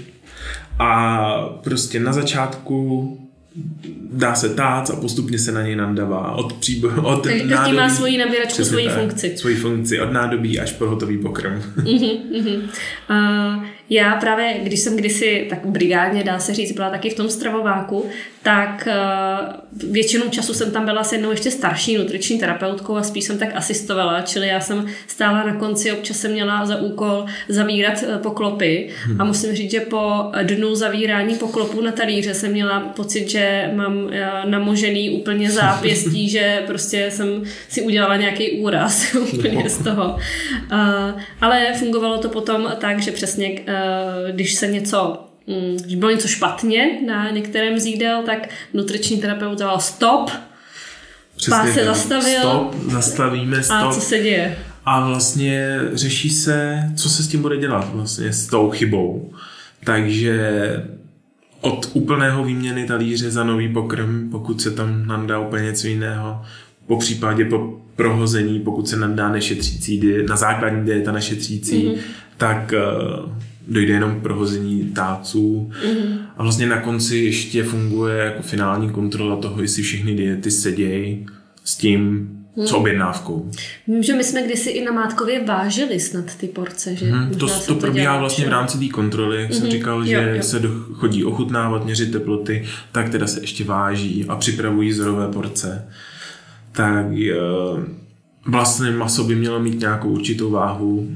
a 0.79 1.29
prostě 1.63 1.99
na 1.99 2.13
začátku 2.13 3.24
dá 4.11 4.35
se 4.35 4.49
tác 4.49 4.89
a 4.89 4.95
postupně 4.95 5.39
se 5.39 5.51
na 5.51 5.61
něj 5.61 5.75
nandává 5.75 6.31
od, 6.31 6.53
příbo, 6.53 6.87
od 7.01 7.23
Takže 7.23 7.39
každý 7.39 7.53
nádobí, 7.53 7.77
má 7.77 7.89
svoji 7.89 8.17
nabíračku, 8.17 8.63
svoji 8.63 8.85
tak, 8.85 8.99
funkci. 8.99 9.37
Svoji 9.37 9.55
funkci 9.55 9.99
od 9.99 10.11
nádobí 10.11 10.59
až 10.59 10.71
po 10.71 10.85
hotový 10.85 11.17
pokrm. 11.17 11.61
Uh, 13.09 13.65
já 13.89 14.15
právě, 14.15 14.59
když 14.63 14.79
jsem 14.79 14.95
kdysi 14.95 15.47
tak 15.49 15.65
brigádně, 15.65 16.23
dá 16.23 16.39
se 16.39 16.53
říct, 16.53 16.71
byla 16.71 16.89
taky 16.89 17.09
v 17.09 17.15
tom 17.15 17.29
stravováku, 17.29 18.05
tak 18.43 18.87
uh, 18.87 19.91
většinou 19.91 20.29
času 20.29 20.53
jsem 20.53 20.71
tam 20.71 20.85
byla 20.85 21.03
s 21.03 21.13
jednou 21.13 21.31
ještě 21.31 21.51
starší 21.51 21.97
nutriční 21.97 22.39
terapeutkou 22.39 22.95
a 22.95 23.03
spíš 23.03 23.23
jsem 23.23 23.37
tak 23.37 23.49
asistovala, 23.55 24.21
čili 24.21 24.47
já 24.47 24.59
jsem 24.59 24.85
stála 25.07 25.43
na 25.43 25.55
konci, 25.55 25.91
občas 25.91 26.17
jsem 26.17 26.31
měla 26.31 26.65
za 26.65 26.81
úkol 26.81 27.25
zavírat 27.49 28.03
eh, 28.03 28.17
poklopy. 28.17 28.89
A 29.19 29.23
musím 29.23 29.55
říct, 29.55 29.71
že 29.71 29.79
po 29.79 30.31
dnu 30.43 30.75
zavírání 30.75 31.35
poklopů 31.35 31.81
na 31.81 31.91
talíře 31.91 32.33
jsem 32.33 32.51
měla 32.51 32.79
pocit, 32.79 33.29
že 33.29 33.71
mám 33.75 34.09
eh, 34.11 34.29
namožený 34.45 35.09
úplně 35.09 35.51
zápěstí, 35.51 36.29
že 36.35 36.63
prostě 36.67 37.11
jsem 37.11 37.43
si 37.69 37.81
udělala 37.81 38.15
nějaký 38.15 38.51
úraz 38.51 39.15
úplně 39.33 39.69
z 39.69 39.83
toho. 39.83 40.17
Ale 41.41 41.73
fungovalo 41.79 42.17
to 42.17 42.29
potom 42.29 42.71
tak, 42.77 43.01
že 43.01 43.11
přesně, 43.11 43.59
když 44.31 44.53
se 44.53 44.67
něco 44.67 45.25
mm, 45.47 45.77
když 45.83 45.95
bylo 45.95 46.11
něco 46.11 46.27
špatně 46.27 46.99
na 47.05 47.29
některém 47.29 47.79
z 47.79 47.85
jídel, 47.85 48.23
tak 48.25 48.49
nutriční 48.73 49.21
terapeut 49.21 49.59
dával 49.59 49.79
stop 49.79 50.31
Pás 51.49 51.73
se 51.73 51.85
zastavil. 51.85 52.39
Stop, 52.39 52.75
zastavíme, 52.75 53.63
stop. 53.63 53.77
a 53.77 53.91
co 53.93 54.01
se 54.01 54.19
děje. 54.19 54.57
A 54.85 55.07
vlastně 55.07 55.79
řeší 55.93 56.29
se, 56.29 56.83
co 56.95 57.09
se 57.09 57.23
s 57.23 57.27
tím 57.27 57.41
bude 57.41 57.57
dělat 57.57 57.93
vlastně 57.93 58.33
s 58.33 58.47
tou 58.47 58.69
chybou. 58.69 59.33
Takže 59.83 60.39
od 61.61 61.89
úplného 61.93 62.43
výměny 62.43 62.85
talíře 62.85 63.31
za 63.31 63.43
nový 63.43 63.73
pokrm, 63.73 64.29
pokud 64.29 64.61
se 64.61 64.71
tam 64.71 65.07
nandá 65.07 65.39
úplně 65.39 65.63
něco 65.63 65.87
jiného, 65.87 66.41
po 66.87 66.97
případě 66.97 67.45
po 67.45 67.79
prohození, 67.95 68.59
pokud 68.59 68.87
se 68.87 68.95
nandá 68.95 69.29
nešetřící, 69.29 70.01
na 70.27 70.35
základní 70.35 70.85
dieta 70.85 71.11
nešetřící, 71.11 71.87
mm-hmm. 71.87 71.97
tak 72.37 72.73
uh, 72.73 73.29
dojde 73.67 73.93
jenom 73.93 74.19
k 74.19 74.23
prohození 74.23 74.83
táců. 74.95 75.71
Mm-hmm. 75.85 76.17
A 76.37 76.43
vlastně 76.43 76.67
na 76.67 76.81
konci 76.81 77.17
ještě 77.17 77.63
funguje 77.63 78.17
jako 78.17 78.41
finální 78.41 78.89
kontrola 78.89 79.35
toho, 79.35 79.61
jestli 79.61 79.83
všechny 79.83 80.15
diety 80.15 80.51
sedějí 80.51 81.25
s 81.63 81.75
tím, 81.77 82.29
co 82.65 82.77
objednávkou. 82.77 83.51
Vím, 83.87 84.03
že 84.03 84.13
my 84.15 84.23
jsme 84.23 84.43
kdysi 84.43 84.69
i 84.69 84.83
na 84.85 84.91
Mátkově 84.91 85.45
vážili 85.45 85.99
snad 85.99 86.35
ty 86.35 86.47
porce, 86.47 86.95
že? 86.95 87.05
Hmm, 87.11 87.29
to, 87.35 87.47
se 87.47 87.67
to 87.67 87.75
probíhá 87.75 88.03
dělá 88.03 88.19
vlastně 88.19 88.45
v 88.45 88.49
rámci 88.49 88.77
té 88.79 88.87
kontroly, 88.87 89.41
jak 89.41 89.53
jsem 89.53 89.63
Mhm, 89.63 89.71
říkal, 89.71 89.97
jo, 89.99 90.05
že 90.05 90.33
jo. 90.37 90.43
se 90.43 90.59
do, 90.59 90.69
chodí 90.93 91.23
ochutnávat, 91.25 91.85
měřit 91.85 92.11
teploty, 92.11 92.65
tak 92.91 93.09
teda 93.09 93.27
se 93.27 93.41
ještě 93.41 93.63
váží 93.63 94.25
a 94.27 94.35
připravují 94.35 94.89
vzorové 94.89 95.27
porce. 95.27 95.87
Tak 96.71 97.05
eh, 97.31 97.35
vlastně 98.45 98.91
maso 98.91 99.23
by 99.23 99.35
mělo 99.35 99.59
mít 99.59 99.79
nějakou 99.79 100.09
určitou 100.09 100.51
váhu. 100.51 101.09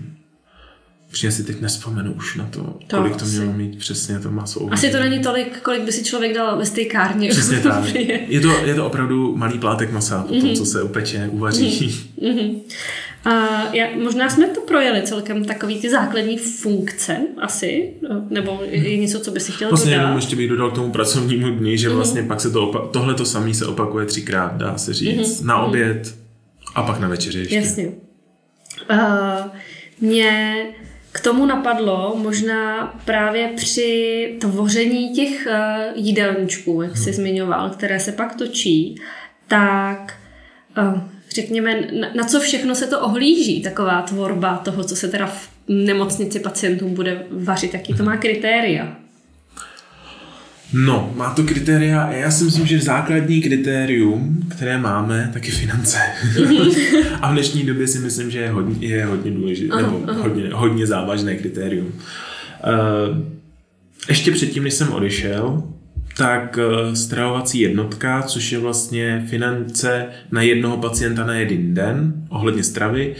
Přesně 1.11 1.31
si 1.31 1.43
teď 1.43 1.61
nespomenu 1.61 2.13
už 2.13 2.35
na 2.35 2.45
to, 2.45 2.77
To 2.87 2.97
kolik 2.97 3.15
to 3.15 3.25
asi. 3.25 3.35
mělo 3.37 3.53
mít 3.53 3.77
přesně 3.79 4.19
to 4.19 4.31
maso. 4.31 4.67
Asi 4.71 4.91
to 4.91 4.99
není 4.99 5.19
tolik, 5.19 5.59
kolik 5.61 5.81
by 5.83 5.91
si 5.91 6.03
člověk 6.03 6.33
dal 6.35 6.57
ve 6.57 6.65
stejkárně. 6.65 7.29
Přesně 7.29 7.59
tak. 7.59 7.79
Úplně. 7.83 8.19
Je 8.27 8.39
to, 8.41 8.51
je 8.65 8.75
to 8.75 8.85
opravdu 8.87 9.35
malý 9.37 9.59
plátek 9.59 9.91
masa 9.91 10.23
po 10.27 10.33
Mhm. 10.33 10.41
tom, 10.41 10.55
co 10.55 10.65
se 10.65 10.83
upeče, 10.83 11.29
uvaří. 11.31 12.05
A 13.25 13.31
já, 13.75 13.87
možná 14.03 14.29
jsme 14.29 14.47
to 14.47 14.61
projeli 14.61 15.01
celkem 15.01 15.45
takový 15.45 15.79
ty 15.81 15.89
základní 15.89 16.37
funkce 16.37 17.17
asi, 17.37 17.93
nebo 18.29 18.59
je 18.69 18.97
něco, 18.97 19.19
co 19.19 19.31
by 19.31 19.39
si 19.39 19.51
chtěl 19.51 19.69
Vlastně 19.69 19.91
jenom 19.91 20.05
dodat. 20.07 20.15
ještě 20.15 20.35
bych 20.35 20.49
dodal 20.49 20.71
k 20.71 20.75
tomu 20.75 20.91
pracovnímu 20.91 21.49
dni, 21.49 21.77
že 21.77 21.89
vlastně 21.89 22.23
pak 22.23 22.41
se 22.41 22.51
to 22.51 22.71
opa- 22.71 22.89
tohle 22.89 23.13
to 23.13 23.25
samé 23.25 23.53
se 23.53 23.65
opakuje 23.65 24.05
třikrát, 24.05 24.57
dá 24.57 24.77
se 24.77 24.93
říct. 24.93 25.41
Na 25.41 25.57
oběd 25.61 26.15
a 26.75 26.83
pak 26.83 26.99
na 26.99 27.07
večeři 27.07 27.39
ještě. 27.39 27.55
Jasně. 27.55 27.87
Uh, 28.91 28.97
mě 30.01 30.65
k 31.11 31.19
tomu 31.19 31.45
napadlo 31.45 32.15
možná 32.17 32.87
právě 33.05 33.47
při 33.55 34.35
tvoření 34.39 35.13
těch 35.13 35.47
uh, 35.47 36.05
jídelníčků, 36.05 36.81
jak 36.81 36.97
jsi 36.97 37.13
zmiňoval, 37.13 37.69
které 37.69 37.99
se 37.99 38.11
pak 38.11 38.35
točí, 38.35 38.95
tak 39.47 40.17
uh, 40.77 40.99
řekněme, 41.29 41.81
na, 41.99 42.07
na 42.15 42.23
co 42.23 42.39
všechno 42.39 42.75
se 42.75 42.87
to 42.87 43.01
ohlíží, 43.01 43.61
taková 43.61 44.01
tvorba 44.01 44.57
toho, 44.57 44.83
co 44.83 44.95
se 44.95 45.07
teda 45.07 45.25
v 45.25 45.49
nemocnici 45.67 46.39
pacientům 46.39 46.93
bude 46.93 47.25
vařit, 47.31 47.73
jaký 47.73 47.93
to 47.93 48.03
má 48.03 48.17
kritéria. 48.17 48.95
No, 50.73 51.13
má 51.15 51.33
to 51.33 51.43
kritéria 51.43 52.01
a 52.01 52.11
já 52.11 52.31
si 52.31 52.43
myslím, 52.43 52.65
že 52.65 52.79
základní 52.79 53.41
kritérium, 53.41 54.47
které 54.49 54.77
máme, 54.77 55.29
tak 55.33 55.45
je 55.45 55.51
finance. 55.51 55.97
a 57.21 57.31
v 57.31 57.33
dnešní 57.33 57.63
době 57.63 57.87
si 57.87 57.99
myslím, 57.99 58.31
že 58.31 58.39
je 58.39 58.49
hodně, 58.49 58.87
je 58.87 59.05
hodně 59.05 59.31
důležité, 59.31 59.75
nebo 59.75 60.01
aha. 60.07 60.21
hodně, 60.21 60.49
hodně 60.53 60.87
závažné 60.87 61.35
kritérium. 61.35 61.87
Uh, 61.87 61.93
ještě 64.09 64.31
předtím, 64.31 64.63
než 64.63 64.73
jsem 64.73 64.91
odešel, 64.93 65.63
tak 66.17 66.57
uh, 66.57 66.93
stravovací 66.93 67.59
jednotka, 67.59 68.21
což 68.21 68.51
je 68.51 68.59
vlastně 68.59 69.25
finance 69.29 70.05
na 70.31 70.41
jednoho 70.41 70.77
pacienta 70.77 71.25
na 71.25 71.33
jeden 71.33 71.73
den, 71.73 72.13
ohledně 72.29 72.63
stravy, 72.63 73.15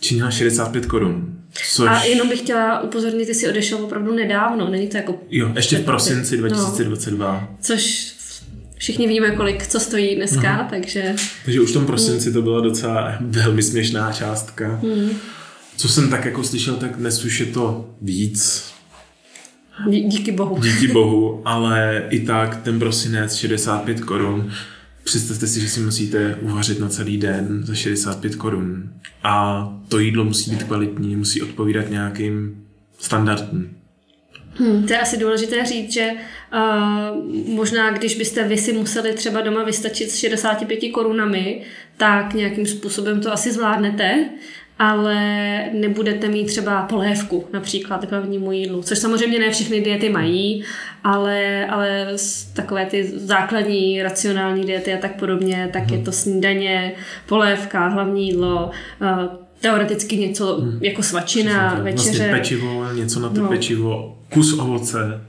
činila 0.00 0.30
65 0.30 0.86
korun. 0.86 1.41
Což... 1.74 1.88
A 1.88 2.04
jenom 2.04 2.28
bych 2.28 2.38
chtěla 2.38 2.80
upozornit, 2.80 3.26
ty 3.26 3.34
jsi 3.34 3.48
odešel 3.48 3.78
opravdu 3.84 4.14
nedávno, 4.14 4.68
není 4.70 4.88
to 4.88 4.96
jako... 4.96 5.18
Jo, 5.30 5.52
ještě 5.56 5.76
v 5.76 5.84
prosinci 5.84 6.36
No. 6.36 6.48
2022. 6.48 7.48
Což 7.60 8.12
všichni 8.78 9.08
víme, 9.08 9.30
kolik 9.30 9.66
co 9.66 9.80
stojí 9.80 10.16
dneska, 10.16 10.52
Mhm. 10.56 10.66
takže... 10.70 11.14
Takže 11.44 11.60
už 11.60 11.70
v 11.70 11.72
tom 11.72 11.86
prosinci 11.86 12.32
to 12.32 12.42
byla 12.42 12.60
docela 12.60 13.14
velmi 13.20 13.62
směšná 13.62 14.12
částka. 14.12 14.68
Hmm. 14.82 15.10
Co 15.76 15.88
jsem 15.88 16.10
tak 16.10 16.24
jako 16.24 16.44
slyšel, 16.44 16.74
tak 16.76 16.96
dnes 16.96 17.24
už 17.24 17.40
je 17.40 17.46
to 17.46 17.90
víc, 18.02 18.64
Dí- 19.90 20.02
Díky 20.08 20.32
bohu. 20.32 20.58
díky 20.62 20.88
bohu, 20.92 21.42
ale 21.44 22.02
i 22.10 22.20
tak 22.20 22.62
ten 22.62 22.78
prosinec 22.78 23.34
65 23.34 24.00
korun. 24.00 24.52
Představte 25.04 25.46
si, 25.46 25.60
že 25.60 25.68
si 25.68 25.80
musíte 25.80 26.34
uvařit 26.34 26.80
na 26.80 26.88
celý 26.88 27.18
den 27.18 27.60
za 27.64 27.74
65 27.74 28.36
korun. 28.36 28.92
A 29.22 29.68
to 29.88 29.98
jídlo 29.98 30.24
musí 30.24 30.50
být 30.50 30.62
kvalitní, 30.62 31.16
musí 31.16 31.42
odpovídat 31.42 31.90
nějakým 31.90 32.64
standardům. 32.98 33.82
Hmm, 34.54 34.86
to 34.86 34.92
je 34.92 35.00
asi 35.00 35.16
důležité 35.16 35.66
říct, 35.66 35.92
že 35.92 36.10
uh, 36.12 37.54
možná 37.54 37.90
když 37.90 38.14
byste 38.14 38.48
vy 38.48 38.58
si 38.58 38.72
museli 38.72 39.12
třeba 39.12 39.40
doma 39.40 39.64
vystačit 39.64 40.10
s 40.10 40.16
65 40.16 40.90
korunami, 40.90 41.62
tak 41.96 42.34
nějakým 42.34 42.66
způsobem 42.66 43.20
to 43.20 43.32
asi 43.32 43.52
zvládnete, 43.52 44.28
ale 44.82 45.16
nebudete 45.72 46.28
mít 46.28 46.44
třeba 46.44 46.82
polévku 46.82 47.44
například 47.52 48.06
k 48.06 48.10
hlavnímu 48.10 48.52
jídlu, 48.52 48.82
což 48.82 48.98
samozřejmě 48.98 49.38
ne 49.38 49.50
všechny 49.50 49.80
diety 49.80 50.08
mají, 50.08 50.64
ale, 51.04 51.66
ale 51.66 52.06
takové 52.54 52.86
ty 52.86 53.12
základní 53.14 54.02
racionální 54.02 54.64
diety 54.64 54.94
a 54.94 54.98
tak 54.98 55.18
podobně, 55.18 55.70
tak 55.72 55.90
je 55.90 55.98
to 55.98 56.12
snídaně, 56.12 56.92
polévka, 57.26 57.88
hlavní 57.88 58.28
jídlo, 58.28 58.70
uh, 59.00 59.08
teoreticky 59.60 60.16
něco 60.16 60.64
jako 60.80 61.02
svačina, 61.02 61.74
večeře. 61.82 62.10
Vlastně 62.10 62.30
pečivo, 62.30 62.92
něco 62.92 63.20
na 63.20 63.28
to 63.28 63.40
No. 63.40 63.48
pečivo, 63.48 64.18
kus 64.32 64.58
ovoce, 64.58 65.20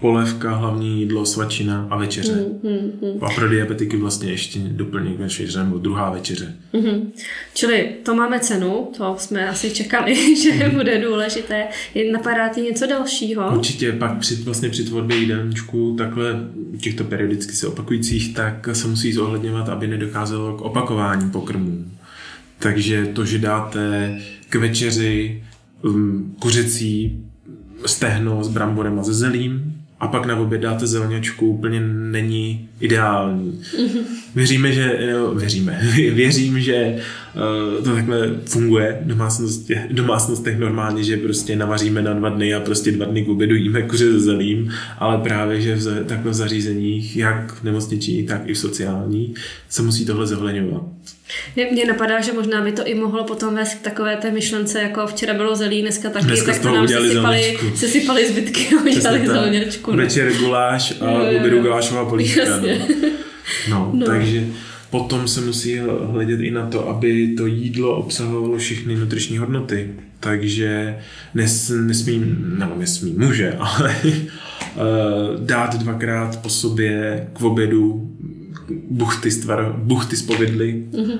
polévka, 0.00 0.54
hlavní 0.54 1.00
jídlo, 1.00 1.26
svačina 1.26 1.86
a 1.90 1.96
večeře. 1.96 2.32
Hmm, 2.32 2.72
hmm, 2.72 2.92
hmm. 3.02 3.24
A 3.24 3.30
pro 3.34 3.48
diabetiky 3.48 3.96
vlastně 3.96 4.30
ještě 4.30 4.58
doplněk 4.58 5.18
večeře 5.18 5.64
nebo 5.64 5.78
druhá 5.78 6.10
večeře. 6.10 6.54
Mhm. 6.72 7.12
Čili 7.54 7.88
to 8.02 8.14
máme 8.14 8.40
cenu, 8.40 8.88
to 8.96 9.14
jsme 9.18 9.48
asi 9.48 9.70
čekali, 9.70 10.36
že 10.42 10.68
bude 10.68 10.98
důležité. 10.98 11.64
Napadá 12.12 12.48
ti 12.48 12.60
něco 12.60 12.86
dalšího? 12.86 13.56
Určitě 13.56 13.92
pak 13.92 14.18
při, 14.18 14.34
vlastně 14.34 14.68
při 14.68 14.84
tvorbě 14.84 15.16
jídelníčku 15.16 15.94
takhle 15.98 16.40
těchto 16.80 17.04
periodicky 17.04 17.52
se 17.52 17.66
opakujících, 17.66 18.34
tak 18.34 18.68
se 18.72 18.88
musí 18.88 19.12
zohledňovat, 19.12 19.68
aby 19.68 19.86
nedocházelo 19.86 20.56
k 20.56 20.60
opakování 20.60 21.30
pokrmů. 21.30 21.84
Takže 22.58 23.06
to, 23.06 23.24
že 23.24 23.38
dáte 23.38 24.18
k 24.48 24.54
večeři 24.54 25.42
um, 25.84 26.36
kuřecí 26.40 27.24
stehno 27.86 28.44
s 28.44 28.48
bramborem 28.48 28.98
a 28.98 29.04
se 29.04 29.14
zelím 29.14 29.67
a 30.00 30.08
pak 30.08 30.26
na 30.26 30.36
oběd 30.36 30.60
dáte 30.60 30.86
zelňačku, 30.86 31.46
úplně 31.46 31.80
není 31.80 32.68
ideální. 32.80 33.60
Věříme, 34.34 34.72
že, 34.72 35.12
no, 35.12 35.34
věříme, 35.34 35.80
věřím, 35.94 36.60
že 36.60 36.96
uh, 37.76 37.84
to 37.84 37.94
takhle 37.94 38.30
funguje 38.46 38.98
v 39.04 39.06
domácnostech, 39.06 39.78
domácnostech 39.90 40.58
normálně, 40.58 41.04
že 41.04 41.16
prostě 41.16 41.56
navaříme 41.56 42.02
na 42.02 42.14
dva 42.14 42.28
dny 42.28 42.54
a 42.54 42.60
prostě 42.60 42.92
dva 42.92 43.06
dny 43.06 43.24
k 43.24 43.28
obědu 43.28 43.54
jíme 43.54 43.82
kuře 43.82 44.12
se 44.12 44.20
zelím, 44.20 44.72
ale 44.98 45.18
právě, 45.18 45.60
že 45.60 45.76
v 45.76 46.04
takhle 46.04 46.34
zařízeních, 46.34 47.16
jak 47.16 47.52
v 47.52 47.64
nemocniční, 47.64 48.22
tak 48.22 48.42
i 48.46 48.54
v 48.54 48.58
sociální, 48.58 49.34
se 49.68 49.82
musí 49.82 50.06
tohle 50.06 50.26
zohledňovat. 50.26 50.82
Mně 51.72 51.86
napadá, 51.86 52.20
že 52.20 52.32
možná 52.32 52.60
by 52.60 52.72
to 52.72 52.86
i 52.86 52.94
mohlo 52.94 53.24
potom 53.24 53.54
vést 53.54 53.74
k 53.74 53.82
takové 53.82 54.16
té 54.16 54.30
myšlence, 54.30 54.82
jako 54.82 55.06
včera 55.06 55.34
bylo 55.34 55.56
zelí, 55.56 55.82
dneska 55.82 56.10
taky, 56.10 56.26
Dneska 56.26 56.52
tak 56.52 56.62
toho 56.62 56.74
nám 56.74 56.88
sesypali, 56.88 57.58
sesypali 57.74 58.28
zbytky 58.28 58.68
a 58.76 58.82
udělali 58.82 59.26
zelněčku. 59.26 59.96
Večer 59.96 60.32
guláš 60.32 60.94
a 61.00 61.10
obědu 61.10 61.62
gulášová 61.62 62.04
polívka. 62.04 62.40
No. 62.44 62.66
Jasně. 62.66 62.86
No, 63.70 63.90
No. 63.94 64.06
takže 64.06 64.46
potom 64.90 65.28
se 65.28 65.40
musí 65.40 65.78
hledět 66.04 66.40
i 66.40 66.50
na 66.50 66.66
to, 66.66 66.88
aby 66.88 67.34
to 67.36 67.46
jídlo 67.46 67.96
obsahovalo 67.96 68.58
všechny 68.58 68.96
nutriční 68.96 69.38
hodnoty. 69.38 69.90
Takže 70.20 70.98
nes, 71.34 71.72
nesmí, 71.86 72.36
nebo 72.58 72.74
nesmí, 72.78 73.14
může, 73.18 73.52
ale 73.58 73.94
eh, 74.04 74.14
dát 75.38 75.74
dvakrát 75.74 76.42
po 76.42 76.48
sobě 76.48 77.26
k 77.32 77.42
obědu 77.42 78.10
buchty 78.90 79.30
z, 79.30 79.38
tvar, 79.38 79.74
buchty 79.78 80.16
z 80.16 80.22
povidly 80.22 80.84
Mhm. 80.96 81.18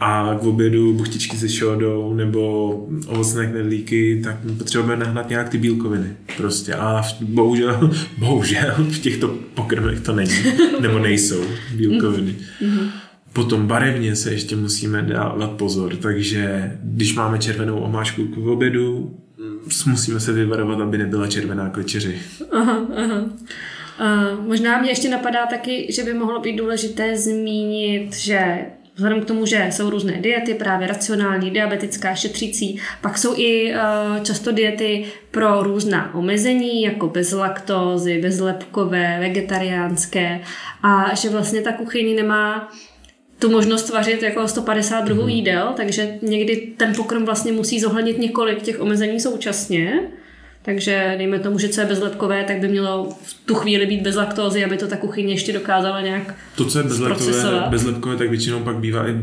a 0.00 0.38
k 0.40 0.44
obědu 0.44 0.92
buchtičky 0.92 1.36
se 1.36 1.48
šodou 1.48 2.14
nebo 2.14 2.70
ovocné 3.06 3.46
knedlíky, 3.46 4.20
tak 4.24 4.36
potřebujeme 4.58 5.04
nahnat 5.04 5.28
nějak 5.30 5.48
ty 5.48 5.58
bílkoviny. 5.58 6.08
Prostě. 6.36 6.74
A 6.74 7.02
v, 7.02 7.22
bohužel, 7.22 7.90
bohužel 8.18 8.74
v 8.78 8.98
těchto 8.98 9.28
pokrmech 9.54 10.00
to 10.00 10.12
není. 10.14 10.34
Nebo 10.80 10.98
nejsou 10.98 11.40
bílkoviny. 11.76 12.34
Potom 13.32 13.66
barevně 13.66 14.16
se 14.16 14.30
ještě 14.32 14.56
musíme 14.56 15.02
dávat 15.02 15.50
pozor, 15.50 15.96
takže 15.96 16.72
když 16.82 17.14
máme 17.14 17.38
červenou 17.38 17.78
omáčku 17.78 18.24
k 18.24 18.36
obědu, 18.38 19.14
musíme 19.86 20.20
se 20.20 20.32
vyvarovat, 20.32 20.80
aby 20.80 20.98
nebyla 20.98 21.26
červená 21.26 21.68
k 21.70 21.76
večeři. 21.76 22.14
Aha, 22.52 22.86
aha. 22.96 23.24
Uh, 24.00 24.46
možná 24.46 24.80
mě 24.80 24.90
ještě 24.90 25.08
napadá 25.08 25.46
taky, 25.46 25.86
že 25.92 26.02
by 26.04 26.14
mohlo 26.14 26.40
být 26.40 26.56
důležité 26.56 27.16
zmínit, 27.16 28.16
že 28.16 28.58
vzhledem 28.94 29.20
k 29.20 29.24
tomu, 29.24 29.46
že 29.46 29.66
jsou 29.70 29.90
různé 29.90 30.12
diety, 30.12 30.54
právě 30.54 30.88
racionální, 30.88 31.50
diabetická, 31.50 32.14
šetřící, 32.14 32.80
pak 33.00 33.18
jsou 33.18 33.34
i 33.36 33.74
uh, 33.74 34.22
často 34.22 34.52
diety 34.52 35.04
pro 35.30 35.62
různá 35.62 36.14
omezení, 36.14 36.82
jako 36.82 37.08
bez 37.08 37.32
laktózy, 37.32 38.18
bezlepkové, 38.22 39.16
vegetariánské 39.20 40.40
a 40.82 41.14
že 41.14 41.28
vlastně 41.28 41.60
ta 41.62 41.72
kuchyň 41.72 42.16
nemá 42.16 42.68
tu 43.38 43.50
možnost 43.50 43.90
vařit 43.90 44.22
jako 44.22 44.48
150 44.48 45.00
druhů 45.04 45.20
Mhm. 45.20 45.28
jídel, 45.30 45.72
takže 45.76 46.18
někdy 46.22 46.56
ten 46.76 46.94
pokrm 46.94 47.24
vlastně 47.24 47.52
musí 47.52 47.80
zohlednit 47.80 48.18
několik 48.18 48.62
těch 48.62 48.80
omezení 48.80 49.20
současně. 49.20 50.00
Takže 50.68 51.14
dejme 51.18 51.38
tomu, 51.38 51.58
že 51.58 51.68
co 51.68 51.80
je 51.80 51.86
bezlepkové, 51.86 52.44
tak 52.44 52.60
by 52.60 52.68
mělo 52.68 53.08
v 53.22 53.34
tu 53.46 53.54
chvíli 53.54 53.86
být 53.86 54.02
bez 54.02 54.16
laktózy, 54.16 54.64
aby 54.64 54.76
to 54.76 54.86
ta 54.86 54.96
kuchyně 54.96 55.34
ještě 55.34 55.52
dokázala 55.52 56.00
nějak... 56.00 56.34
To, 56.56 56.64
co 56.64 56.78
je 56.78 56.84
bezlepkové, 56.84 57.62
bezlepkové 57.70 58.16
tak 58.16 58.30
většinou 58.30 58.60
pak 58.60 58.76
bývá 58.76 59.08
i 59.08 59.14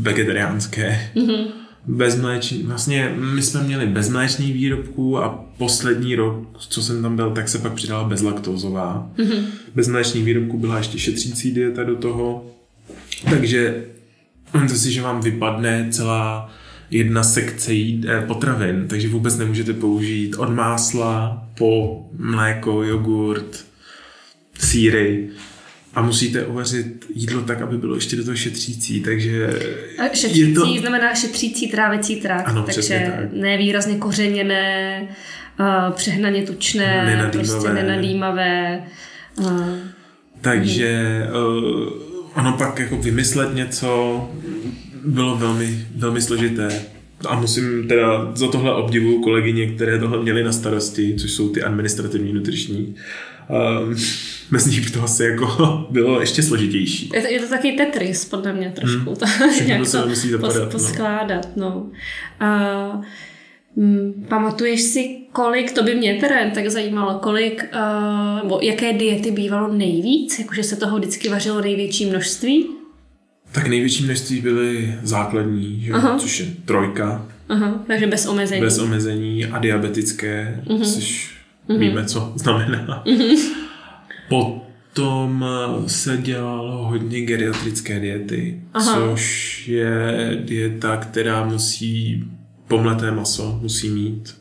vegetariánské. 0.00 1.10
Mm-hmm. 1.16 1.46
Bezmléční, 1.86 2.62
vlastně 2.62 3.14
my 3.16 3.42
jsme 3.42 3.62
měli 3.62 3.86
bezmléčný 3.86 4.52
výrobků 4.52 5.18
a 5.18 5.44
poslední 5.58 6.14
rok, 6.14 6.46
co 6.58 6.82
jsem 6.82 7.02
tam 7.02 7.16
byl, 7.16 7.30
tak 7.30 7.48
se 7.48 7.58
pak 7.58 7.72
přidala 7.72 8.04
bezlaktózová. 8.04 9.10
Mm-hmm. 9.18 9.44
Bezmléčných 9.74 10.24
výrobků 10.24 10.58
byla 10.58 10.78
ještě 10.78 10.98
šetřící 10.98 11.54
dieta 11.54 11.84
do 11.84 11.96
toho, 11.96 12.46
takže 13.30 13.84
to 14.68 14.74
si, 14.74 14.92
že 14.92 15.02
vám 15.02 15.20
vypadne 15.20 15.88
celá 15.90 16.50
jedna 16.90 17.22
sekce 17.24 17.72
jíd, 17.72 18.04
eh, 18.08 18.22
potravin, 18.26 18.84
takže 18.88 19.08
vůbec 19.08 19.36
nemůžete 19.38 19.72
použít 19.72 20.34
od 20.34 20.50
másla 20.50 21.42
po 21.58 22.02
mléko, 22.18 22.82
jogurt, 22.82 23.64
síry 24.58 25.28
a 25.94 26.02
musíte 26.02 26.46
uvařit 26.46 27.06
jídlo 27.14 27.42
tak, 27.42 27.60
aby 27.62 27.78
bylo 27.78 27.94
ještě 27.94 28.16
do 28.16 28.24
toho 28.24 28.36
šetřící, 28.36 29.00
takže 29.00 29.50
Šetřící 30.14 30.40
je 30.40 30.54
to... 30.54 30.80
znamená 30.80 31.14
šetřící 31.14 31.68
trávicí 31.68 32.16
trakt, 32.16 32.48
Ano, 32.48 32.62
takže 32.62 33.12
tak. 33.16 33.32
ne 33.32 33.58
výrazně 33.58 33.96
kořeněné, 33.96 35.02
uh, 35.60 35.92
přehnaně 35.94 36.42
tučné, 36.42 37.04
Nenadýmavé. 37.06 37.30
prostě 37.60 37.72
nenadýmavé. 37.72 38.82
Uh, 39.38 39.68
Takže 40.40 41.22
uh, 41.30 41.92
ono 42.34 42.52
pak 42.52 42.78
jako 42.78 42.96
vymyslet 42.96 43.54
něco 43.54 44.20
bylo 45.06 45.36
velmi, 45.36 45.86
velmi 45.96 46.22
složité. 46.22 46.82
A 47.28 47.40
musím 47.40 47.88
teda 47.88 48.32
za 48.34 48.48
tohle 48.48 48.74
obdivu 48.74 49.22
kolegyně, 49.22 49.66
které 49.66 49.98
tohle 49.98 50.22
měly 50.22 50.44
na 50.44 50.52
starosti, 50.52 51.14
což 51.18 51.30
jsou 51.30 51.48
ty 51.48 51.62
administrativní 51.62 52.32
nutriční. 52.32 52.94
Um, 53.82 53.96
bez 54.50 54.66
nich 54.66 54.84
by 54.84 54.90
to 54.90 55.02
asi 55.02 55.24
jako 55.24 55.86
bylo 55.90 56.20
ještě 56.20 56.42
složitější. 56.42 57.10
je, 57.14 57.22
to, 57.22 57.28
je 57.28 57.40
to 57.40 57.48
taky 57.48 57.72
Tetris, 57.72 58.24
podle 58.24 58.52
mě 58.52 58.72
trošku. 58.76 59.14
Hmm. 59.20 59.50
Všechno 59.50 59.72
jak 59.72 59.78
do 59.78 59.86
sebe 59.86 60.02
to 60.02 60.08
musí 60.08 60.28
pos, 60.28 60.40
zapadat, 60.40 60.64
no. 60.64 60.70
poskládat. 60.70 61.56
No. 61.56 61.90
Uh, 62.42 63.04
mm, 63.76 64.26
pamatuješ 64.28 64.80
si, 64.80 65.18
kolik, 65.32 65.72
to 65.72 65.82
by 65.82 65.94
mě 65.94 66.14
teda 66.14 66.36
tak 66.54 66.68
zajímalo, 66.68 67.18
kolik, 67.18 67.64
uh, 67.74 68.42
nebo 68.42 68.58
jaké 68.62 68.92
diety 68.92 69.30
bývalo 69.30 69.72
nejvíc, 69.72 70.38
jakože 70.38 70.62
se 70.62 70.76
toho 70.76 70.98
vždycky 70.98 71.28
vařilo 71.28 71.60
největší 71.60 72.06
množství? 72.06 72.75
Tak 73.56 73.66
největší 73.68 74.04
množství 74.04 74.40
byly 74.40 74.94
základní, 75.02 75.80
že? 75.84 75.92
Aha. 75.92 76.18
což 76.18 76.40
je 76.40 76.46
trojka, 76.64 77.26
Aha, 77.48 77.84
takže 77.86 78.06
bez 78.06 78.26
omezení. 78.26 78.60
bez 78.60 78.78
omezení 78.78 79.44
a 79.44 79.58
diabetické, 79.58 80.62
Mhm. 80.70 80.82
což 80.84 81.34
víme, 81.78 82.04
co 82.04 82.32
znamená. 82.36 83.04
Potom 84.28 85.44
eh, 85.48 85.88
se 85.88 86.16
dělalo 86.16 86.86
hodně 86.86 87.20
geriatrické 87.20 88.00
diety, 88.00 88.60
Aha. 88.74 88.94
což 88.94 89.68
je 89.68 90.16
dieta, 90.44 90.96
která 90.96 91.44
musí 91.44 92.24
pomleté 92.68 93.10
maso, 93.10 93.58
musí 93.62 93.88
mít. 93.90 94.36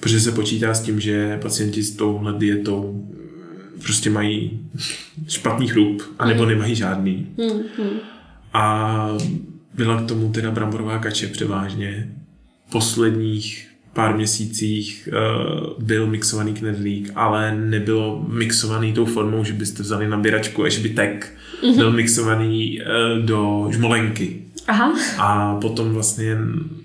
Protože 0.00 0.20
se 0.20 0.32
počítá 0.32 0.74
s 0.74 0.80
tím, 0.82 1.00
že 1.00 1.38
pacienti 1.42 1.82
s 1.82 1.96
touhle 1.96 2.34
dietou 2.38 3.08
prostě 3.82 4.10
mají 4.10 4.60
špatný 5.28 5.68
chrup, 5.68 6.02
anebo 6.18 6.46
nemají 6.46 6.74
žádný. 6.74 7.26
Hmm. 7.38 7.98
A 8.52 9.08
byla 9.74 10.02
k 10.02 10.06
tomu 10.06 10.32
teda 10.32 10.50
bramborová 10.50 10.98
kače 10.98 11.26
převážně. 11.26 12.12
Posledních 12.70 13.67
pár 13.98 14.16
měsících 14.16 15.08
uh, 15.12 15.84
byl 15.84 16.06
mixovaný 16.06 16.54
knedlík, 16.54 17.10
ale 17.14 17.56
nebylo 17.56 18.24
mixovaný 18.28 18.92
tou 18.92 19.04
formou, 19.04 19.44
že 19.44 19.52
byste 19.52 19.82
vzali 19.82 20.08
nabíračku 20.08 20.64
až 20.64 20.78
by 20.78 20.88
tek. 20.88 21.34
Mm-hmm. 21.62 21.76
Byl 21.76 21.92
mixovaný 21.92 22.80
uh, 22.80 23.24
do 23.26 23.68
žmolenky. 23.70 24.42
Aha, 24.68 24.92
A 25.18 25.54
potom 25.54 25.90
vlastně, 25.90 26.36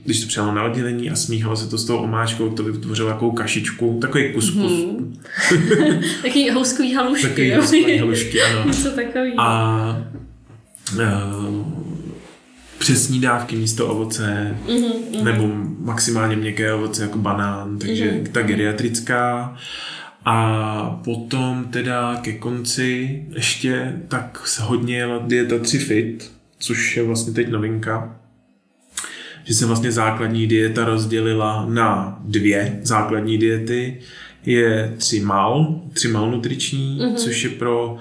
když 0.05 0.21
to 0.21 0.27
přijalo 0.27 0.53
na 0.55 0.63
oddělení 0.63 1.09
a 1.11 1.15
smíchalo 1.15 1.55
se 1.55 1.69
to 1.69 1.77
s 1.77 1.85
tou 1.85 1.97
omáčkou, 1.97 2.49
to 2.49 2.63
vytvořilo 2.63 3.09
takovou 3.09 3.31
kašičku, 3.31 3.97
takový 4.01 4.33
kuskus. 4.33 4.71
Mm-hmm. 4.71 6.03
taky 6.21 6.49
houskový 6.49 6.93
halušky, 6.93 7.27
Takový 7.27 7.47
jo? 7.47 7.55
houskový 7.61 7.97
halušky, 7.97 8.41
ano. 8.41 8.63
Něco 8.67 8.89
takový. 8.91 9.33
A 9.37 10.01
uh, 10.95 11.67
přesní 12.79 13.19
dávky 13.19 13.55
místo 13.55 13.87
ovoce, 13.87 14.57
Mhm, 14.67 15.23
nebo 15.25 15.43
maximálně 15.83 16.35
měkké 16.35 16.73
ovoce 16.73 17.01
jako 17.03 17.17
banán, 17.17 17.77
takže 17.79 18.11
Mhm. 18.11 18.25
ta 18.31 18.41
geriatrická. 18.41 19.55
A 20.25 21.01
potom 21.03 21.65
teda 21.71 22.15
ke 22.21 22.33
konci 22.33 23.23
ještě 23.35 23.93
tak 24.07 24.47
se 24.47 24.61
hodně 24.61 24.97
jela 24.97 25.17
dieta 25.27 25.59
3 25.59 25.79
fit, 25.79 26.31
což 26.59 26.97
je 26.97 27.03
vlastně 27.03 27.33
teď 27.33 27.49
novinka. 27.49 28.15
Že 29.43 29.53
se 29.53 29.65
vlastně 29.65 29.91
základní 29.91 30.47
dieta 30.47 30.85
rozdělila 30.85 31.65
na 31.69 32.19
dvě 32.25 32.79
základní 32.83 33.37
diety. 33.37 33.99
Je 34.45 34.93
3 34.97 35.19
mal, 35.19 35.81
3 35.93 36.07
malnutriční, 36.07 36.99
mm-hmm. 37.01 37.15
což 37.15 37.43
je 37.43 37.49
pro 37.49 37.97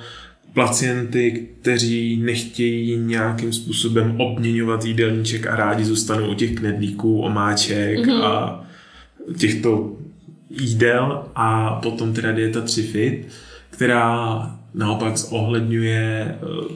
pacienty, 0.55 1.49
kteří 1.61 2.17
nechtějí 2.17 2.97
nějakým 2.97 3.53
způsobem 3.53 4.21
obměňovat 4.21 4.85
jídelníček 4.85 5.47
a 5.47 5.57
rádi 5.57 5.85
zůstanou 5.85 6.31
u 6.31 6.35
těch 6.35 6.55
knedlíků, 6.55 7.21
omáček 7.21 7.99
mm-hmm. 7.99 8.23
a 8.23 8.65
těchto 9.39 9.93
jídel 10.51 11.25
a 11.35 11.75
potom 11.83 12.13
teda 12.13 12.33
dieta 12.33 12.61
3 12.61 12.83
fit, 12.83 13.29
která 13.71 14.41
naopak 14.75 15.17
zohledňuje 15.17 16.25
eh, 16.29 16.75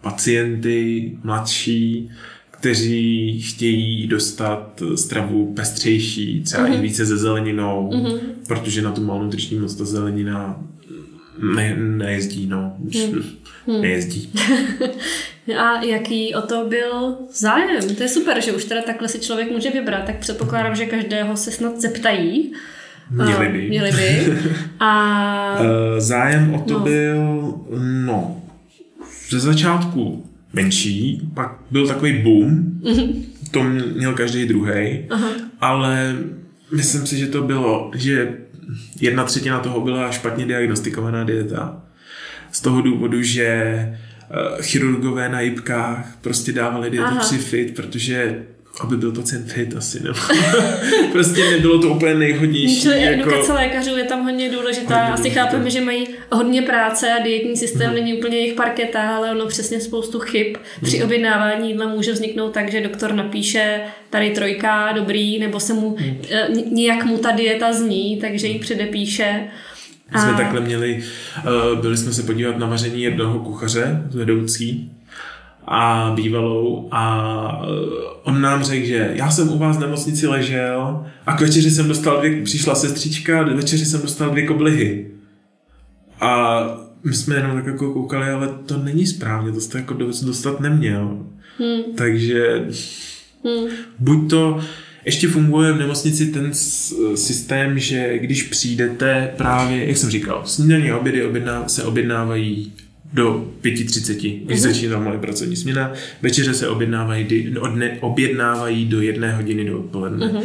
pacienty 0.00 1.12
mladší, 1.24 2.10
kteří 2.50 3.40
chtějí 3.42 4.06
dostat 4.06 4.82
stravu 4.94 5.52
pestřejší, 5.54 6.42
třeba 6.42 6.66
mm-hmm. 6.66 6.78
i 6.78 6.80
více 6.80 7.06
ze 7.06 7.16
zeleninou, 7.16 7.90
mm-hmm. 7.92 8.18
protože 8.48 8.82
na 8.82 8.92
tu 8.92 9.04
malnutriční 9.04 9.58
moc 9.58 9.74
ta 9.74 9.84
zelenina 9.84 10.62
ne, 11.38 11.76
nejezdí, 11.76 12.46
no. 12.46 12.76
Mm. 12.78 13.80
Nejezdí. 13.80 14.32
A 15.58 15.82
jaký 15.82 16.34
o 16.34 16.42
to 16.42 16.66
byl 16.68 17.16
zájem? 17.32 17.94
To 17.96 18.02
je 18.02 18.08
super, 18.08 18.40
že 18.40 18.52
už 18.52 18.64
teda 18.64 18.82
takhle 18.82 19.08
si 19.08 19.20
člověk 19.20 19.50
může 19.50 19.70
vybrat, 19.70 20.04
tak 20.04 20.18
předpokládám, 20.18 20.76
že 20.76 20.86
každého 20.86 21.36
se 21.36 21.50
snad 21.50 21.80
zeptají. 21.80 22.52
Měli 23.10 23.48
by. 23.48 23.68
Měli 23.68 23.92
by. 23.92 24.38
A... 24.80 25.58
Eh, 25.60 26.00
zájem 26.00 26.54
o 26.54 26.60
to 26.60 26.74
no. 26.74 26.80
byl, 26.80 27.54
no, 28.06 28.42
ze 29.30 29.40
začátku 29.40 30.26
menší, 30.52 31.20
pak 31.34 31.58
byl 31.70 31.86
takový 31.86 32.22
boom, 32.22 32.64
mm-hmm. 32.82 33.24
to 33.50 33.62
měl 33.96 34.12
každý 34.14 34.46
druhý, 34.46 35.04
ale 35.60 36.16
myslím 36.72 37.06
si, 37.06 37.16
že 37.16 37.26
to 37.26 37.42
bylo, 37.42 37.90
že 37.94 38.36
jedna 39.00 39.24
třetina 39.24 39.60
toho 39.60 39.80
byla 39.80 40.10
špatně 40.10 40.46
diagnostikovaná 40.46 41.24
dieta. 41.24 41.82
Z 42.52 42.60
toho 42.60 42.82
důvodu, 42.82 43.22
že 43.22 43.46
eh, 43.46 44.62
chirurgové 44.62 45.28
na 45.28 45.40
jibkách 45.40 46.16
prostě 46.20 46.52
dávali 46.52 46.90
dietu 46.90 47.16
při 47.18 47.38
fit, 47.38 47.74
protože 47.76 48.42
aby 48.84 48.96
byl 48.96 49.12
pacient 49.12 49.52
fit 49.52 49.76
asi, 49.76 50.02
nebo 50.02 50.18
prostě 51.12 51.50
nebylo 51.50 51.78
to 51.78 51.88
úplně 51.88 52.14
nejhodnější. 52.14 52.80
Čili 52.80 53.02
jako... 53.02 53.22
edukace 53.22 53.52
lékařů 53.52 53.96
je 53.96 54.04
tam 54.04 54.24
hodně 54.24 54.50
důležitá. 54.50 54.94
Hodně 54.94 55.12
asi 55.12 55.22
důležitá. 55.22 55.44
chápeme, 55.44 55.70
že 55.70 55.80
mají 55.80 56.06
hodně 56.32 56.62
práce 56.62 57.12
a 57.12 57.22
dietní 57.22 57.56
systém 57.56 57.86
hmm. 57.86 57.94
není 57.94 58.14
úplně 58.14 58.36
jejich 58.36 58.54
parketa, 58.54 59.16
ale 59.16 59.30
ono 59.30 59.46
přesně 59.46 59.80
spoustu 59.80 60.18
chyb 60.18 60.56
hmm. 60.56 60.84
při 60.84 61.04
objednávání 61.04 61.70
jídla 61.70 61.86
může 61.86 62.12
vzniknout 62.12 62.52
tak, 62.52 62.70
že 62.70 62.80
doktor 62.80 63.14
napíše 63.14 63.80
tady 64.10 64.30
trojka, 64.30 64.92
dobrý, 64.92 65.38
nebo 65.38 65.60
se 65.60 65.74
mu 65.74 65.96
hmm. 65.98 66.16
nějak 66.70 67.04
mu 67.04 67.18
ta 67.18 67.30
dieta 67.30 67.72
zní, 67.72 68.18
takže 68.20 68.46
ji 68.46 68.58
předepíše. 68.58 69.44
My 70.14 70.20
jsme 70.20 70.32
a... 70.32 70.36
takhle 70.36 70.60
měli, 70.60 71.02
uh, 71.74 71.80
byli 71.80 71.96
jsme 71.96 72.12
se 72.12 72.22
podívat 72.22 72.58
na 72.58 72.66
vaření 72.66 73.02
jednoho 73.02 73.38
kuchaře 73.38 74.02
vedoucí 74.14 74.90
a 75.66 76.12
bývalou 76.16 76.88
a 76.90 77.62
eh, 77.64 77.68
on 78.22 78.40
nám 78.40 78.64
řekl, 78.64 78.86
že 78.86 79.10
já 79.14 79.30
jsem 79.30 79.48
u 79.48 79.58
vás 79.58 79.76
v 79.76 79.80
nemocnici 79.80 80.26
ležel 80.26 81.06
a 81.26 81.36
k 81.36 81.40
večeři 81.40 81.70
jsem 81.70 81.88
dostal 81.88 82.18
dvě, 82.18 82.42
přišla 82.42 82.74
sestřička 82.74 83.40
a 83.40 83.42
večeři 83.42 83.86
jsem 83.86 84.02
dostal 84.02 84.30
dvě 84.30 84.46
koblihy. 84.46 85.10
A 86.20 86.60
my 87.04 87.14
jsme 87.14 87.34
jenom 87.34 87.56
tak 87.56 87.66
jako 87.66 87.92
koukali, 87.92 88.30
ale 88.30 88.48
to 88.66 88.76
není 88.76 89.06
správně, 89.06 89.52
to 89.52 89.60
jste 89.60 89.78
jako 89.78 89.94
dostat 89.94 90.60
neměl. 90.60 91.26
Hmm. 91.58 91.82
Takže 91.96 92.68
hmm. 93.44 93.68
buď 93.98 94.30
to, 94.30 94.60
ještě 95.04 95.28
funguje 95.28 95.72
v 95.72 95.78
nemocnici 95.78 96.26
ten 96.26 96.54
systém, 97.14 97.78
že 97.78 98.18
když 98.18 98.42
přijdete 98.42 99.32
právě, 99.36 99.86
jak 99.86 99.96
jsem 99.96 100.10
říkal, 100.10 100.42
snídaní 100.44 100.92
obědy 100.92 101.24
objedná, 101.24 101.68
se 101.68 101.82
objednávají 101.82 102.72
do 103.12 103.52
5.30, 103.62 104.44
když 104.44 104.58
uh-huh. 104.58 104.62
začíná 104.62 104.98
moje 104.98 105.18
pracovní 105.18 105.56
směna. 105.56 105.92
Večeře 106.22 106.54
se 106.54 106.68
objednávají, 106.68 107.58
odne, 107.58 107.98
objednávají 108.00 108.86
do 108.86 109.00
jedné 109.00 109.36
hodiny 109.36 109.64
do 109.64 109.78
odpoledne. 109.78 110.26
Uh-huh. 110.26 110.42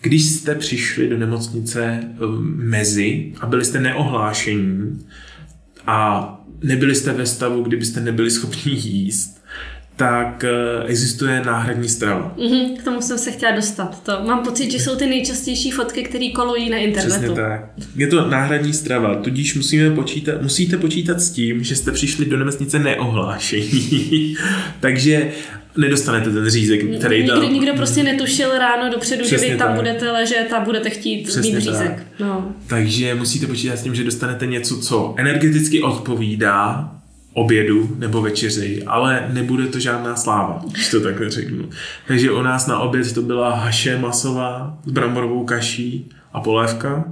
Když 0.00 0.24
jste 0.24 0.54
přišli 0.54 1.08
do 1.08 1.18
nemocnice 1.18 2.00
um, 2.24 2.54
mezi 2.56 3.32
a 3.40 3.46
byli 3.46 3.64
jste 3.64 3.80
neohlášení 3.80 5.06
a 5.86 6.28
nebyli 6.62 6.94
jste 6.94 7.12
ve 7.12 7.26
stavu, 7.26 7.62
kdybyste 7.62 8.00
nebyli 8.00 8.30
schopni 8.30 8.72
jíst, 8.72 9.41
tak 9.96 10.44
eh, 10.44 10.84
existuje 10.86 11.42
náhradní 11.44 11.88
strava. 11.88 12.34
Mm-hmm, 12.38 12.76
k 12.76 12.82
tomu 12.82 13.02
jsem 13.02 13.18
se 13.18 13.30
chtěla 13.30 13.52
dostat. 13.52 14.02
To 14.02 14.12
mám 14.26 14.44
pocit, 14.44 14.70
že 14.70 14.78
jsou 14.80 14.96
ty 14.96 15.06
nejčastější 15.06 15.70
fotky, 15.70 16.02
které 16.02 16.28
kolují 16.34 16.70
na 16.70 16.76
internetu. 16.76 17.20
Přesně 17.20 17.36
tak. 17.36 17.70
Je 17.96 18.06
to 18.06 18.28
náhradní 18.28 18.72
strava, 18.72 19.14
tudíž 19.14 19.54
musíme 19.54 19.90
počítat, 19.90 20.42
musíte 20.42 20.76
počítat 20.76 21.20
s 21.20 21.30
tím, 21.30 21.64
že 21.64 21.76
jste 21.76 21.92
přišli 21.92 22.24
do 22.24 22.36
nemocnice 22.38 22.78
neohlášení. 22.78 24.36
Takže 24.80 25.32
nedostanete 25.76 26.30
ten 26.30 26.50
řízek, 26.50 26.98
který 26.98 27.18
Nikdo, 27.18 27.40
tam... 27.40 27.52
nikdo 27.52 27.74
prostě 27.74 28.02
netušil 28.02 28.58
ráno 28.58 28.90
dopředu, 28.90 29.24
Přesně 29.24 29.46
že 29.46 29.52
vy 29.52 29.58
tam 29.58 29.68
tak. 29.68 29.76
budete 29.76 30.10
ležet 30.10 30.52
a 30.52 30.60
budete 30.60 30.90
chtít 30.90 31.22
Přesně 31.22 31.54
mít 31.54 31.60
řízek. 31.60 32.06
No. 32.20 32.54
Takže 32.66 33.14
musíte 33.14 33.46
počítat 33.46 33.76
s 33.76 33.82
tím, 33.82 33.94
že 33.94 34.04
dostanete 34.04 34.46
něco, 34.46 34.80
co 34.80 35.14
energeticky 35.18 35.82
odpovídá 35.82 36.90
obědu 37.34 37.96
nebo 37.98 38.22
večeři, 38.22 38.82
ale 38.86 39.28
nebude 39.32 39.66
to 39.66 39.80
žádná 39.80 40.16
sláva, 40.16 40.62
když 40.70 40.90
to 40.90 41.00
takhle 41.00 41.30
řeknu. 41.30 41.68
Takže 42.06 42.30
u 42.30 42.42
nás 42.42 42.66
na 42.66 42.78
oběd 42.78 43.14
to 43.14 43.22
byla 43.22 43.54
haše 43.54 43.98
masová 43.98 44.78
s 44.84 44.92
bramborovou 44.92 45.44
kaší 45.44 46.10
a 46.32 46.40
polévka 46.40 47.04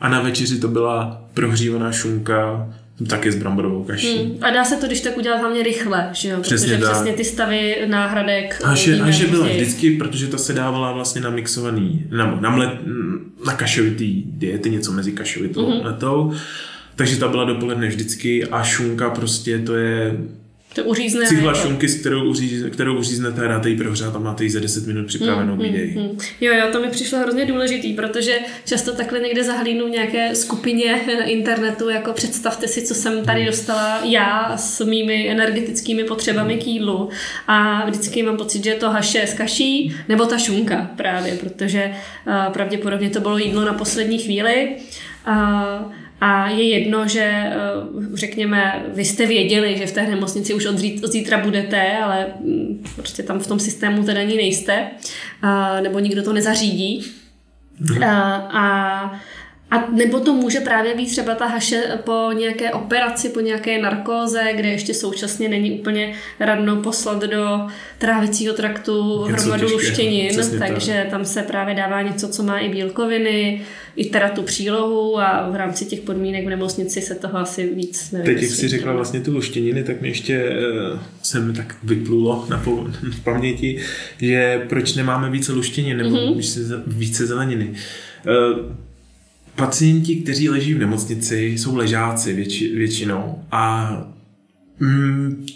a 0.00 0.08
na 0.08 0.20
večeři 0.20 0.60
to 0.60 0.68
byla 0.68 1.24
prohřívaná 1.34 1.92
šunka 1.92 2.68
taky 3.08 3.32
s 3.32 3.36
bramborovou 3.36 3.84
kaší. 3.84 4.18
Hmm. 4.18 4.38
A 4.40 4.50
dá 4.50 4.64
se 4.64 4.76
to, 4.76 4.86
když 4.86 5.00
tak 5.00 5.16
udělat 5.16 5.36
hlavně 5.36 5.62
rychle, 5.62 6.10
že 6.12 6.28
jo? 6.28 6.40
Přesně 6.40 6.76
protože 6.76 6.90
přesně 6.90 7.12
ty 7.12 7.24
stavy 7.24 7.76
náhradek 7.86 8.62
Haše, 8.64 8.96
haše 8.96 9.26
byla 9.26 9.46
vždycky, 9.46 9.96
protože 9.96 10.26
ta 10.26 10.38
se 10.38 10.52
dávala 10.52 10.92
vlastně 10.92 11.20
na 11.20 11.30
mixovaný, 11.30 12.06
na, 12.10 12.38
na, 12.40 12.50
mle, 12.50 12.78
na 13.46 13.52
kašovitý 13.52 14.22
diety, 14.26 14.70
něco 14.70 14.92
mezi 14.92 15.12
kašovitou 15.12 15.70
mm-hmm. 15.70 15.84
letou. 15.84 16.32
Takže 16.96 17.16
ta 17.16 17.28
byla 17.28 17.44
dopoledne 17.44 17.86
vždycky 17.86 18.44
a 18.44 18.62
šunka 18.62 19.10
prostě 19.10 19.58
to 19.58 19.76
je 19.76 20.16
to 20.74 20.84
uřízne. 20.84 21.26
Cihla 21.26 21.54
šunky, 21.54 21.88
s 21.88 22.00
kterou, 22.00 22.24
uříz, 22.24 22.64
kterou 22.72 22.98
uříznete 22.98 23.44
a 23.44 23.48
dáte 23.48 23.68
ji 23.70 23.76
prohřát 23.76 24.16
a 24.16 24.18
máte 24.18 24.44
ji 24.44 24.50
za 24.50 24.60
10 24.60 24.86
minut 24.86 25.06
připravenou 25.06 25.56
mm, 25.56 25.62
mm, 25.62 26.02
mm. 26.02 26.18
Jo, 26.40 26.54
jo, 26.54 26.66
to 26.72 26.80
mi 26.80 26.88
přišlo 26.88 27.18
hrozně 27.18 27.46
důležitý, 27.46 27.92
protože 27.92 28.38
často 28.66 28.92
takhle 28.92 29.20
někde 29.20 29.44
zahlídnu 29.44 29.88
nějaké 29.88 30.34
skupině 30.34 31.00
internetu, 31.26 31.88
jako 31.88 32.12
představte 32.12 32.68
si, 32.68 32.82
co 32.82 32.94
jsem 32.94 33.24
tady 33.24 33.46
dostala 33.46 34.00
já 34.04 34.56
s 34.56 34.84
mými 34.84 35.30
energetickými 35.30 36.04
potřebami 36.04 36.56
k 36.56 36.66
jídlu 36.66 37.08
a 37.48 37.86
vždycky 37.86 38.22
mám 38.22 38.36
pocit, 38.36 38.64
že 38.64 38.70
je 38.70 38.76
to 38.76 38.90
haše 38.90 39.22
s 39.22 39.34
kaší 39.34 39.96
nebo 40.08 40.26
ta 40.26 40.38
šunka 40.38 40.90
právě, 40.96 41.34
protože 41.34 41.90
uh, 42.26 42.52
pravděpodobně 42.52 43.10
to 43.10 43.20
bylo 43.20 43.38
jídlo 43.38 43.64
na 43.64 43.72
poslední 43.72 44.18
chvíli. 44.18 44.76
Uh, 45.28 45.92
a 46.26 46.48
je 46.48 46.68
jedno, 46.68 47.08
že 47.08 47.20
eh, 47.20 47.52
řekněme, 48.14 48.84
vy 48.94 49.04
jste 49.04 49.26
věděli, 49.26 49.78
že 49.78 49.86
v 49.86 49.92
té 49.92 50.06
nemocnici 50.06 50.54
už 50.54 50.66
od 50.66 50.78
zítra 51.12 51.38
budete, 51.38 51.98
ale 51.98 52.26
mm, 52.40 52.84
prostě 52.96 53.22
tam 53.22 53.38
v 53.38 53.46
tom 53.46 53.58
systému 53.58 54.04
teda 54.04 54.20
ani 54.20 54.36
nejste, 54.36 54.86
nebo 55.82 55.98
nikdo 55.98 56.22
to 56.22 56.32
nezařídí. 56.32 57.04
Mhm. 57.80 58.04
A, 58.04 58.34
a 58.36 59.20
a 59.74 59.90
nebo 59.90 60.20
to 60.20 60.34
může 60.34 60.60
právě 60.60 60.94
být 60.94 61.06
třeba 61.06 61.34
ta 61.34 61.46
haše 61.46 61.82
po 62.04 62.30
nějaké 62.38 62.70
operaci, 62.70 63.28
po 63.28 63.40
nějaké 63.40 63.82
narkóze, 63.82 64.40
kde 64.56 64.68
ještě 64.68 64.94
současně 64.94 65.48
není 65.48 65.70
úplně 65.70 66.14
radno 66.40 66.76
poslat 66.76 67.22
do 67.22 67.60
trávicího 67.98 68.54
traktu 68.54 69.18
hromadu 69.18 69.72
luštěnin, 69.72 70.30
takže 70.58 70.92
tak. 71.02 71.10
tam 71.10 71.24
se 71.24 71.42
právě 71.42 71.74
dává 71.74 72.02
něco, 72.02 72.28
co 72.28 72.42
má 72.42 72.58
i 72.58 72.68
bílkoviny, 72.68 73.62
i 73.96 74.04
teda 74.04 74.28
tu 74.28 74.42
přílohu 74.42 75.20
a 75.20 75.50
v 75.50 75.56
rámci 75.56 75.84
těch 75.84 76.00
podmínek 76.00 76.46
v 76.46 76.48
nemocnici 76.48 77.00
se 77.00 77.14
toho 77.14 77.38
asi 77.38 77.74
víc 77.74 78.10
nevím. 78.10 78.34
Teď, 78.34 78.42
jak 78.42 78.52
jsi 78.52 78.68
řekla 78.68 78.92
vlastně 78.92 79.20
ty 79.20 79.30
luštěniny, 79.30 79.84
tak 79.84 80.00
mi 80.00 80.08
ještě 80.08 80.48
uh, 80.92 80.98
jsem 81.22 81.54
tak 81.54 81.76
vyplulo 81.82 82.46
na, 82.48 82.58
po, 82.58 82.86
v 83.12 83.24
paměti, 83.24 83.80
že 84.18 84.66
proč 84.68 84.94
nemáme 84.94 85.30
více 85.30 85.52
luštěnin 85.52 85.96
nebo 85.96 86.16
mm-hmm. 86.16 86.82
více 86.86 87.26
zeleniny. 87.26 87.74
Uh, 88.26 88.84
pacienti, 89.56 90.16
kteří 90.16 90.48
leží 90.48 90.74
v 90.74 90.78
nemocnici, 90.78 91.44
jsou 91.44 91.76
ležáci 91.76 92.32
větši, 92.32 92.76
většinou 92.76 93.44
a 93.52 93.92
mm, 94.80 95.46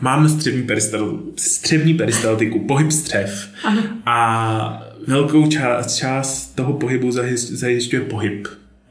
máme 0.00 0.28
střevní, 0.28 0.62
peristal, 0.62 1.18
střevní 1.36 1.94
peristaltiku, 1.94 2.66
pohyb 2.66 2.92
střev 2.92 3.48
Aha. 3.64 3.82
a 4.06 4.82
velkou 5.06 5.46
část, 5.46 5.96
část 5.96 6.54
toho 6.54 6.72
pohybu 6.72 7.10
zajišťuje 7.36 8.02
pohyb. 8.02 8.46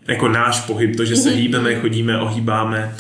Jako 0.08 0.28
náš 0.28 0.60
pohyb, 0.60 0.96
to, 0.96 1.06
že 1.06 1.16
se 1.16 1.30
mhm. 1.30 1.40
hýbeme, 1.40 1.76
chodíme, 1.76 2.20
ohýbáme. 2.20 2.96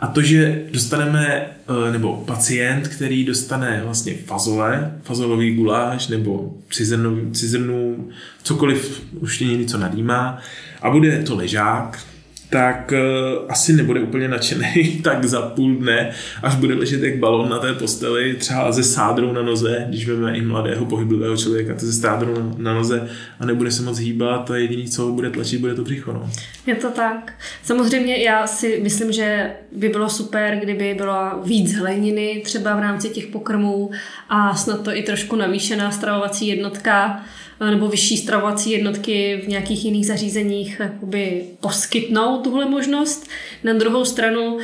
A 0.00 0.06
to, 0.06 0.22
že 0.22 0.62
dostaneme, 0.72 1.46
eh, 1.86 1.92
nebo 1.92 2.24
pacient, 2.26 2.88
který 2.88 3.24
dostane 3.24 3.80
vlastně 3.84 4.14
fazole, 4.14 4.92
fazolový 5.02 5.54
guláš 5.54 6.08
nebo 6.08 6.54
cizrnu, 6.70 7.30
cizrnu 7.32 8.08
cokoliv 8.42 9.02
už 9.20 9.40
něco 9.40 9.78
nadýmá 9.78 10.38
a 10.82 10.90
bude 10.90 11.22
to 11.22 11.36
ležák, 11.36 11.98
tak 12.50 12.92
uh, 12.92 13.44
asi 13.48 13.72
nebude 13.72 14.00
úplně 14.00 14.28
nadšený 14.28 15.00
tak 15.04 15.24
za 15.24 15.42
půl 15.42 15.74
dne, 15.74 16.10
až 16.42 16.54
bude 16.54 16.74
ležet 16.74 17.02
jak 17.02 17.16
balon 17.16 17.48
na 17.48 17.58
té 17.58 17.74
posteli, 17.74 18.34
třeba 18.34 18.72
ze 18.72 18.82
sádrou 18.82 19.32
na 19.32 19.42
noze, 19.42 19.84
když 19.88 20.08
vezmeme 20.08 20.36
i 20.36 20.40
mladého 20.40 20.84
pohybového 20.84 21.36
člověka, 21.36 21.74
to 21.74 21.86
ze 21.86 21.92
sádrou 21.92 22.34
na, 22.34 22.54
na 22.58 22.74
noze 22.74 23.08
a 23.40 23.46
nebude 23.46 23.70
se 23.70 23.82
moc 23.82 23.98
hýbat 23.98 24.50
a 24.50 24.56
jediný, 24.56 24.88
co 24.88 25.12
bude 25.12 25.30
tlačit, 25.30 25.60
bude 25.60 25.74
to 25.74 25.82
břicho. 25.82 26.12
No. 26.12 26.30
Je 26.66 26.74
to 26.74 26.90
tak. 26.90 27.32
Samozřejmě 27.62 28.16
já 28.16 28.46
si 28.46 28.80
myslím, 28.82 29.12
že 29.12 29.50
by 29.72 29.88
bylo 29.88 30.08
super, 30.08 30.58
kdyby 30.62 30.94
byla 30.94 31.40
víc 31.44 31.74
hleniny 31.74 32.42
třeba 32.44 32.76
v 32.76 32.80
rámci 32.80 33.08
těch 33.08 33.26
pokrmů 33.26 33.90
a 34.28 34.54
snad 34.56 34.82
to 34.82 34.96
i 34.96 35.02
trošku 35.02 35.36
navýšená 35.36 35.90
stravovací 35.90 36.46
jednotka 36.46 37.24
nebo 37.60 37.88
vyšší 37.88 38.16
stravovací 38.16 38.70
jednotky 38.70 39.40
v 39.44 39.48
nějakých 39.48 39.84
jiných 39.84 40.06
zařízeních 40.06 40.80
jakoby 40.80 41.44
poskytnou 41.60 42.42
tuhle 42.42 42.64
možnost. 42.70 43.28
Na 43.64 43.72
druhou 43.72 44.04
stranu 44.04 44.58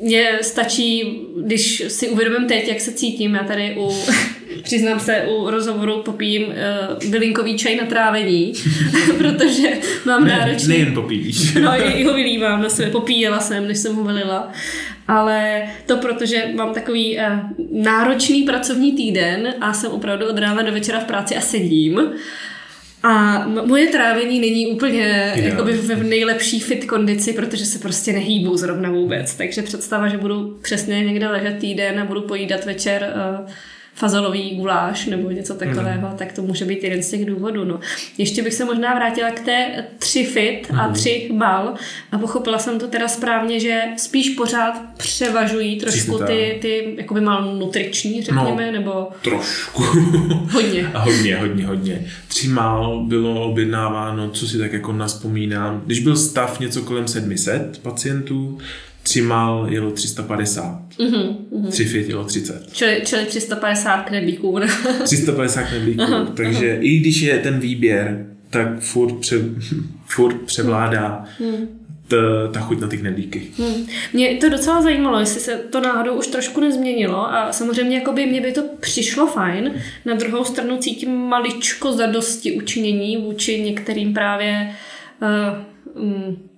mně 0.00 0.38
stačí, 0.42 1.20
když 1.44 1.82
si 1.88 2.08
uvědomím 2.08 2.48
teď, 2.48 2.68
jak 2.68 2.80
se 2.80 2.92
cítím, 2.92 3.34
já 3.34 3.44
tady 3.44 3.76
u, 3.78 3.90
přiznám 4.62 5.00
se, 5.00 5.22
u 5.22 5.50
rozhovoru 5.50 6.02
popijím 6.02 6.46
uh, 6.46 7.10
bylinkový 7.10 7.58
čaj 7.58 7.76
na 7.76 7.86
trávení, 7.86 8.52
protože 9.18 9.68
mám 10.04 10.24
ne, 10.24 10.38
náročný... 10.38 10.68
Nejen 10.68 10.94
popíjíš. 10.94 11.54
no, 11.62 11.86
i 11.86 12.04
ho 12.04 12.14
vylívám 12.14 12.62
na 12.62 12.68
sebe, 12.68 12.90
popíjela 12.90 13.40
jsem, 13.40 13.68
než 13.68 13.78
jsem 13.78 13.94
ho 13.94 14.04
vylila. 14.04 14.52
Ale 15.08 15.62
to 15.86 15.96
protože 15.96 16.44
mám 16.54 16.74
takový 16.74 17.18
uh, 17.18 17.22
náročný 17.82 18.42
pracovní 18.42 18.92
týden 18.92 19.54
a 19.60 19.72
jsem 19.72 19.90
opravdu 19.90 20.26
od 20.28 20.38
rána 20.38 20.62
do 20.62 20.72
večera 20.72 21.00
v 21.00 21.04
práci 21.04 21.36
a 21.36 21.40
sedím. 21.40 22.00
A 23.02 23.46
moje 23.48 23.86
trávení 23.86 24.40
není 24.40 24.66
úplně 24.66 25.32
jakoby 25.36 25.72
v 25.72 26.02
nejlepší 26.02 26.60
fit 26.60 26.84
kondici, 26.84 27.32
protože 27.32 27.66
se 27.66 27.78
prostě 27.78 28.12
nehýbu 28.12 28.56
zrovna 28.56 28.90
vůbec. 28.90 29.34
Takže 29.34 29.62
představa, 29.62 30.08
že 30.08 30.18
budu 30.18 30.58
přesně 30.62 31.04
někde 31.04 31.28
ležet 31.28 31.58
týden 31.58 32.00
a 32.00 32.04
budu 32.04 32.22
pojídat 32.22 32.64
večer 32.64 33.14
uh, 33.40 33.50
fazolový 34.00 34.56
guláš 34.56 35.06
nebo 35.06 35.30
něco 35.30 35.54
takového, 35.54 36.08
mm. 36.08 36.16
tak 36.16 36.32
to 36.32 36.42
může 36.42 36.64
být 36.64 36.84
jeden 36.84 37.02
z 37.02 37.10
těch 37.10 37.24
důvodů. 37.24 37.64
No. 37.64 37.80
Ještě 38.18 38.42
bych 38.42 38.54
se 38.54 38.64
možná 38.64 38.94
vrátila 38.94 39.30
k 39.30 39.40
té 39.40 39.84
tři 39.98 40.24
fit 40.24 40.66
a 40.78 40.86
mhm. 40.86 40.94
tři 40.94 41.30
bal 41.32 41.74
a 42.12 42.18
pochopila 42.18 42.58
jsem 42.58 42.78
to 42.78 42.88
teda 42.88 43.08
správně, 43.08 43.60
že 43.60 43.82
spíš 43.96 44.30
pořád 44.30 44.80
převažují 44.96 45.80
trošku 45.80 46.18
ty, 46.18 46.58
ty 46.62 46.94
jakoby 46.98 47.20
malnutriční, 47.20 48.22
řekněme, 48.22 48.66
no, 48.66 48.72
nebo... 48.72 49.08
trošku. 49.22 49.82
hodně. 50.52 50.90
a 50.94 50.98
hodně, 50.98 51.36
hodně, 51.36 51.66
hodně. 51.66 52.06
Tři 52.28 52.48
mal 52.48 53.04
bylo 53.04 53.44
objednáváno, 53.44 54.30
co 54.30 54.48
si 54.48 54.58
tak 54.58 54.72
jako 54.72 54.92
naspomínám, 54.92 55.82
když 55.86 56.00
byl 56.00 56.16
stav 56.16 56.60
něco 56.60 56.82
kolem 56.82 57.08
700 57.08 57.78
pacientů, 57.82 58.58
tři 59.02 59.22
mal 59.22 59.66
jelo 59.70 59.90
350, 59.90 60.82
mm-hmm, 60.98 61.36
mm-hmm. 61.52 61.70
tři 61.70 61.84
fit 61.84 62.08
jelo 62.08 62.24
30. 62.24 62.68
Čili, 62.72 63.02
čili 63.04 63.24
350 63.24 64.02
knedlíků. 64.02 64.58
350 65.04 65.62
knedlíků, 65.68 66.02
aha, 66.02 66.32
takže 66.36 66.72
aha. 66.72 66.80
i 66.80 66.98
když 66.98 67.20
je 67.20 67.38
ten 67.38 67.60
výběr, 67.60 68.26
tak 68.50 68.80
furt, 68.80 69.14
pře, 69.20 69.36
furt 70.06 70.40
převládá 70.42 71.24
mm. 71.40 71.68
ta, 72.08 72.16
ta 72.52 72.60
chuť 72.60 72.80
na 72.80 72.88
ty 72.88 72.98
knedlíky. 72.98 73.42
Hmm. 73.58 73.86
Mě 74.12 74.36
to 74.36 74.48
docela 74.48 74.82
zajímalo, 74.82 75.20
jestli 75.20 75.40
se 75.40 75.56
to 75.56 75.80
náhodou 75.80 76.14
už 76.14 76.26
trošku 76.26 76.60
nezměnilo 76.60 77.34
a 77.34 77.52
samozřejmě 77.52 77.96
jakoby 77.98 78.26
mě 78.26 78.40
by 78.40 78.52
to 78.52 78.62
přišlo 78.80 79.26
fajn. 79.26 79.72
Na 80.04 80.14
druhou 80.14 80.44
stranu 80.44 80.78
cítím 80.78 81.16
maličko 81.16 81.92
zadosti 81.92 82.52
učinění 82.52 83.16
vůči 83.16 83.60
některým 83.60 84.14
právě 84.14 84.74
uh, 85.22 86.02
um, 86.02 86.49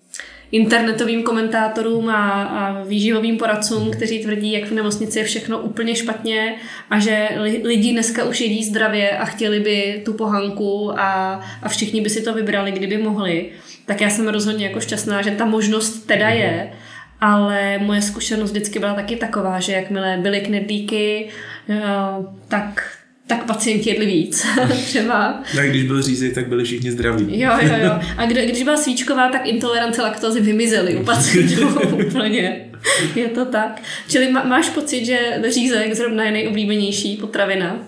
internetovým 0.53 1.23
komentátorům 1.23 2.09
a, 2.09 2.43
a 2.43 2.83
výživovým 2.83 3.39
poradcům, 3.39 3.91
kteří 3.91 4.19
tvrdí, 4.19 4.53
jak 4.53 4.65
v 4.65 4.75
nemocnici 4.75 5.19
je 5.19 5.25
všechno 5.25 5.59
úplně 5.59 5.97
špatně 5.97 6.55
a 6.91 6.99
že 6.99 7.29
lidi 7.65 7.93
dneska 7.93 8.25
už 8.25 8.41
jedí 8.41 8.65
zdravě 8.65 9.19
a 9.19 9.25
chtěli 9.25 9.61
by 9.61 10.03
tu 10.05 10.13
pohanku 10.13 11.01
a, 11.01 11.41
a 11.63 11.69
všichni 11.69 12.01
by 12.01 12.11
si 12.11 12.23
to 12.23 12.35
vybrali, 12.35 12.73
kdyby 12.73 12.99
mohli. 12.99 13.51
Tak 13.87 14.01
já 14.01 14.11
jsem 14.11 14.29
rozhodně 14.29 14.67
jako 14.67 14.81
šťastná, 14.81 15.23
že 15.23 15.31
ta 15.31 15.45
možnost 15.45 16.07
teda 16.07 16.29
je, 16.29 16.73
ale 17.21 17.79
moje 17.79 18.03
zkušenost 18.03 18.51
vždycky 18.51 18.79
byla 18.79 18.95
taky 18.95 19.17
taková, 19.17 19.61
že 19.61 19.73
jakmile 19.73 20.19
byly 20.23 20.41
knedlíky, 20.41 21.29
eh, 21.69 21.83
tak 22.49 22.97
tak 23.37 23.47
pacienti 23.47 23.91
jedli 23.91 24.07
víc 24.07 24.47
třeba. 24.85 25.43
Tak 25.57 25.71
když 25.71 25.83
byl 25.83 26.03
řízek, 26.03 26.35
tak 26.35 26.49
byli 26.49 26.65
všichni 26.65 26.93
zdraví. 26.93 27.41
Jo, 27.41 27.51
jo, 27.63 27.75
jo. 27.85 28.01
A 28.17 28.27
kdy, 28.27 28.47
když 28.47 28.63
byla 28.63 28.77
svíčková, 28.77 29.29
tak 29.29 29.47
intolerance 29.47 30.03
laktózy 30.03 30.41
vymizely 30.41 30.97
u 30.97 31.05
pacientů 31.05 31.69
úplně. 32.07 32.61
Je 33.15 33.29
to 33.29 33.45
tak. 33.45 33.83
Čili 34.09 34.33
má, 34.33 34.45
máš 34.45 34.69
pocit, 34.69 35.05
že 35.05 35.19
řízek 35.49 35.95
zrovna 35.95 36.25
je 36.25 36.33
nejoblíbenější 36.33 37.17
potravina? 37.17 37.79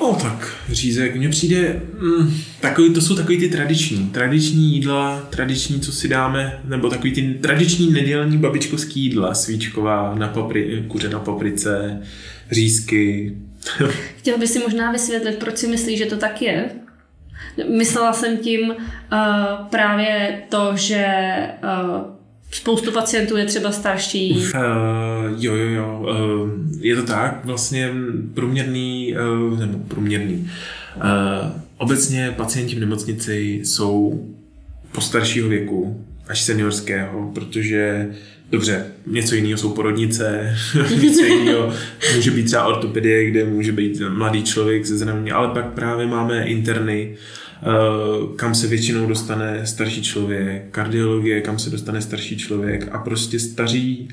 No 0.00 0.18
tak, 0.22 0.56
řízek, 0.68 1.16
mně 1.16 1.28
přijde, 1.28 1.82
mm, 2.00 2.34
takový, 2.60 2.94
to 2.94 3.00
jsou 3.00 3.14
takový 3.14 3.38
ty 3.38 3.48
tradiční, 3.48 4.06
tradiční 4.06 4.74
jídla, 4.74 5.28
tradiční, 5.30 5.80
co 5.80 5.92
si 5.92 6.08
dáme, 6.08 6.60
nebo 6.64 6.90
takový 6.90 7.12
ty 7.12 7.34
tradiční 7.40 7.92
nedělní 7.92 8.38
babičkovský 8.38 9.00
jídla, 9.00 9.34
svíčková 9.34 10.14
na 10.18 10.28
papri, 10.28 10.84
kuře 10.88 11.08
na 11.08 11.18
paprice, 11.18 12.02
řízky, 12.50 13.32
Chtěl 14.18 14.38
by 14.38 14.46
si 14.46 14.58
možná 14.58 14.92
vysvětlit, 14.92 15.38
proč 15.38 15.58
si 15.58 15.66
myslíš, 15.66 15.98
že 15.98 16.06
to 16.06 16.16
tak 16.16 16.42
je? 16.42 16.70
Myslela 17.68 18.12
jsem 18.12 18.38
tím 18.38 18.70
uh, 18.70 18.76
právě 19.70 20.42
to, 20.48 20.72
že 20.74 21.06
uh, 21.62 22.20
spoustu 22.50 22.92
pacientů 22.92 23.36
je 23.36 23.44
třeba 23.44 23.72
starší. 23.72 24.36
Uh, 24.36 24.60
jo, 25.36 25.54
jo, 25.54 25.68
jo. 25.68 26.06
Uh, 26.10 26.50
je 26.80 26.96
to 26.96 27.02
tak. 27.02 27.44
Vlastně 27.44 27.90
průměrný, 28.34 29.14
uh, 29.50 29.58
nebo 29.58 29.78
průměrný. 29.78 30.50
Uh, 30.96 31.02
obecně 31.76 32.34
pacienti 32.36 32.76
v 32.76 32.80
nemocnici 32.80 33.60
jsou 33.64 34.24
po 34.92 35.00
staršího 35.00 35.48
věku, 35.48 36.04
až 36.28 36.42
seniorského, 36.42 37.30
protože 37.34 38.10
Dobře, 38.50 38.86
něco 39.06 39.34
jiného 39.34 39.58
jsou 39.58 39.72
porodnice, 39.72 40.56
něco 41.02 41.24
jiného 41.24 41.72
může 42.16 42.30
být 42.30 42.44
třeba 42.44 42.66
ortopedie, 42.66 43.30
kde 43.30 43.44
může 43.44 43.72
být 43.72 44.02
mladý 44.08 44.42
člověk 44.42 44.86
se 44.86 44.98
zraněním, 44.98 45.34
ale 45.34 45.48
pak 45.48 45.72
právě 45.72 46.06
máme 46.06 46.44
interny, 46.44 47.16
eh, 47.16 47.66
kam 48.36 48.54
se 48.54 48.66
většinou 48.66 49.06
dostane 49.06 49.66
starší 49.66 50.02
člověk, 50.02 50.62
kardiologie, 50.70 51.40
kam 51.40 51.58
se 51.58 51.70
dostane 51.70 52.02
starší 52.02 52.36
člověk 52.36 52.88
a 52.92 52.98
prostě 52.98 53.38
staří 53.38 54.08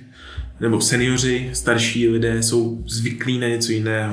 nebo 0.59 0.81
seniori, 0.81 1.49
starší 1.53 2.07
lidé 2.09 2.43
jsou 2.43 2.83
zvyklí 2.87 3.39
na 3.39 3.47
něco 3.47 3.71
jiného 3.71 4.11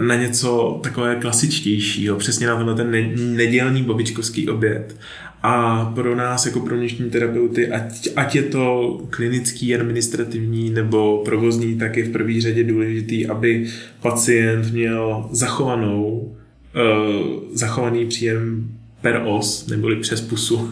na 0.00 0.14
něco 0.14 0.80
takové 0.82 1.16
klasičtějšího, 1.16 2.16
přesně 2.16 2.46
na 2.46 2.74
ten 2.74 3.12
nedělní 3.36 3.82
babičkovský 3.82 4.48
oběd. 4.48 4.96
A 5.42 5.84
pro 5.94 6.16
nás, 6.16 6.46
jako 6.46 6.60
pro 6.60 6.76
dnešní 6.76 7.10
terapeuty, 7.10 7.68
ať, 7.68 8.08
ať 8.16 8.34
je 8.34 8.42
to 8.42 8.98
klinický, 9.10 9.74
administrativní 9.74 10.70
nebo 10.70 11.22
provozní, 11.24 11.78
tak 11.78 11.96
je 11.96 12.04
v 12.04 12.12
první 12.12 12.40
řadě 12.40 12.64
důležitý, 12.64 13.26
aby 13.26 13.66
pacient 14.02 14.72
měl 14.72 15.28
zachovanou, 15.30 16.36
uh, 16.74 17.42
zachovaný 17.52 18.06
příjem 18.06 18.68
per 19.00 19.22
os, 19.26 19.66
neboli 19.66 19.96
přes 19.96 20.20
pusu. 20.20 20.70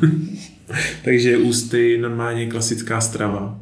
Takže 1.04 1.36
ústy 1.36 1.98
normálně 2.00 2.46
klasická 2.46 3.00
strava, 3.00 3.60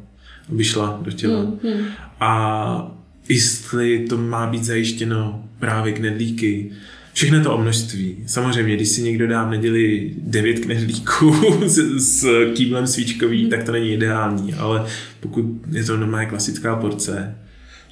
aby 0.49 0.63
šla 0.63 0.99
do 1.01 1.11
těla. 1.11 1.43
Mm-hmm. 1.43 1.85
A 2.19 2.95
jestli 3.29 3.99
to 3.99 4.17
má 4.17 4.47
být 4.47 4.63
zajištěno 4.63 5.43
právě 5.59 5.93
knedlíky, 5.93 6.71
Všechno 7.19 7.43
to 7.43 7.55
o 7.55 7.61
množství. 7.61 8.17
Samozřejmě, 8.25 8.75
když 8.75 8.89
si 8.89 9.01
někdo 9.01 9.27
dá 9.27 9.43
v 9.43 9.49
neděli 9.49 10.13
devět 10.17 10.59
knedlíků 10.59 11.35
s, 11.67 11.77
s 11.97 12.27
kýblem 12.55 12.87
svíčkový, 12.87 13.49
tak 13.49 13.63
to 13.63 13.71
není 13.71 13.93
ideální, 13.93 14.53
ale 14.53 14.85
pokud 15.19 15.45
je 15.71 15.83
to 15.83 15.97
normálně 15.97 16.25
klasická 16.25 16.75
porce, 16.75 17.35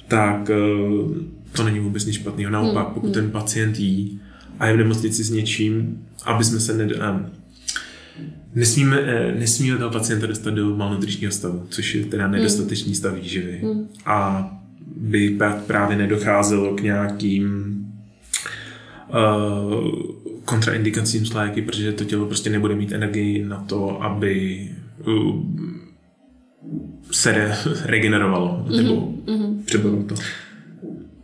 tak 0.08 0.50
uh, 0.50 1.16
to 1.52 1.64
není 1.64 1.80
vůbec 1.80 2.06
nic 2.06 2.14
špatného. 2.14 2.50
Naopak, 2.50 2.84
hmm, 2.84 2.94
pokud 2.94 3.12
ten 3.12 3.30
pacient 3.30 3.78
jí 3.78 4.20
a 4.58 4.66
je 4.66 4.74
v 4.74 4.78
nemocnici 4.78 5.24
s 5.24 5.30
něčím, 5.30 6.06
aby 6.24 6.44
jsme 6.44 6.60
se 6.60 6.74
ned... 6.74 6.92
Nesmíme, 8.54 9.00
eh, 9.00 9.34
nesmíme 9.38 9.78
toho 9.78 9.90
pacienta 9.90 10.26
dostat 10.26 10.50
do 10.50 10.76
malnutričního 10.76 11.32
stavu, 11.32 11.66
což 11.68 11.94
je 11.94 12.04
teda 12.04 12.28
nedostatečný 12.28 12.94
stav 12.94 13.14
výživy. 13.14 13.60
A 14.06 14.50
by 14.96 15.38
právě 15.66 15.96
nedocházelo 15.96 16.74
k 16.74 16.82
nějakým 16.82 17.74
kontraindikacím 20.44 21.26
s 21.26 21.34
léky, 21.34 21.62
protože 21.62 21.92
to 21.92 22.04
tělo 22.04 22.26
prostě 22.26 22.50
nebude 22.50 22.74
mít 22.74 22.92
energii 22.92 23.44
na 23.44 23.64
to, 23.68 24.02
aby 24.02 24.68
uh, 25.06 25.42
se 27.10 27.32
re, 27.32 27.58
regenerovalo, 27.84 28.64
mm-hmm. 28.68 28.76
nebo 28.76 29.12
mm-hmm. 29.26 29.64
přebylo 29.64 30.02
to. 30.02 30.14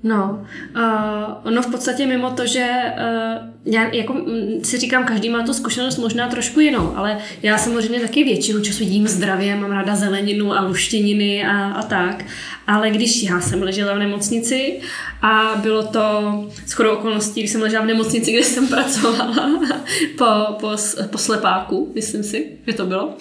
No, 0.05 0.47
uh, 0.77 1.53
no 1.53 1.63
v 1.63 1.71
podstatě 1.71 2.07
mimo 2.07 2.31
to, 2.31 2.47
že 2.47 2.67
uh, 2.99 3.49
já 3.65 3.89
jako 3.93 4.13
mm, 4.13 4.65
si 4.65 4.79
říkám, 4.79 5.05
každý 5.05 5.29
má 5.29 5.43
tu 5.43 5.55
zkušenost 5.55 5.99
možná 5.99 6.29
trošku 6.29 6.61
jinou, 6.61 6.97
ale 6.97 7.19
já 7.43 7.59
samozřejmě 7.59 8.01
taky 8.01 8.25
většinu 8.25 8.61
času 8.61 8.83
jím 8.83 9.09
zdravě, 9.09 9.57
mám 9.57 9.71
ráda 9.71 9.97
zeleninu 9.97 10.53
a 10.53 10.61
luštěniny 10.61 11.47
a, 11.47 11.67
a 11.73 11.83
tak, 11.83 12.25
ale 12.67 12.91
když 12.91 13.23
já 13.23 13.41
jsem 13.41 13.63
ležela 13.63 13.95
v 13.95 13.99
nemocnici 13.99 14.81
a 15.23 15.61
bylo 15.63 15.83
to 15.83 16.45
shodou 16.67 16.91
okolností, 16.91 17.41
když 17.41 17.51
jsem 17.51 17.63
ležela 17.63 17.85
v 17.85 17.87
nemocnici, 17.87 18.33
kde 18.33 18.43
jsem 18.43 18.69
pracovala 18.69 19.61
po, 20.19 20.27
po, 20.61 20.77
po 21.11 21.19
slepáku, 21.19 21.93
myslím 21.95 22.23
si, 22.23 22.47
že 22.67 22.73
to 22.73 22.87
bylo, 22.87 23.07
uh, 23.07 23.15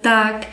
tak 0.00 0.46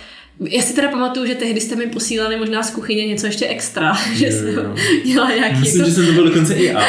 já 0.47 0.61
si 0.61 0.73
teda 0.73 0.87
pamatuju, 0.87 1.25
že 1.25 1.35
tehdy 1.35 1.61
jste 1.61 1.75
mi 1.75 1.87
posílali 1.87 2.37
možná 2.37 2.63
z 2.63 2.71
kuchyně 2.71 3.07
něco 3.07 3.25
ještě 3.25 3.47
extra, 3.47 3.93
že 4.13 4.25
jo, 4.25 4.31
jsem 4.31 4.47
jo. 4.47 4.75
dělala 5.05 5.35
nějaký... 5.35 5.59
Myslím, 5.59 5.81
jako, 5.81 5.89
že 5.89 5.95
jsem 5.95 6.05
to 6.05 6.11
byl 6.11 6.23
dokonce 6.23 6.53
i 6.53 6.65
já. 6.65 6.83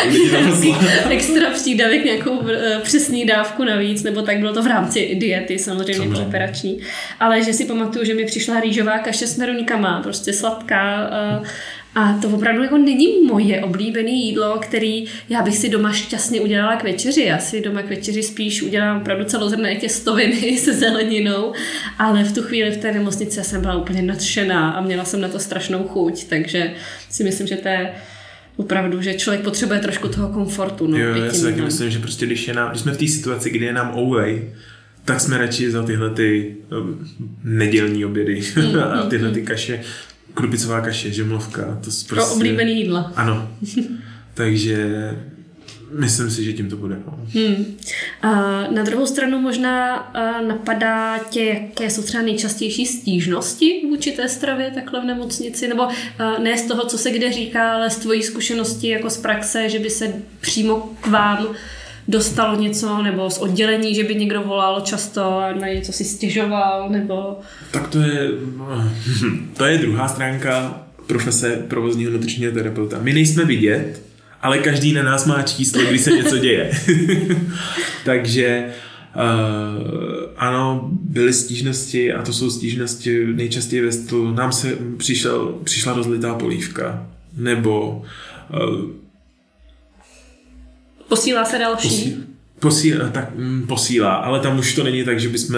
extra 1.11 1.51
přídavek, 1.51 2.05
nějakou 2.05 2.49
eh, 2.49 2.81
přesný 2.83 3.27
dávku 3.27 3.65
navíc, 3.65 4.03
nebo 4.03 4.23
tak 4.23 4.39
bylo 4.39 4.53
to 4.53 4.63
v 4.63 4.67
rámci 4.67 5.15
diety, 5.15 5.59
samozřejmě, 5.59 5.95
samozřejmě. 5.95 6.23
operační. 6.23 6.79
Ale 7.21 7.45
že 7.45 7.53
si 7.53 7.65
pamatuju, 7.65 8.05
že 8.05 8.15
mi 8.15 8.25
přišla 8.25 8.61
rýžová 8.61 8.99
kaše 8.99 9.27
s 9.27 9.37
meruňkama, 9.37 10.01
prostě 10.03 10.33
sladká, 10.33 11.11
uh, 11.41 11.47
a 11.95 12.19
to 12.23 12.29
opravdu 12.29 12.63
jako 12.63 12.79
není 12.79 13.27
moje 13.27 13.63
oblíbené 13.63 14.11
jídlo, 14.11 14.59
který 14.63 15.05
já 15.29 15.43
bych 15.43 15.57
si 15.57 15.69
doma 15.69 15.93
šťastně 15.93 16.41
udělala 16.41 16.77
k 16.77 16.85
večeři. 16.85 17.23
Já 17.23 17.39
si 17.39 17.61
doma 17.61 17.83
k 17.83 17.89
večeři 17.89 18.23
spíš 18.23 18.63
udělám 18.63 19.01
opravdu 19.01 19.25
celozrné 19.25 19.75
těstoviny 19.77 20.59
se 20.59 20.73
zeleninou, 20.73 21.53
ale 21.99 22.25
v 22.25 22.33
tu 22.33 22.43
chvíli 22.43 22.71
v 22.71 22.77
té 22.77 22.93
nemocnici 22.93 23.45
jsem 23.45 23.61
byla 23.61 23.77
úplně 23.77 24.03
nadšená 24.03 24.71
a 24.71 24.81
měla 24.81 25.05
jsem 25.05 25.21
na 25.21 25.29
to 25.29 25.39
strašnou 25.39 25.89
chuť, 25.89 26.25
takže 26.25 26.73
si 27.11 27.25
myslím, 27.25 27.47
že 27.47 27.57
to 27.57 27.69
je 27.69 27.93
opravdu, 28.57 29.03
že 29.03 29.15
člověk 29.15 29.45
potřebuje 29.45 29.81
trošku 29.81 30.09
toho 30.09 30.29
komfortu. 30.29 30.87
No, 30.87 30.99
jo, 30.99 31.15
já 31.15 31.33
si 31.33 31.43
taky 31.43 31.63
myslím, 31.63 31.91
že 31.91 31.99
prostě 31.99 32.27
když, 32.27 32.49
je 32.49 32.55
nám, 32.55 32.71
když 32.71 32.83
jsme 32.83 32.93
v 32.93 32.99
té 32.99 33.09
situaci, 33.09 33.51
kdy 33.51 33.65
je 33.65 33.73
nám 33.73 33.89
away, 33.89 34.53
tak 35.05 35.21
jsme 35.21 35.39
radši 35.39 35.71
za 35.71 35.83
tyhle 35.83 36.11
ty 36.11 36.57
um, 36.81 37.09
nedělní 37.45 38.05
obědy 38.05 38.43
mm, 38.57 38.79
a 38.81 39.03
tyhle 39.03 39.29
mm, 39.29 39.35
ty 39.35 39.41
mm. 39.41 39.47
kaše 39.47 39.81
krupicová 40.35 40.81
kaše, 40.81 41.13
žemlovka. 41.13 41.63
To 41.63 41.81
prostě... 41.81 42.09
Pro 42.09 42.33
oblíbený 42.33 42.81
jídla. 42.81 43.13
Ano. 43.17 43.49
Takže 44.35 45.11
myslím 45.99 46.31
si, 46.31 46.45
že 46.45 46.53
tím 46.53 46.71
to 46.71 46.77
bude. 46.77 46.97
No. 47.07 47.19
Hmm. 47.35 47.77
A 48.23 48.31
na 48.71 48.83
druhou 48.83 49.07
stranu 49.07 49.39
možná 49.39 49.97
napadá 50.47 51.19
tě, 51.19 51.45
jaké 51.45 51.91
jsou 51.91 52.03
třeba 52.03 52.23
nejčastější 52.23 52.87
stížnosti 52.87 53.83
vůči 53.89 54.13
té 54.13 54.29
stravě 54.29 54.71
takhle 54.71 55.01
v 55.01 55.05
nemocnici, 55.05 55.69
nebo 55.69 55.89
ne 56.39 56.59
z 56.59 56.63
toho, 56.63 56.85
co 56.87 56.99
se 56.99 57.11
kde 57.11 57.33
říká, 57.33 57.73
ale 57.73 57.91
z 57.91 57.97
tvojí 57.97 58.23
zkušenosti 58.23 58.89
jako 58.89 59.11
z 59.11 59.17
praxe, 59.17 59.69
že 59.69 59.79
by 59.79 59.91
se 59.91 60.13
přímo 60.41 60.97
k 61.01 61.07
vám 61.07 61.47
dostalo 62.11 62.61
něco, 62.61 63.03
nebo 63.03 63.31
z 63.31 63.39
oddělení, 63.39 63.95
že 63.95 64.05
by 64.05 64.15
někdo 64.15 64.43
volal 64.43 64.81
často 64.81 65.39
a 65.39 65.53
na 65.53 65.69
něco 65.69 65.93
si 65.93 66.05
stěžoval, 66.05 66.89
nebo... 66.91 67.39
Tak 67.71 67.89
to 67.89 67.99
je, 67.99 68.29
to 69.57 69.65
je 69.65 69.79
druhá 69.79 70.09
stránka 70.09 70.83
profese 71.07 71.65
provozního 71.69 72.13
nutričního 72.13 72.53
terapeuta. 72.53 72.99
My 73.01 73.13
nejsme 73.13 73.45
vidět, 73.45 74.03
ale 74.43 74.59
každý 74.59 74.93
na 74.93 75.03
nás 75.03 75.27
má 75.27 75.43
číslo, 75.43 75.83
když 75.83 76.01
se 76.01 76.11
něco 76.11 76.39
děje. 76.39 76.71
Takže 78.05 78.65
Uh, 79.17 80.31
ano, 80.37 80.91
byly 80.93 81.33
stížnosti 81.33 82.13
a 82.13 82.23
to 82.23 82.33
jsou 82.33 82.51
stížnosti 82.51 83.27
nejčastěji 83.27 83.83
ve 83.83 83.93
stylu 83.93 84.35
nám 84.35 84.53
se 84.53 84.77
přišel, 84.97 85.55
přišla 85.65 85.93
rozlitá 85.93 86.35
polívka 86.35 87.07
nebo 87.37 88.05
uh, 88.55 88.81
Posílá 91.11 91.45
se 91.45 91.59
další? 91.59 91.89
Posí, 91.89 92.17
posílá, 92.61 93.09
tak 93.09 93.37
mm, 93.37 93.67
posílá, 93.67 94.15
ale 94.15 94.41
tam 94.41 94.59
už 94.59 94.75
to 94.75 94.85
není 94.85 95.05
tak, 95.05 95.21
že 95.21 95.29
bychom 95.29 95.57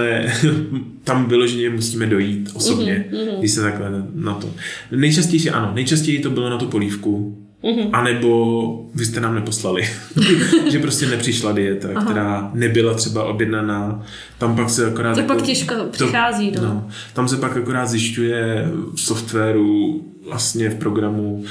tam 1.04 1.28
vyloženě 1.28 1.70
musíme 1.70 2.06
dojít 2.06 2.50
osobně, 2.54 3.04
mm-hmm. 3.12 3.38
když 3.38 3.50
se 3.50 3.62
takhle 3.62 3.90
na 4.14 4.34
to. 4.34 4.50
Nejčastěji 4.90 5.50
ano, 5.50 5.72
nejčastěji 5.74 6.18
to 6.18 6.30
bylo 6.30 6.50
na 6.50 6.58
tu 6.58 6.66
polívku, 6.66 7.38
Mm-hmm. 7.62 7.88
A 7.92 8.02
nebo 8.02 8.90
vy 8.94 9.04
jste 9.04 9.20
nám 9.20 9.34
neposlali. 9.34 9.82
že 10.70 10.78
prostě 10.78 11.06
nepřišla 11.06 11.52
dieta, 11.52 11.88
Aha. 11.94 12.04
která 12.04 12.50
nebyla 12.54 12.94
třeba 12.94 13.24
objednaná. 13.24 14.02
Tam 14.38 14.56
pak 14.56 14.70
se 14.70 14.86
akorát... 14.86 15.14
To 15.14 15.20
jako, 15.20 15.34
pak 15.34 15.42
těžko 15.42 15.74
přichází. 15.90 16.52
To, 16.52 16.60
no, 16.60 16.90
tam 17.12 17.28
se 17.28 17.36
pak 17.36 17.56
akorát 17.56 17.86
zjišťuje 17.86 18.68
v 18.94 19.00
softwaru, 19.00 20.04
vlastně 20.30 20.70
v 20.70 20.74
programu, 20.74 21.44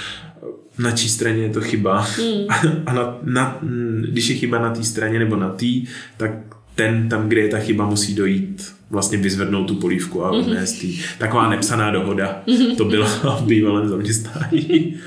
na 0.81 0.91
čí 0.91 1.09
straně 1.09 1.43
je 1.43 1.49
to 1.49 1.61
chyba. 1.61 2.07
Mm. 2.21 2.47
A 2.85 2.93
na, 2.93 3.17
na, 3.23 3.59
když 4.09 4.27
je 4.27 4.35
chyba 4.35 4.59
na 4.59 4.69
té 4.69 4.83
straně 4.83 5.19
nebo 5.19 5.35
na 5.35 5.49
té, 5.49 5.65
tak 6.17 6.31
ten 6.75 7.09
tam, 7.09 7.29
kde 7.29 7.41
je 7.41 7.47
ta 7.49 7.59
chyba, 7.59 7.85
musí 7.85 8.15
dojít 8.15 8.73
vlastně 8.89 9.17
vyzvednout 9.17 9.67
tu 9.67 9.75
polívku 9.75 10.25
a 10.25 10.31
mhm. 10.31 10.41
odnést 10.41 10.83
mm-hmm. 10.83 11.03
Taková 11.17 11.49
nepsaná 11.49 11.91
dohoda. 11.91 12.41
Mm-hmm. 12.47 12.75
To 12.75 12.85
byla 12.85 13.07
v 13.39 13.45
bývalém 13.45 13.89
zaměstnání. 13.89 14.99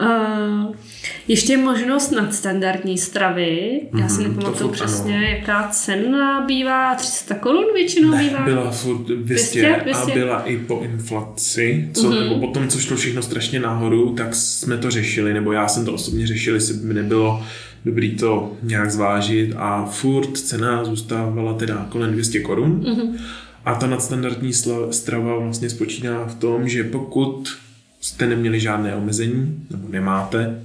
Uh, 0.00 0.74
ještě 1.28 1.56
možnost 1.56 2.10
nadstandardní 2.10 2.98
stravy. 2.98 3.80
Já 3.98 4.08
si 4.08 4.22
mm, 4.22 4.28
nepamatuju 4.28 4.70
přesně, 4.70 5.16
ano. 5.16 5.26
jaká 5.26 5.68
cena 5.68 6.46
bývá. 6.46 6.94
300 6.94 7.34
korun 7.34 7.64
většinou 7.74 8.10
ne, 8.10 8.24
bývá? 8.24 8.44
byla 8.44 8.70
furt 8.70 9.06
200, 9.06 9.24
200, 9.26 9.80
200 9.84 10.12
a 10.12 10.14
byla 10.14 10.42
i 10.42 10.56
po 10.56 10.80
inflaci. 10.84 11.88
Co, 11.94 12.10
mm-hmm. 12.10 12.20
Nebo 12.20 12.46
po 12.46 12.52
tom, 12.52 12.68
co 12.68 12.78
šlo 12.78 12.96
všechno 12.96 13.22
strašně 13.22 13.60
nahoru, 13.60 14.14
tak 14.14 14.34
jsme 14.34 14.76
to 14.76 14.90
řešili, 14.90 15.34
nebo 15.34 15.52
já 15.52 15.68
jsem 15.68 15.84
to 15.84 15.92
osobně 15.92 16.26
řešil, 16.26 16.54
jestli 16.54 16.74
by 16.74 16.94
nebylo 16.94 17.44
dobrý 17.84 18.16
to 18.16 18.52
nějak 18.62 18.90
zvážit 18.90 19.52
a 19.56 19.86
furt 19.86 20.38
cena 20.38 20.84
zůstávala 20.84 21.54
teda 21.54 21.86
kolem 21.88 22.12
200 22.12 22.40
korun. 22.40 22.80
Mm-hmm. 22.80 23.20
A 23.64 23.74
ta 23.74 23.86
nadstandardní 23.86 24.52
strava 24.90 25.38
vlastně 25.38 25.70
spočíná 25.70 26.24
v 26.24 26.34
tom, 26.34 26.68
že 26.68 26.84
pokud 26.84 27.58
jste 28.00 28.26
neměli 28.26 28.60
žádné 28.60 28.94
omezení, 28.94 29.66
nebo 29.70 29.88
nemáte, 29.88 30.62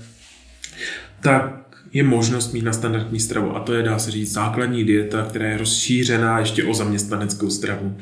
tak 1.25 1.77
je 1.93 2.03
možnost 2.03 2.53
mít 2.53 2.63
na 2.63 2.73
standardní 2.73 3.19
stravu. 3.19 3.55
A 3.55 3.59
to 3.59 3.73
je, 3.73 3.83
dá 3.83 3.99
se 3.99 4.11
říct, 4.11 4.31
základní 4.31 4.83
dieta, 4.83 5.25
která 5.29 5.45
je 5.45 5.57
rozšířená 5.57 6.39
ještě 6.39 6.63
o 6.63 6.73
zaměstnaneckou 6.73 7.49
stravu. 7.49 7.97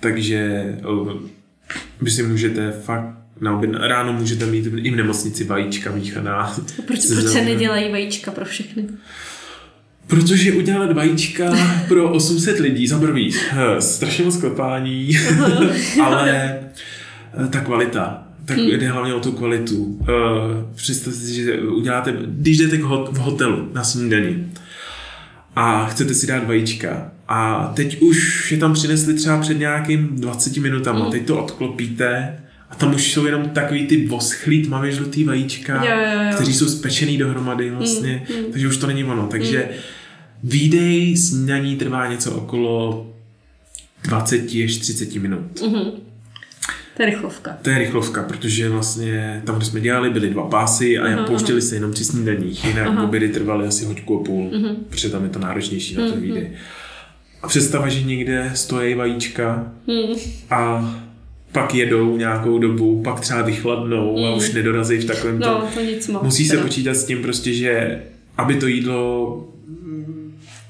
Takže 0.00 0.64
vy 2.00 2.10
si 2.10 2.22
můžete 2.22 2.72
fakt 2.72 3.14
na 3.40 3.56
oběd, 3.56 3.72
ráno 3.74 4.12
můžete 4.12 4.46
mít 4.46 4.66
i 4.66 4.90
v 4.90 4.96
nemocnici 4.96 5.44
vajíčka 5.44 5.90
míchaná. 5.90 6.56
Proč, 6.86 7.06
proč 7.14 7.24
se 7.24 7.44
nedělají 7.44 7.92
vajíčka 7.92 8.30
pro 8.30 8.44
všechny? 8.44 8.84
Protože 10.06 10.52
udělat 10.52 10.92
vajíčka 10.92 11.52
pro 11.88 12.12
800 12.12 12.58
lidí 12.58 12.86
za 12.86 12.98
prvý 12.98 13.34
eh, 13.52 13.80
strašně 13.80 14.24
moc 14.24 14.36
klepání, 14.36 15.10
ale 16.04 16.60
eh, 17.44 17.48
ta 17.48 17.60
kvalita 17.60 18.27
tak 18.48 18.56
hmm. 18.56 18.70
jde 18.70 18.88
hlavně 18.88 19.14
o 19.14 19.20
tu 19.20 19.32
kvalitu. 19.32 19.84
Uh, 19.84 20.06
představte 20.74 21.20
si, 21.20 21.34
že 21.34 21.60
uděláte, 21.60 22.14
když 22.26 22.58
jdete 22.58 22.76
v 23.10 23.18
hotelu 23.18 23.68
na 23.72 23.84
snídani 23.84 24.46
a 25.56 25.86
chcete 25.86 26.14
si 26.14 26.26
dát 26.26 26.46
vajíčka 26.46 27.10
a 27.28 27.72
teď 27.76 28.02
už 28.02 28.52
je 28.52 28.58
tam 28.58 28.72
přinesli 28.72 29.14
třeba 29.14 29.40
před 29.40 29.58
nějakým 29.58 30.08
20 30.16 30.56
minutami, 30.56 31.00
hmm. 31.00 31.10
teď 31.10 31.26
to 31.26 31.44
odklopíte 31.44 32.38
a 32.70 32.74
tam 32.74 32.94
už 32.94 33.12
jsou 33.12 33.26
jenom 33.26 33.48
takový 33.48 33.86
ty 33.86 34.06
voschlý 34.06 34.62
tmavě 34.62 34.92
žlutý 34.92 35.24
vajíčka, 35.24 35.84
jo, 35.84 35.90
jo, 35.90 36.24
jo. 36.24 36.34
kteří 36.34 36.54
jsou 36.54 36.66
spečený 36.66 37.18
dohromady 37.18 37.70
vlastně, 37.70 38.22
hmm. 38.28 38.42
hmm. 38.42 38.52
takže 38.52 38.68
už 38.68 38.76
to 38.76 38.86
není 38.86 39.04
ono. 39.04 39.26
Takže 39.26 39.58
hmm. 39.58 39.80
výdej 40.44 41.16
snídaní 41.16 41.76
trvá 41.76 42.10
něco 42.10 42.32
okolo 42.32 43.06
20 44.02 44.40
až 44.64 44.76
30 44.76 45.14
minut. 45.14 45.60
Hmm. 45.60 45.90
To 46.98 47.02
je 47.02 47.10
rychlovka. 47.10 47.58
To 47.62 47.70
je 47.70 47.78
rychlovka, 47.78 48.22
protože 48.22 48.68
vlastně 48.68 49.42
tam, 49.46 49.56
kde 49.56 49.64
jsme 49.64 49.80
dělali, 49.80 50.10
byly 50.10 50.30
dva 50.30 50.48
pásy 50.48 50.98
a 50.98 51.06
uh-huh, 51.06 51.26
pouštěli 51.26 51.60
uh-huh. 51.60 51.68
se 51.68 51.74
jenom 51.76 51.92
při 51.92 52.04
snídaních, 52.04 52.64
jinak 52.64 52.88
uh-huh. 52.88 53.04
obědy 53.04 53.28
trvaly 53.28 53.66
asi 53.66 53.84
hoďku 53.84 54.20
a 54.20 54.24
půl, 54.24 54.50
uh-huh. 54.50 54.76
protože 54.88 55.08
tam 55.08 55.24
je 55.24 55.30
to 55.30 55.38
náročnější 55.38 55.96
uh-huh. 55.96 56.04
na 56.04 56.10
ten 56.10 56.20
výdej. 56.20 56.50
A 57.42 57.48
představa, 57.48 57.88
že 57.88 58.02
někde 58.02 58.50
stojí 58.54 58.94
vajíčka 58.94 59.72
uh-huh. 59.88 60.18
a 60.50 60.94
pak 61.52 61.74
jedou 61.74 62.16
nějakou 62.16 62.58
dobu, 62.58 63.02
pak 63.02 63.20
třeba 63.20 63.42
vychladnou 63.42 64.16
uh-huh. 64.16 64.26
a 64.26 64.34
už 64.34 64.52
nedorazí 64.52 64.98
v 64.98 65.04
takovém 65.04 65.38
no, 65.38 65.68
to 65.74 65.80
nic 65.80 66.08
moc, 66.08 66.22
Musí 66.22 66.48
teda. 66.48 66.60
se 66.60 66.66
počítat 66.66 66.94
s 66.94 67.04
tím 67.04 67.22
prostě, 67.22 67.52
že 67.52 68.02
aby 68.36 68.54
to 68.54 68.66
jídlo 68.66 69.44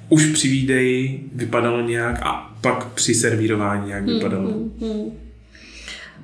už 0.09 0.27
při 0.27 0.49
výdeji 0.49 1.25
vypadalo 1.35 1.81
nějak 1.81 2.19
a 2.23 2.57
pak 2.61 2.87
při 2.87 3.15
servírování 3.15 3.87
nějak 3.87 4.05
vypadalo. 4.05 4.51
Uh-huh. 4.51 5.11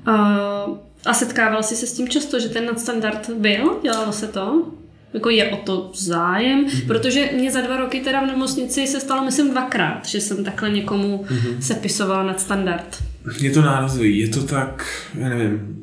Uh, 0.09 0.77
a 1.07 1.15
setkával 1.15 1.63
jsi 1.63 1.77
se 1.77 1.87
s 1.87 1.93
tím 1.93 2.09
často, 2.09 2.41
že 2.41 2.49
ten 2.49 2.67
nadstandard 2.67 3.31
byl? 3.31 3.79
Dělalo 3.83 4.13
se 4.13 4.27
to? 4.29 4.63
Jako 5.15 5.31
je 5.31 5.45
o 5.49 5.57
to 5.57 5.91
zájem? 5.95 6.65
Mm-hmm. 6.67 6.87
Protože 6.87 7.31
mě 7.37 7.51
za 7.51 7.61
dva 7.61 7.77
roky 7.77 8.01
teda 8.01 8.21
v 8.21 8.27
nemocnici 8.27 8.87
se 8.87 9.01
stalo, 9.01 9.25
myslím, 9.25 9.51
dvakrát, 9.51 10.07
že 10.07 10.21
jsem 10.21 10.45
takhle 10.45 10.71
někomu 10.71 11.25
mm-hmm. 11.29 11.59
sepisovala 11.61 12.23
nadstandard. 12.23 13.03
Je 13.41 13.51
to 13.51 13.63
nárazový, 13.63 14.19
je 14.19 14.29
to 14.29 14.43
tak, 14.43 14.87
já 15.19 15.29
nevím, 15.29 15.77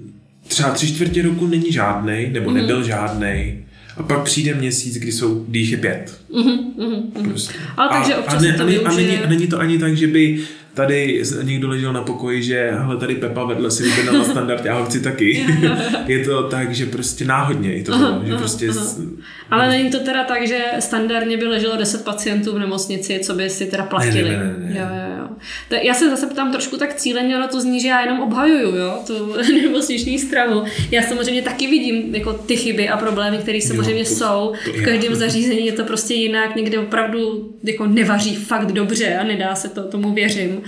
třeba 0.48 0.70
tři 0.72 0.88
čtvrtě 0.88 1.22
roku 1.22 1.48
není 1.48 1.72
žádnej, 1.72 2.30
nebo 2.32 2.50
Mhm. 2.50 2.60
mm. 2.60 2.68
nebyl 2.68 2.84
žádnej. 2.84 3.64
A 3.98 4.04
pak 4.04 4.24
přijde 4.24 4.54
měsíc, 4.54 4.98
kdy 4.98 5.12
jsou, 5.12 5.46
kdy 5.48 5.60
jich 5.60 5.72
je 5.72 5.78
pět. 5.78 6.22
Mhm, 6.36 6.52
mhm, 6.78 7.12
mhm. 7.16 7.30
Prostě. 7.30 7.54
Ale 7.78 7.90
takže 7.90 8.14
a, 8.16 8.18
občas 8.20 8.34
a, 8.34 8.42
ne, 8.42 8.54
to 8.54 8.64
a, 8.64 8.66
ne, 8.66 8.78
a, 8.78 8.90
není, 8.90 8.98
využije. 8.98 9.24
a 9.26 9.30
není 9.30 9.48
to 9.48 9.60
ani 9.60 9.80
tak, 9.80 9.98
že 9.98 10.08
by 10.08 10.44
tady 10.74 11.24
někdo 11.44 11.70
ležel 11.70 11.94
na 11.94 12.02
pokoji, 12.02 12.44
že 12.44 12.72
hele, 12.78 12.98
tady 12.98 13.16
Pepa 13.16 13.44
vedle 13.46 13.72
si 13.72 13.84
vybědala 13.84 14.24
standard, 14.24 14.66
já 14.66 14.80
ho 14.80 14.86
chci 14.86 15.02
taky. 15.02 15.46
je 16.08 16.26
to 16.26 16.44
tak, 16.44 16.76
že 16.76 16.86
prostě 16.86 17.26
náhodně 17.26 17.76
i 17.76 17.84
to 17.84 17.98
bylo, 17.98 18.22
že 18.26 18.36
prostě 18.36 18.74
s- 18.74 19.02
Ale 19.50 19.70
není 19.70 19.90
to 19.92 20.00
teda 20.00 20.24
tak, 20.24 20.48
že 20.48 20.60
standardně 20.80 21.38
by 21.38 21.46
leželo 21.48 21.78
10 21.78 22.04
pacientů 22.06 22.56
v 22.56 22.60
nemocnici, 22.60 23.20
co 23.24 23.34
by 23.34 23.50
si 23.50 23.66
teda 23.66 23.84
platili. 23.84 24.30
Ne, 24.30 24.38
ne, 24.38 24.44
ne, 24.58 24.70
ne. 24.70 24.80
Jo, 24.80 24.86
jo, 24.86 25.18
jo. 25.22 25.28
To, 25.70 25.76
já 25.76 25.94
se 25.94 26.10
zase 26.10 26.28
ptám 26.28 26.52
trošku 26.52 26.78
tak 26.78 26.94
cíleně, 26.96 27.38
ono 27.38 27.48
to 27.48 27.62
zní, 27.62 27.82
že 27.82 27.88
já 27.88 28.02
jenom 28.02 28.20
obhajuju, 28.20 28.76
jo, 28.76 29.00
tu 29.08 29.14
nemocniční 29.62 30.20
stravu. 30.20 30.64
Já 30.92 31.02
samozřejmě 31.04 31.42
taky 31.42 31.68
vidím 31.68 32.16
jako 32.16 32.34
ty 32.34 32.56
chyby 32.56 32.90
a 32.90 32.98
problémy, 32.98 33.38
které 33.38 33.62
samozřejmě 33.62 34.04
to- 34.04 34.10
jsou. 34.10 34.54
to 34.66 34.72
v 34.72 34.76
já. 34.76 34.86
každém 34.86 35.16
zařízení 35.16 35.66
je 35.66 35.72
to 35.72 35.84
prostě 35.84 36.14
jinak, 36.14 36.56
někde 36.56 36.80
opravdu 36.80 37.50
jako 37.64 37.86
nevaří 37.88 38.36
fakt 38.36 38.72
dobře 38.72 39.16
a 39.16 39.24
nedá 39.24 39.56
se 39.56 39.70
to, 39.70 39.84
tomu 39.84 40.14
věřím. 40.14 40.61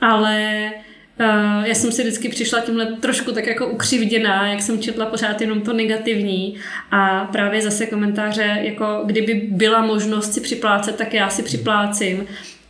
Ale 0.00 0.70
Uh, 1.20 1.64
já 1.64 1.74
jsem 1.74 1.92
si 1.92 2.02
vždycky 2.02 2.28
přišla 2.28 2.60
tímhle 2.60 2.86
trošku 2.86 3.32
tak 3.32 3.46
jako 3.46 3.66
ukřivděná, 3.66 4.48
jak 4.48 4.62
jsem 4.62 4.80
četla 4.80 5.06
pořád 5.06 5.40
jenom 5.40 5.60
to 5.60 5.72
negativní 5.72 6.56
a 6.90 7.24
právě 7.24 7.62
zase 7.62 7.86
komentáře, 7.86 8.58
jako 8.60 9.02
kdyby 9.06 9.34
byla 9.50 9.82
možnost 9.82 10.34
si 10.34 10.40
připlácet, 10.40 10.96
tak 10.96 11.14
já 11.14 11.28
si 11.30 11.42
připlácím. 11.42 12.26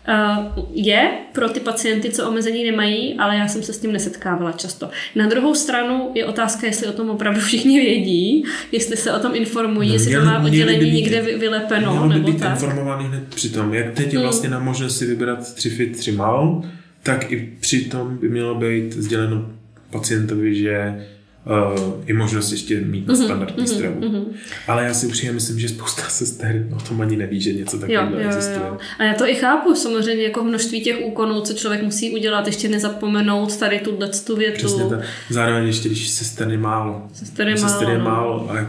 Uh, 0.09 0.65
je 0.73 1.11
pro 1.33 1.49
ty 1.49 1.61
pacienty, 1.61 2.11
co 2.11 2.29
omezení 2.29 2.65
nemají, 2.71 3.15
ale 3.19 3.37
já 3.37 3.49
jsem 3.49 3.63
se 3.63 3.73
s 3.73 3.79
tím 3.79 3.93
nesetkávala 3.93 4.53
často. 4.53 4.91
Na 5.17 5.27
druhou 5.27 5.55
stranu 5.55 6.11
je 6.15 6.25
otázka, 6.27 6.67
jestli 6.67 6.87
o 6.87 6.93
tom 6.93 7.11
opravdu 7.11 7.41
všichni 7.47 7.81
vědí, 7.81 8.45
jestli 8.73 8.97
se 8.97 9.13
o 9.13 9.19
tom 9.19 9.35
informují, 9.35 9.89
No, 9.89 9.95
jestli 9.95 10.15
to 10.15 10.25
má 10.25 10.39
měli 10.39 10.57
by 10.57 10.63
oddělení 10.63 10.91
být- 10.91 10.97
někde 10.97 11.23
vy- 11.23 11.39
vylepeno, 11.39 11.91
Mělo 11.93 12.09
by 12.09 12.15
nebo 12.15 12.27
být 12.27 12.41
tak. 12.41 12.51
informovaný 12.53 13.05
hned 13.09 13.35
při 13.35 13.49
tom. 13.51 13.75
Jak 13.75 13.91
teď 13.95 14.07
je 14.07 14.13
Hmm. 14.19 14.23
vlastně 14.23 14.49
na 14.49 14.59
možnost 14.59 14.99
si 14.99 15.07
vybrat 15.07 15.55
3 15.55 15.71
fit, 15.71 15.97
3 15.97 16.13
mal, 16.13 16.63
tak 17.03 17.33
i 17.33 17.53
přitom 17.61 18.17
by 18.17 18.29
mělo 18.29 18.55
být 18.55 18.93
sděleno 18.93 19.51
pacientovi, 19.91 20.55
že 20.55 21.07
uh, 21.47 21.93
je 22.07 22.15
možnost 22.15 22.53
ještě 22.53 22.81
mít 22.81 23.07
Mhm, 23.09 23.19
na 23.19 23.25
standardní 23.25 23.67
stravu. 23.69 24.27
Ale 24.69 24.85
já 24.85 24.95
si 24.95 25.07
upřímně 25.07 25.33
myslím, 25.33 25.59
že 25.59 25.69
spousta 25.69 26.03
sester 26.09 26.67
o 26.77 26.81
tom 26.89 27.01
ani 27.01 27.17
neví, 27.17 27.41
že 27.41 27.53
něco 27.53 27.77
Jo, 27.77 27.81
takového 27.81 28.21
jo, 28.21 28.27
existuje. 28.27 28.61
jo. 28.69 28.77
A 28.99 29.05
já 29.05 29.15
to 29.15 29.27
i 29.29 29.35
chápu, 29.35 29.75
samozřejmě 29.75 30.23
jako 30.25 30.45
množství 30.45 30.81
těch 30.81 30.97
úkonů, 31.05 31.41
co 31.41 31.53
člověk 31.55 31.83
musí 31.83 32.11
udělat, 32.15 32.47
ještě 32.47 32.69
nezapomenout 32.69 33.57
tady 33.57 33.79
tuhle 33.79 34.09
tu 34.27 34.37
větu. 34.37 34.57
Přesně 34.57 34.85
tak. 34.85 35.01
Zároveň 35.31 35.67
ještě, 35.67 35.89
když 35.89 36.09
sester 36.09 36.49
je 36.51 36.59
málo. 36.59 37.03
Sester 37.13 37.49
je 37.49 37.57
Sester 37.57 37.89
je 37.89 37.99
málo, 37.99 38.39
no. 38.39 38.47
málo. 38.47 38.51
A 38.51 38.69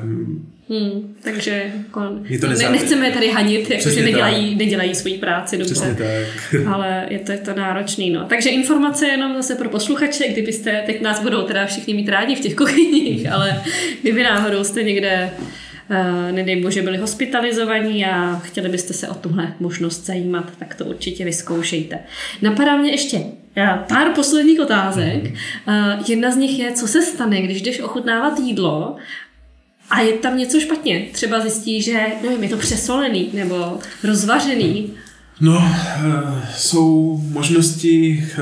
Hmm, 0.74 1.16
takže 1.24 1.72
jako, 1.78 2.02
Je 2.24 2.40
to 2.40 2.48
ne, 2.48 2.54
nezá- 2.54 2.72
nechceme 2.72 3.08
je 3.08 3.12
tady 3.12 3.30
hanit, 3.30 3.70
jako, 3.70 3.90
že 3.90 4.02
nedělají, 4.02 4.56
nedělají 4.56 4.96
svoji 4.96 5.18
práci 5.18 5.58
dobře. 5.58 5.74
přesně 5.74 5.96
tak. 5.96 6.68
Ale 6.74 7.06
je 7.10 7.20
to, 7.20 7.32
je 7.32 7.38
to 7.38 7.54
náročný. 7.56 8.10
No. 8.10 8.26
Takže 8.26 8.50
informace 8.50 9.08
jenom 9.08 9.36
zase 9.36 9.56
pro 9.56 9.70
posluchače, 9.70 10.28
kdybyste, 10.28 10.84
teď 10.86 11.02
nás 11.02 11.20
budou 11.22 11.42
teda 11.42 11.66
všichni 11.66 11.94
mít 11.94 12.10
rádi 12.10 12.36
v 12.36 12.40
těch 12.40 12.56
kuchyních, 12.64 13.32
ale 13.32 13.64
kdyby 14.02 14.24
náhodou 14.24 14.64
jste 14.64 14.84
někde, 14.84 15.32
uh, 15.90 16.32
nedej 16.32 16.62
bože, 16.62 16.82
byli 16.82 16.98
hospitalizovaní 16.98 18.06
a 18.06 18.36
chtěli 18.44 18.70
byste 18.70 18.94
se 18.94 19.08
o 19.08 19.14
tuhle 19.14 19.54
možnost 19.60 20.06
zajímat, 20.06 20.52
tak 20.60 20.76
to 20.76 20.86
určitě 20.86 21.26
vyzkoušejte. 21.26 22.00
Napadá 22.42 22.78
mě 22.78 22.92
ještě 22.92 23.18
uh, 23.18 23.78
pár 23.90 24.10
posledních 24.16 24.60
otázek. 24.60 25.24
Uh, 25.24 25.74
jedna 26.08 26.32
z 26.32 26.36
nich 26.36 26.60
je, 26.60 26.72
co 26.72 26.88
se 26.88 27.02
stane, 27.02 27.42
když 27.42 27.62
jdeš 27.62 27.80
ochutnávat 27.80 28.40
jídlo 28.40 28.96
a 29.90 30.00
je 30.02 30.14
tam 30.14 30.38
něco 30.38 30.60
špatně. 30.60 31.06
Třeba 31.12 31.40
zjistí, 31.40 31.82
že 31.82 32.06
nevím, 32.24 32.44
je 32.44 32.50
to 32.50 32.58
přesolený 32.58 33.30
nebo 33.34 33.80
rozvařený. 34.04 34.90
No, 35.42 35.64
eh, 35.66 36.48
jsou 36.58 37.18
možnosti, 37.30 38.24
eh, 38.38 38.42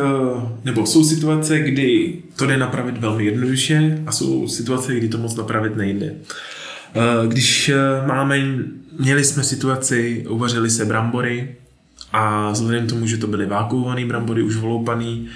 nebo 0.63 0.85
jsou 0.85 1.03
situace, 1.03 1.59
kdy 1.59 2.17
to 2.35 2.45
jde 2.45 2.57
napravit 2.57 2.97
velmi 2.97 3.25
jednoduše 3.25 4.03
a 4.05 4.11
jsou 4.11 4.47
situace, 4.47 4.95
kdy 4.95 5.07
to 5.09 5.17
moc 5.17 5.35
napravit 5.35 5.75
nejde. 5.75 6.15
Eh, 6.95 7.27
Když 7.27 7.71
máme, 8.07 8.39
měli 8.99 9.23
jsme 9.23 9.43
situaci, 9.43 10.25
uvařili 10.29 10.69
se 10.69 10.85
brambory 10.85 11.55
a 12.13 12.51
vzhledem 12.51 12.85
k 12.87 12.89
tomu, 12.89 13.07
že 13.07 13.17
to 13.17 13.27
byly 13.27 13.45
vákuované 13.45 14.05
brambory, 14.05 14.43
už 14.43 14.55
voloupaný, 14.55 15.27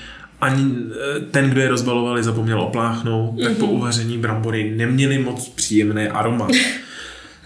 ani 0.46 0.76
eh, 0.92 1.20
ten, 1.20 1.50
kdo 1.50 1.62
je 1.62 1.68
rozbalovali, 1.68 2.24
zapomněl 2.24 2.62
opláchnout, 2.62 3.42
tak 3.44 3.58
po 3.58 3.66
uvaření 3.66 4.18
brambory 4.18 4.74
neměly 4.78 5.20
moc 5.20 5.50
příjemné 5.50 6.10
aroma. 6.10 6.48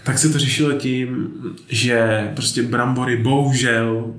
Tak 0.04 0.18
se 0.18 0.28
to 0.28 0.38
řešilo 0.38 0.72
tím, 0.72 1.28
že 1.68 2.28
prostě 2.34 2.62
brambory 2.62 3.16
bohužel 3.16 4.14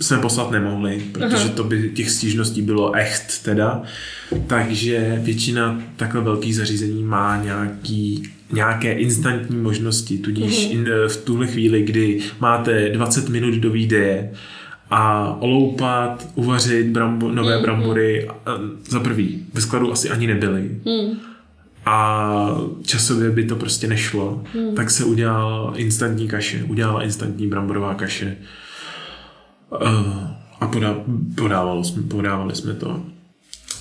jsme 0.00 0.18
poslat 0.18 0.50
nemohli, 0.50 1.02
protože 1.12 1.48
to 1.48 1.64
by 1.64 1.90
těch 1.94 2.10
stížností 2.10 2.62
bylo 2.62 2.94
echt 2.94 3.42
teda. 3.42 3.82
Takže 4.46 5.20
většina 5.22 5.82
takhle 5.96 6.20
velkých 6.20 6.56
zařízení 6.56 7.02
má 7.02 7.42
nějaký, 7.44 8.22
nějaké 8.52 8.92
instantní 8.92 9.56
možnosti, 9.56 10.18
tudíž 10.18 10.68
in, 10.70 10.88
v 11.08 11.16
tuhle 11.16 11.46
chvíli, 11.46 11.82
kdy 11.82 12.20
máte 12.40 12.88
20 12.88 13.28
minut 13.28 13.54
do 13.54 13.70
výdeje 13.70 14.30
a 14.90 15.32
oloupat, 15.40 16.28
uvařit 16.34 16.86
brambo, 16.86 17.32
nové 17.32 17.58
brambory, 17.62 18.28
a, 18.28 18.58
za 18.88 19.00
prvý, 19.00 19.46
ve 19.54 19.60
skladu 19.60 19.92
asi 19.92 20.10
ani 20.10 20.26
nebyly 20.26 20.70
Hmm. 20.86 21.18
a 21.86 22.56
časově 22.86 23.30
by 23.30 23.44
to 23.44 23.56
prostě 23.56 23.86
nešlo, 23.86 24.42
hmm. 24.54 24.74
tak 24.74 24.90
se 24.90 25.04
udělal 25.04 25.72
instantní 25.76 26.28
kaše, 26.28 26.64
udělala 26.68 27.02
instantní 27.02 27.46
bramborová 27.46 27.94
kaše 27.94 28.36
uh, 29.70 29.80
a 30.60 30.66
podá, 30.66 30.96
podávalo 31.34 31.84
jsme, 31.84 32.02
podávali 32.02 32.54
jsme 32.54 32.74
to. 32.74 33.02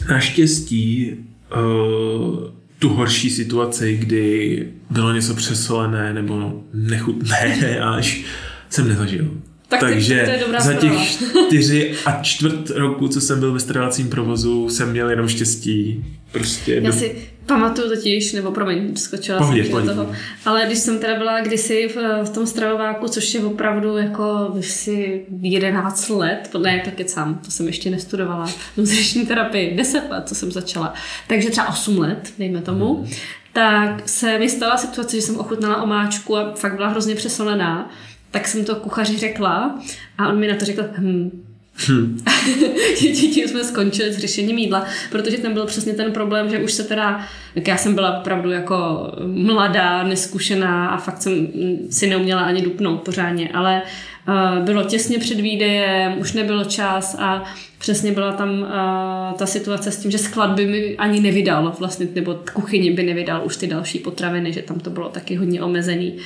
Naštěstí 0.09 1.11
uh, 1.55 2.49
tu 2.79 2.89
horší 2.89 3.29
situaci, 3.29 3.97
kdy 3.97 4.67
bylo 4.89 5.11
něco 5.11 5.33
přesolené 5.33 6.13
nebo 6.13 6.63
nechutné 6.73 7.79
až 7.79 8.21
jsem 8.69 8.87
nezažil. 8.87 9.31
Tak 9.79 9.89
to- 9.89 9.93
Takže 9.95 10.21
to 10.25 10.31
je 10.31 10.39
dobrá 10.39 10.59
za 10.59 10.73
těch 10.73 10.93
čtyři 11.47 11.95
a 12.05 12.19
čtvrt 12.21 12.69
roku, 12.69 13.07
co 13.07 13.21
jsem 13.21 13.39
byl 13.39 13.53
ve 13.53 13.59
stravovacím 13.59 14.09
provozu, 14.09 14.69
jsem 14.69 14.91
měl 14.91 15.09
jenom 15.09 15.27
štěstí. 15.27 16.05
Prostě 16.31 16.73
Já 16.75 16.81
do- 16.91 16.97
si 16.97 17.15
pamatuju 17.45 17.89
totiž, 17.89 18.33
nebo 18.33 18.51
promiň, 18.51 18.95
skočila 18.95 19.37
Pohodě, 19.37 19.57
jsem 19.63 19.65
ti 19.65 19.71
do 19.71 19.77
pohodě. 19.79 19.93
toho, 19.95 20.11
ale 20.45 20.63
když 20.65 20.79
jsem 20.79 20.99
teda 20.99 21.15
byla 21.17 21.41
kdysi 21.41 21.89
v, 21.95 22.23
v 22.25 22.29
tom 22.29 22.47
stravováku, 22.47 23.07
což 23.07 23.33
je 23.33 23.41
opravdu 23.41 23.97
jako 23.97 24.55
si 24.61 25.21
11 25.41 26.09
let, 26.09 26.49
ne, 26.61 26.81
to 26.85 26.91
kecám, 26.91 27.39
to 27.45 27.51
jsem 27.51 27.67
ještě 27.67 27.89
nestudovala, 27.89 28.49
nutriční 28.77 29.25
terapii, 29.25 29.75
10 29.77 30.03
let, 30.09 30.23
co 30.25 30.35
jsem 30.35 30.51
začala, 30.51 30.93
takže 31.27 31.49
třeba 31.49 31.69
8 31.69 31.97
let, 31.99 32.33
dejme 32.39 32.61
tomu, 32.61 33.05
tak 33.53 34.09
se 34.09 34.39
mi 34.39 34.49
stala 34.49 34.77
situace, 34.77 35.15
že 35.15 35.21
jsem 35.21 35.37
ochutnala 35.37 35.81
omáčku 35.83 36.37
a 36.37 36.53
fakt 36.55 36.75
byla 36.75 36.87
hrozně 36.87 37.15
přesolená, 37.15 37.91
tak 38.33 38.47
jsem 38.47 38.65
to 38.65 38.75
kuchaři 38.75 39.17
řekla 39.17 39.79
a 40.17 40.27
on 40.27 40.39
mi 40.39 40.47
na 40.47 40.55
to 40.55 40.65
řekl, 40.65 40.83
hm, 40.97 41.43
tím 42.97 43.47
jsme 43.47 43.63
skončili 43.63 44.13
s 44.13 44.17
řešením 44.17 44.57
jídla, 44.57 44.85
protože 45.11 45.37
tam 45.37 45.53
byl 45.53 45.65
přesně 45.65 45.93
ten 45.93 46.11
problém, 46.11 46.49
že 46.49 46.59
už 46.59 46.73
se 46.73 46.83
teda, 46.83 47.25
tak 47.53 47.67
já 47.67 47.77
jsem 47.77 47.95
byla 47.95 48.19
opravdu 48.19 48.51
jako 48.51 49.07
mladá, 49.25 50.03
neskušená 50.03 50.87
a 50.87 50.97
fakt 50.97 51.21
jsem 51.21 51.47
si 51.89 52.07
neuměla 52.07 52.41
ani 52.41 52.61
dupnout 52.61 53.01
pořádně, 53.01 53.49
ale 53.53 53.81
uh, 54.27 54.65
bylo 54.65 54.83
těsně 54.83 55.19
před 55.19 55.39
výdejem, 55.39 56.19
už 56.19 56.33
nebyl 56.33 56.65
čas 56.65 57.15
a 57.19 57.43
přesně 57.77 58.11
byla 58.11 58.31
tam 58.31 58.49
uh, 58.61 59.37
ta 59.37 59.45
situace 59.45 59.91
s 59.91 59.97
tím, 59.97 60.11
že 60.11 60.17
sklad 60.17 60.51
by 60.51 60.65
mi 60.65 60.97
ani 60.97 61.19
nevydal 61.19 61.75
vlastně, 61.79 62.07
nebo 62.15 62.39
kuchyni 62.53 62.91
by 62.91 63.03
nevydal 63.03 63.41
už 63.45 63.57
ty 63.57 63.67
další 63.67 63.99
potraviny, 63.99 64.53
že 64.53 64.61
tam 64.61 64.79
to 64.79 64.89
bylo 64.89 65.09
taky 65.09 65.35
hodně 65.35 65.61
omezený. 65.61 66.17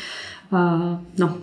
Uh, 0.51 0.99
no, 1.17 1.37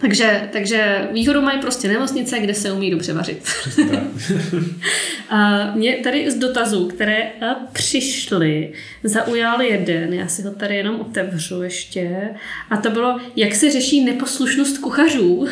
takže, 0.00 0.48
takže 0.52 1.08
výhodu 1.12 1.42
mají 1.42 1.60
prostě 1.60 1.88
nemocnice, 1.88 2.38
kde 2.38 2.54
se 2.54 2.72
umí 2.72 2.90
dobře 2.90 3.12
vařit. 3.12 3.48
A 5.30 5.70
mě 5.74 5.96
tady 5.96 6.30
z 6.30 6.34
dotazů, 6.34 6.88
které 6.88 7.16
eh, 7.16 7.54
přišly, 7.72 8.72
zaujal 9.04 9.62
jeden, 9.62 10.12
já 10.12 10.28
si 10.28 10.42
ho 10.42 10.50
tady 10.50 10.76
jenom 10.76 11.00
otevřu 11.00 11.62
ještě, 11.62 12.28
a 12.70 12.76
to 12.76 12.90
bylo, 12.90 13.20
jak 13.36 13.54
se 13.54 13.70
řeší 13.70 14.04
neposlušnost 14.04 14.78
kuchařů 14.78 15.46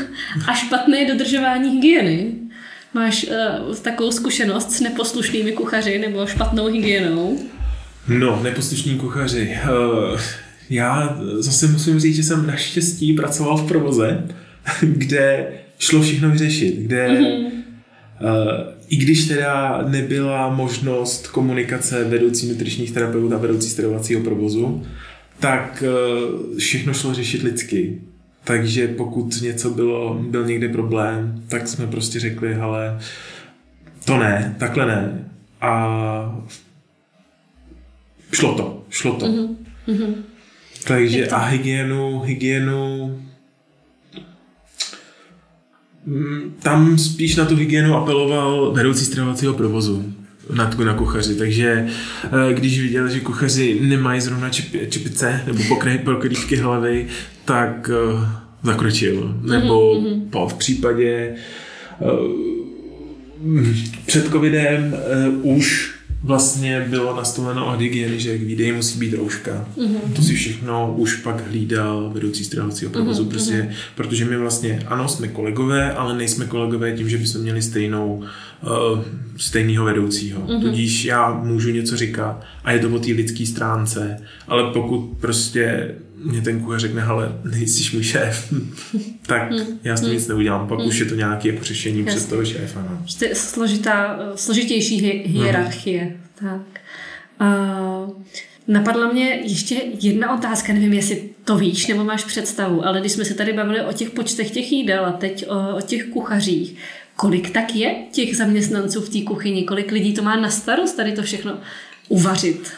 a 0.48 0.54
špatné 0.54 1.04
dodržování 1.04 1.70
hygieny. 1.70 2.32
Máš 2.94 3.26
uh, 3.68 3.76
takovou 3.76 4.12
zkušenost 4.12 4.70
s 4.70 4.80
neposlušnými 4.80 5.52
kuchaři 5.52 5.98
nebo 5.98 6.26
špatnou 6.26 6.66
hygienou? 6.66 7.38
No, 8.08 8.42
neposlušní 8.42 8.98
kuchaři. 8.98 9.58
Uh, 9.64 10.20
já 10.72 11.18
zase 11.38 11.66
musím 11.66 12.00
říct, 12.00 12.16
že 12.16 12.22
jsem 12.22 12.46
naštěstí 12.46 13.12
pracoval 13.12 13.56
v 13.56 13.68
provoze, 13.68 14.26
kde 14.80 15.46
šlo 15.78 16.02
všechno 16.02 16.30
vyřešit, 16.30 16.76
kde 16.76 17.08
Mhm. 17.08 17.44
uh, 17.44 17.52
i 18.88 18.96
když 18.96 19.24
teda 19.28 19.84
nebyla 19.88 20.54
možnost 20.54 21.26
komunikace 21.26 22.04
vedoucí 22.04 22.48
nutričních 22.48 22.92
terapeutů 22.92 23.34
a 23.34 23.38
vedoucí 23.38 23.70
stravovacího 23.70 24.20
provozu, 24.20 24.82
tak 25.40 25.84
eh, 25.86 26.58
všechno 26.58 26.94
šlo 26.94 27.14
řešit 27.14 27.42
lidsky. 27.42 28.00
Takže 28.44 28.88
pokud 28.88 29.42
něco 29.42 29.70
bylo, 29.70 30.14
byl 30.28 30.46
někde 30.46 30.68
problém, 30.68 31.42
tak 31.48 31.68
jsme 31.68 31.86
prostě 31.86 32.20
řekli, 32.20 32.54
ale 32.54 32.98
to 34.04 34.18
ne, 34.18 34.54
takhle 34.58 34.86
ne. 34.86 35.28
A 35.60 36.44
šlo 38.32 38.54
to, 38.54 38.84
šlo 38.90 39.12
to. 39.14 39.26
Mm-hmm. 39.26 40.14
Takže 40.84 41.26
to? 41.26 41.34
a 41.36 41.44
hygienu, 41.44 42.20
hygienu 42.20 43.20
mm, 46.06 46.54
tam 46.62 46.98
spíš 46.98 47.36
na 47.36 47.44
tu 47.44 47.56
hygienu 47.56 47.94
apeloval 47.94 48.72
vedoucí 48.72 49.04
stravovacího 49.04 49.54
provozu 49.54 50.12
na, 50.54 50.70
na 50.84 50.94
kuchaři, 50.94 51.34
takže 51.34 51.86
eh, 52.24 52.54
když 52.54 52.80
viděl, 52.80 53.08
že 53.08 53.20
kuchaři 53.20 53.78
nemají 53.82 54.20
zrovna 54.20 54.50
čip, 54.50 54.90
čepice 54.90 55.40
nebo 55.46 55.64
pokrývky 56.04 56.56
hlavy, 56.56 57.06
tak 57.44 57.90
uh, 58.14 58.24
zakročil. 58.62 59.34
Nebo 59.42 59.94
mm-hmm. 59.94 60.30
po, 60.30 60.48
v 60.48 60.54
případě 60.54 61.34
uh, 61.98 62.30
před 64.06 64.28
covidem 64.28 64.96
uh, 65.44 65.56
už 65.56 65.91
vlastně 66.22 66.86
bylo 66.90 67.16
nastoleno 67.16 67.66
od 67.66 67.80
hygieny, 67.80 68.20
že 68.20 68.38
k 68.38 68.42
výdeji 68.42 68.72
musí 68.72 68.98
být 68.98 69.14
rouška. 69.14 69.68
Mm-hmm. 69.76 70.12
To 70.16 70.22
si 70.22 70.34
všechno 70.34 70.94
už 70.96 71.16
pak 71.16 71.48
hlídal 71.48 72.10
vedoucí 72.14 72.44
stravovacího 72.44 72.90
provozu, 72.90 73.24
mm-hmm. 73.24 73.28
prostě, 73.28 73.74
protože 73.94 74.24
my 74.24 74.36
vlastně, 74.36 74.82
ano, 74.86 75.08
jsme 75.08 75.28
kolegové, 75.28 75.92
ale 75.92 76.16
nejsme 76.16 76.46
kolegové 76.46 76.92
tím, 76.92 77.08
že 77.08 77.18
bychom 77.18 77.40
měli 77.40 77.62
stejnou 77.62 78.24
uh, 78.62 79.00
stejného 79.36 79.84
vedoucího. 79.84 80.40
Mm-hmm. 80.40 80.60
Tudíž 80.60 81.04
já 81.04 81.32
můžu 81.32 81.70
něco 81.70 81.96
říkat 81.96 82.44
a 82.64 82.72
je 82.72 82.78
to 82.78 82.90
o 82.90 82.98
té 82.98 83.10
lidské 83.12 83.46
stránce, 83.46 84.20
ale 84.48 84.72
pokud 84.72 85.00
prostě 85.20 85.94
mě 86.22 86.40
ten 86.40 86.60
kuchař 86.60 86.80
řekne, 86.80 87.02
ale 87.02 87.32
nejsi 87.44 87.96
můj 87.96 88.04
šéf, 88.04 88.54
tak 89.26 89.50
mm. 89.50 89.58
já 89.84 89.96
s 89.96 90.00
tím 90.00 90.08
mm. 90.08 90.14
nic 90.14 90.28
neudělám. 90.28 90.68
Pak 90.68 90.78
mm. 90.78 90.86
už 90.86 90.98
je 90.98 91.06
to 91.06 91.14
nějaké 91.14 91.48
jako 91.48 91.64
řešení 91.64 91.98
Jasně. 91.98 92.10
přes 92.10 92.26
toho 92.26 92.44
šéfa. 92.44 92.86
No. 92.90 93.06
Složitá, 93.34 94.18
složitější 94.34 95.02
hi- 95.02 95.22
hierarchie. 95.26 96.04
Mm. 96.04 96.12
Tak. 96.34 96.60
Uh, 97.40 98.22
napadla 98.68 99.12
mě 99.12 99.40
ještě 99.44 99.82
jedna 100.00 100.34
otázka, 100.34 100.72
nevím, 100.72 100.92
jestli 100.92 101.30
to 101.44 101.56
víš 101.56 101.86
nebo 101.86 102.04
máš 102.04 102.24
představu, 102.24 102.86
ale 102.86 103.00
když 103.00 103.12
jsme 103.12 103.24
se 103.24 103.34
tady 103.34 103.52
bavili 103.52 103.80
o 103.80 103.92
těch 103.92 104.10
počtech 104.10 104.50
těch 104.50 104.72
jídel 104.72 105.06
a 105.06 105.12
teď 105.12 105.46
o, 105.48 105.76
o 105.76 105.80
těch 105.80 106.04
kuchařích, 106.04 106.76
kolik 107.16 107.50
tak 107.50 107.74
je 107.74 107.94
těch 108.12 108.36
zaměstnanců 108.36 109.00
v 109.00 109.08
té 109.08 109.20
kuchyni, 109.20 109.64
kolik 109.64 109.92
lidí 109.92 110.14
to 110.14 110.22
má 110.22 110.36
na 110.36 110.50
starost 110.50 110.96
tady 110.96 111.12
to 111.12 111.22
všechno 111.22 111.58
uvařit? 112.08 112.72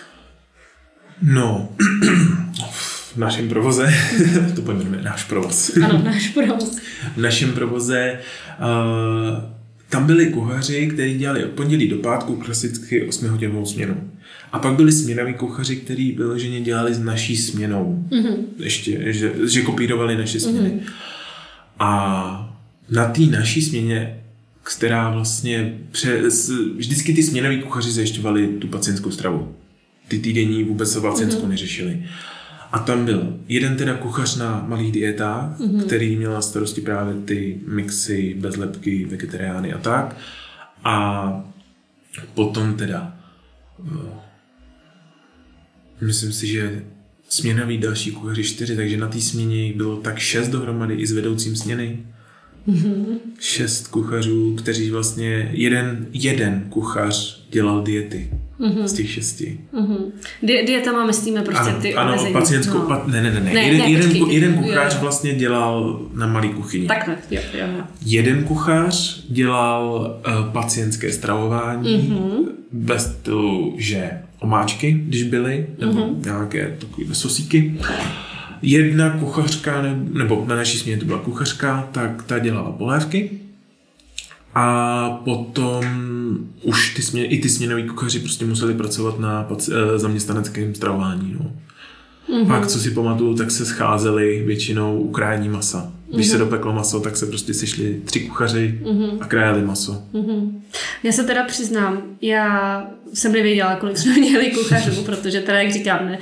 No, 1.23 1.69
v 3.15 3.17
našem 3.17 3.49
provoze, 3.49 3.95
to 4.57 4.63
pojmenujeme 4.63 5.03
náš 5.03 5.25
provoz. 5.25 5.71
Ano, 5.77 6.03
náš 6.05 6.29
provoz. 6.29 6.79
v 7.17 7.21
našem 7.21 7.53
provoze 7.53 8.19
uh, 8.61 9.55
tam 9.89 10.07
byli 10.07 10.27
kuchaři, 10.27 10.87
kteří 10.87 11.19
dělali 11.19 11.45
od 11.45 11.51
pondělí 11.51 11.89
do 11.89 11.97
pátku 11.97 12.37
klasicky 12.37 13.09
8 13.09 13.29
hodinovou 13.29 13.67
směnu. 13.67 14.11
A 14.53 14.59
pak 14.59 14.75
byli 14.75 14.93
směnoví 14.93 15.35
kuchaři, 15.35 15.77
kteří 15.77 16.13
vyloženě 16.13 16.61
dělali 16.61 16.95
s 16.95 16.99
naší 16.99 17.37
směnou. 17.37 18.05
Mm-hmm. 18.11 18.37
Ještě, 18.59 19.13
že, 19.13 19.33
že 19.49 19.63
kopírovali 19.63 20.17
naše 20.17 20.41
směny. 20.41 20.69
Mm-hmm. 20.69 20.93
A 21.79 22.57
na 22.91 23.05
té 23.05 23.21
naší 23.23 23.63
směně, 23.63 24.21
která 24.63 25.11
vlastně 25.11 25.79
přes, 25.91 26.51
vždycky 26.77 27.15
ty 27.15 27.23
směnoví 27.23 27.63
kuchaři 27.63 27.91
zajišťovali 27.91 28.47
tu 28.47 28.69
pacientskou 28.69 29.11
stravu. 29.11 29.55
Ty 30.09 30.19
týdenní 30.19 30.65
vůbec 30.65 30.93
se 30.93 31.01
pacientskou 31.01 31.43
mm-hmm. 31.43 31.49
neřešili. 31.49 32.03
A 32.75 32.79
tam 32.79 33.05
byl 33.05 33.39
jeden 33.49 33.77
teda 33.77 33.95
kuchař 33.95 34.37
na 34.37 34.65
malých 34.69 34.93
dietách, 34.93 35.61
mm-hmm. 35.61 35.85
který 35.85 36.17
měl 36.17 36.33
na 36.33 36.43
starosti 36.43 36.81
právě 36.81 37.15
ty 37.15 37.61
mixy, 37.67 38.35
bezlepky, 38.39 39.05
vegetariány 39.05 39.73
a 39.73 39.79
tak. 39.79 40.17
A 40.85 41.45
potom 42.35 42.75
teda 42.75 43.17
eh, 43.87 44.21
myslím 46.01 46.33
si, 46.33 46.47
že 46.47 46.85
směnový 47.29 47.79
další 47.79 48.13
kuchaři 48.13 48.45
čtyři, 48.45 48.77
takže 48.77 48.97
na 48.97 49.09
té 49.09 49.21
směně 49.21 49.73
bylo 49.73 49.97
tak 49.97 50.19
šest 50.19 50.49
dohromady 50.49 50.95
i 50.95 51.07
s 51.07 51.13
vedoucím 51.13 51.57
směny. 51.57 52.07
Mm-hmm. 52.69 53.19
Šest 53.41 53.89
kuchařů, 53.89 54.57
kteří 54.57 54.91
vlastně, 54.91 55.51
jeden, 55.53 56.07
jeden 56.13 56.67
kuchař 56.69 57.47
dělal 57.51 57.83
diety 57.83 58.31
mm-hmm. 58.61 58.85
z 58.85 58.93
těch 58.93 59.11
šesti. 59.11 59.61
Mm-hmm. 59.75 60.13
Di- 60.43 60.67
dietama 60.67 61.07
myslíme 61.07 61.43
prostě 61.43 61.71
ano, 61.71 61.81
ty 61.81 61.95
Ano, 61.95 62.13
omezení. 62.13 62.33
pacientskou, 62.33 62.79
no. 62.79 62.87
pa, 62.87 63.03
ne, 63.07 63.23
ne, 63.23 63.31
ne, 63.33 63.41
ne. 63.41 63.55
ne 63.55 63.63
jeden, 63.63 63.79
ne, 63.79 63.91
jeden, 63.91 64.19
počkej, 64.19 64.35
jeden 64.35 64.55
kuchař 64.55 64.95
jo. 64.95 65.01
vlastně 65.01 65.35
dělal 65.35 66.01
na 66.15 66.27
malý 66.27 66.49
kuchyni. 66.49 66.87
Takhle, 66.87 67.17
jo, 67.31 67.41
jo. 67.55 67.85
Jeden 68.07 68.45
kuchař 68.45 69.25
dělal 69.29 70.17
uh, 70.27 70.53
pacientské 70.53 71.13
stravování 71.13 71.99
mm-hmm. 71.99 72.49
bez 72.73 73.19
toho, 73.23 73.73
že 73.77 74.11
omáčky, 74.41 74.93
když 74.93 75.23
byly, 75.23 75.67
nebo 75.81 75.93
mm-hmm. 75.93 76.25
nějaké 76.25 76.77
takové 76.79 77.15
sosíky. 77.15 77.75
Jedna 78.63 79.11
kuchařka, 79.11 79.83
nebo 80.13 80.45
na 80.49 80.57
naší 80.57 80.79
směně 80.79 80.99
to 81.01 81.07
byla 81.07 81.19
kuchařka, 81.19 81.89
tak 81.93 82.23
ta 82.23 82.39
dělala 82.39 82.73
polévky. 82.73 83.31
A 84.55 85.11
potom 85.25 85.85
už 86.63 86.95
ty 86.95 87.03
smě, 87.03 87.27
i 87.27 87.41
ty 87.41 87.49
směnoví 87.49 87.89
kuchaři 87.89 88.19
prostě 88.19 88.45
museli 88.45 88.75
pracovat 88.75 89.19
na 89.19 89.49
eh, 89.69 89.99
zaměstnaneckém 89.99 90.75
stravování. 90.75 91.37
No. 91.41 91.53
Mm-hmm. 92.29 92.47
Pak, 92.47 92.67
co 92.67 92.79
si 92.79 92.91
pamatuju, 92.91 93.35
tak 93.35 93.51
se 93.51 93.67
scházeli 93.67 94.43
většinou 94.47 94.99
u 95.01 95.11
krájení 95.11 95.49
masa. 95.49 95.93
Když 96.15 96.27
mm-hmm. 96.27 96.31
se 96.31 96.39
dopeklo 96.39 96.73
maso, 96.73 97.01
tak 97.01 97.17
se 97.17 97.27
prostě 97.27 97.55
sešli 97.55 98.01
tři 98.05 98.21
kuchaři 98.21 98.81
mm-hmm. 98.83 99.19
a 99.21 99.27
krájeli 99.27 99.63
maso. 99.63 100.03
Mm-hmm. 100.15 100.61
Já 101.03 101.13
se 101.13 101.25
teda 101.25 101.45
přiznám, 101.45 102.03
já 102.23 102.87
jsem 103.15 103.33
nevěděla, 103.33 103.77
kolik 103.77 103.99
jsme 103.99 104.13
měli 104.19 104.51
kuchařů, 104.51 105.03
protože 105.03 105.41
teda, 105.41 105.63
jak 105.63 105.73
říkám, 105.73 106.07
ne, 106.07 106.19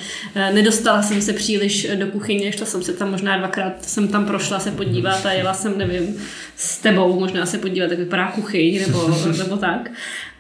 nedostala 0.53 1.03
jsem 1.03 1.23
se 1.23 1.33
příliš 1.33 1.89
do 1.95 2.07
kuchyně, 2.07 2.53
šla 2.53 2.67
jsem 2.67 2.83
se 2.83 2.93
tam 2.93 3.11
možná 3.11 3.39
dvakrát, 3.39 3.85
jsem 3.85 4.09
tam 4.09 4.25
prošla 4.27 4.59
se 4.59 4.71
podívat 4.71 5.27
a 5.27 5.33
jela 5.33 5.55
jsem, 5.55 5.79
nevím, 5.79 6.17
s 6.57 6.79
tebou 6.79 7.21
možná 7.21 7.47
se 7.47 7.59
podívat, 7.59 7.91
jak 7.91 7.99
vypadá 7.99 8.31
kuchyň 8.31 8.81
nebo, 8.81 9.17
nebo 9.39 9.57
tak. 9.57 9.91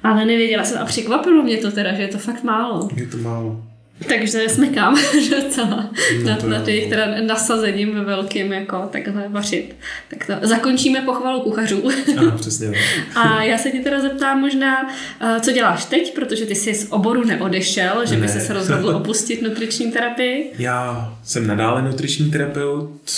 Ale 0.03 0.25
nevěděla 0.25 0.65
jsem 0.65 0.79
a 0.79 0.85
překvapilo 0.85 1.43
mě 1.43 1.57
to 1.57 1.71
teda, 1.71 1.95
že 1.95 2.03
je 2.03 2.09
to 2.09 2.19
fakt 2.19 2.43
málo. 2.43 2.89
Je 2.97 3.07
to 3.07 3.17
málo. 3.17 3.72
Takže 4.09 4.49
smekám 4.49 4.97
docela 5.31 5.91
no, 6.23 6.31
nad, 6.31 6.45
nad 6.45 6.69
jejich 6.69 6.91
teda 6.91 7.07
nasazením 7.27 8.05
velkým 8.05 8.53
jako 8.53 8.89
takhle 8.93 9.29
vařit. 9.29 9.77
Tak 10.11 10.27
to 10.27 10.49
zakončíme 10.49 11.01
pochvalu 11.01 11.41
kuchařů. 11.41 11.83
Ano, 12.19 12.33
přesně. 12.33 12.73
A 13.15 13.43
já 13.43 13.59
se 13.59 13.71
ti 13.71 13.81
teda 13.81 14.01
zeptám 14.01 14.41
možná, 14.41 14.89
eh, 15.21 15.41
co 15.41 15.53
děláš 15.53 15.85
teď, 15.85 16.15
protože 16.15 16.47
ty 16.47 16.55
jsi 16.55 16.75
z 16.75 16.87
oboru 16.91 17.25
neodešel, 17.25 18.07
že 18.07 18.15
by 18.15 18.21
ne. 18.21 18.29
se 18.29 18.53
rozhodl 18.53 18.89
opustit 18.97 19.43
nutriční 19.43 19.93
terapii. 19.93 20.53
Já 20.59 21.13
jsem 21.25 21.47
nadále 21.47 21.83
nutriční 21.83 22.31
terapeut, 22.31 23.11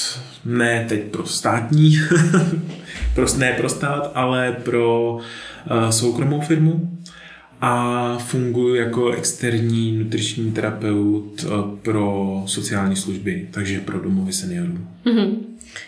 ne 0.44 0.86
teď 0.88 1.02
pro 1.02 1.26
státní, 1.26 1.98
ne 3.36 3.52
pro 3.52 3.68
stát, 3.68 4.10
ale 4.14 4.56
pro 4.62 5.12
uh, 5.12 5.90
soukromou 5.90 6.40
firmu 6.40 6.90
a 7.60 8.18
funguji 8.18 8.74
jako 8.74 9.10
externí 9.10 9.92
nutriční 9.92 10.52
terapeut 10.52 11.44
eh, 11.44 11.48
pro 11.82 12.42
sociální 12.46 12.96
služby, 12.96 13.48
takže 13.50 13.80
pro 13.80 14.00
domovy 14.00 14.32
seniorů. 14.32 14.78
Mm-hmm. 15.04 15.36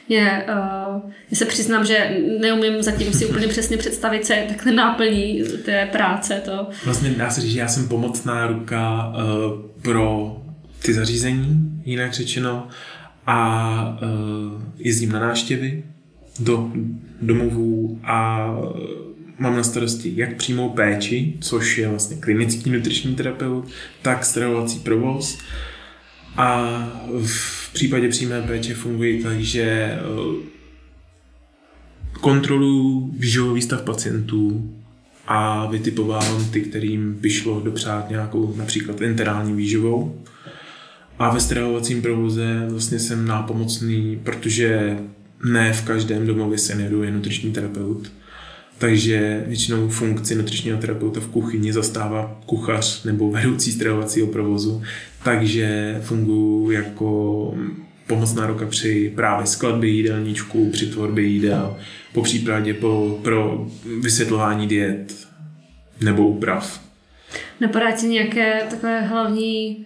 Je, 0.08 0.44
uh, 0.48 1.10
já 1.30 1.36
se 1.36 1.44
přiznám, 1.44 1.86
že 1.86 2.16
neumím 2.40 2.82
zatím 2.82 3.12
si 3.12 3.26
úplně 3.26 3.48
přesně 3.48 3.76
představit, 3.76 4.26
co 4.26 4.32
je 4.32 4.46
takhle 4.48 4.72
náplní 4.72 5.42
té 5.64 5.88
práce. 5.92 6.42
To. 6.44 6.68
Vlastně 6.84 7.10
dá 7.10 7.30
se 7.30 7.40
říct, 7.40 7.52
že 7.52 7.58
já 7.58 7.68
jsem 7.68 7.88
pomocná 7.88 8.46
ruka 8.46 9.08
uh, 9.08 9.60
pro 9.82 10.36
ty 10.82 10.94
zařízení, 10.94 11.82
jinak 11.84 12.12
řečeno, 12.12 12.68
a 13.26 13.98
uh, 14.02 14.62
jezdím 14.78 15.12
na 15.12 15.20
náštěvy 15.20 15.84
do 16.40 16.70
domovů 17.22 18.00
a 18.04 18.46
mám 19.38 19.56
na 19.56 19.62
starosti 19.62 20.12
jak 20.16 20.36
přímou 20.36 20.68
péči, 20.68 21.34
což 21.40 21.78
je 21.78 21.88
vlastně 21.88 22.16
klinický 22.16 22.70
nutriční 22.70 23.14
terapeut, 23.14 23.68
tak 24.02 24.24
stravovací 24.24 24.78
provoz. 24.78 25.38
A 26.36 26.62
v 27.26 27.72
případě 27.72 28.08
přímé 28.08 28.42
péče 28.42 28.74
funguje 28.74 29.22
tak, 29.22 29.40
že 29.40 29.62
eh, 29.62 29.98
kontroluji 32.20 33.10
výživový 33.18 33.62
stav 33.62 33.82
pacientů 33.82 34.70
a 35.26 35.66
vytipovávám 35.66 36.50
ty, 36.50 36.60
kterým 36.60 37.14
by 37.14 37.30
šlo 37.30 37.60
dopřát 37.60 38.10
nějakou 38.10 38.56
například 38.56 39.00
enterální 39.00 39.52
výživou. 39.52 40.22
A 41.18 41.34
ve 41.34 41.40
stravovacím 41.40 42.02
provoze 42.02 42.66
vlastně 42.70 42.98
jsem 42.98 43.26
nápomocný, 43.26 44.20
protože 44.24 44.98
ne 45.44 45.72
v 45.72 45.82
každém 45.84 46.26
domově 46.26 46.58
seniorů 46.58 47.02
je 47.02 47.10
nutriční 47.10 47.52
terapeut 47.52 48.10
takže 48.78 49.44
většinou 49.46 49.88
funkci 49.88 50.34
nutričního 50.34 50.78
terapeuta 50.78 51.20
v 51.20 51.26
kuchyni 51.26 51.72
zastává 51.72 52.40
kuchař 52.46 53.04
nebo 53.04 53.30
vedoucí 53.30 53.72
stravovacího 53.72 54.26
provozu, 54.26 54.82
takže 55.24 55.98
funguji 56.02 56.76
jako 56.76 57.54
pomocná 58.06 58.46
ruka 58.46 58.66
při 58.66 59.12
právě 59.14 59.46
skladbě 59.46 59.90
jídelníčku, 59.90 60.70
při 60.70 60.86
tvorbě 60.86 61.24
jídel, 61.24 61.76
po 62.12 62.22
případě 62.22 62.74
po, 62.74 63.20
pro 63.22 63.66
vysvětlování 64.00 64.66
diet 64.66 65.26
nebo 66.00 66.28
úprav. 66.28 66.80
Napadá 67.60 67.92
ti 67.92 68.06
nějaké 68.06 68.62
takové 68.70 69.00
hlavní 69.00 69.85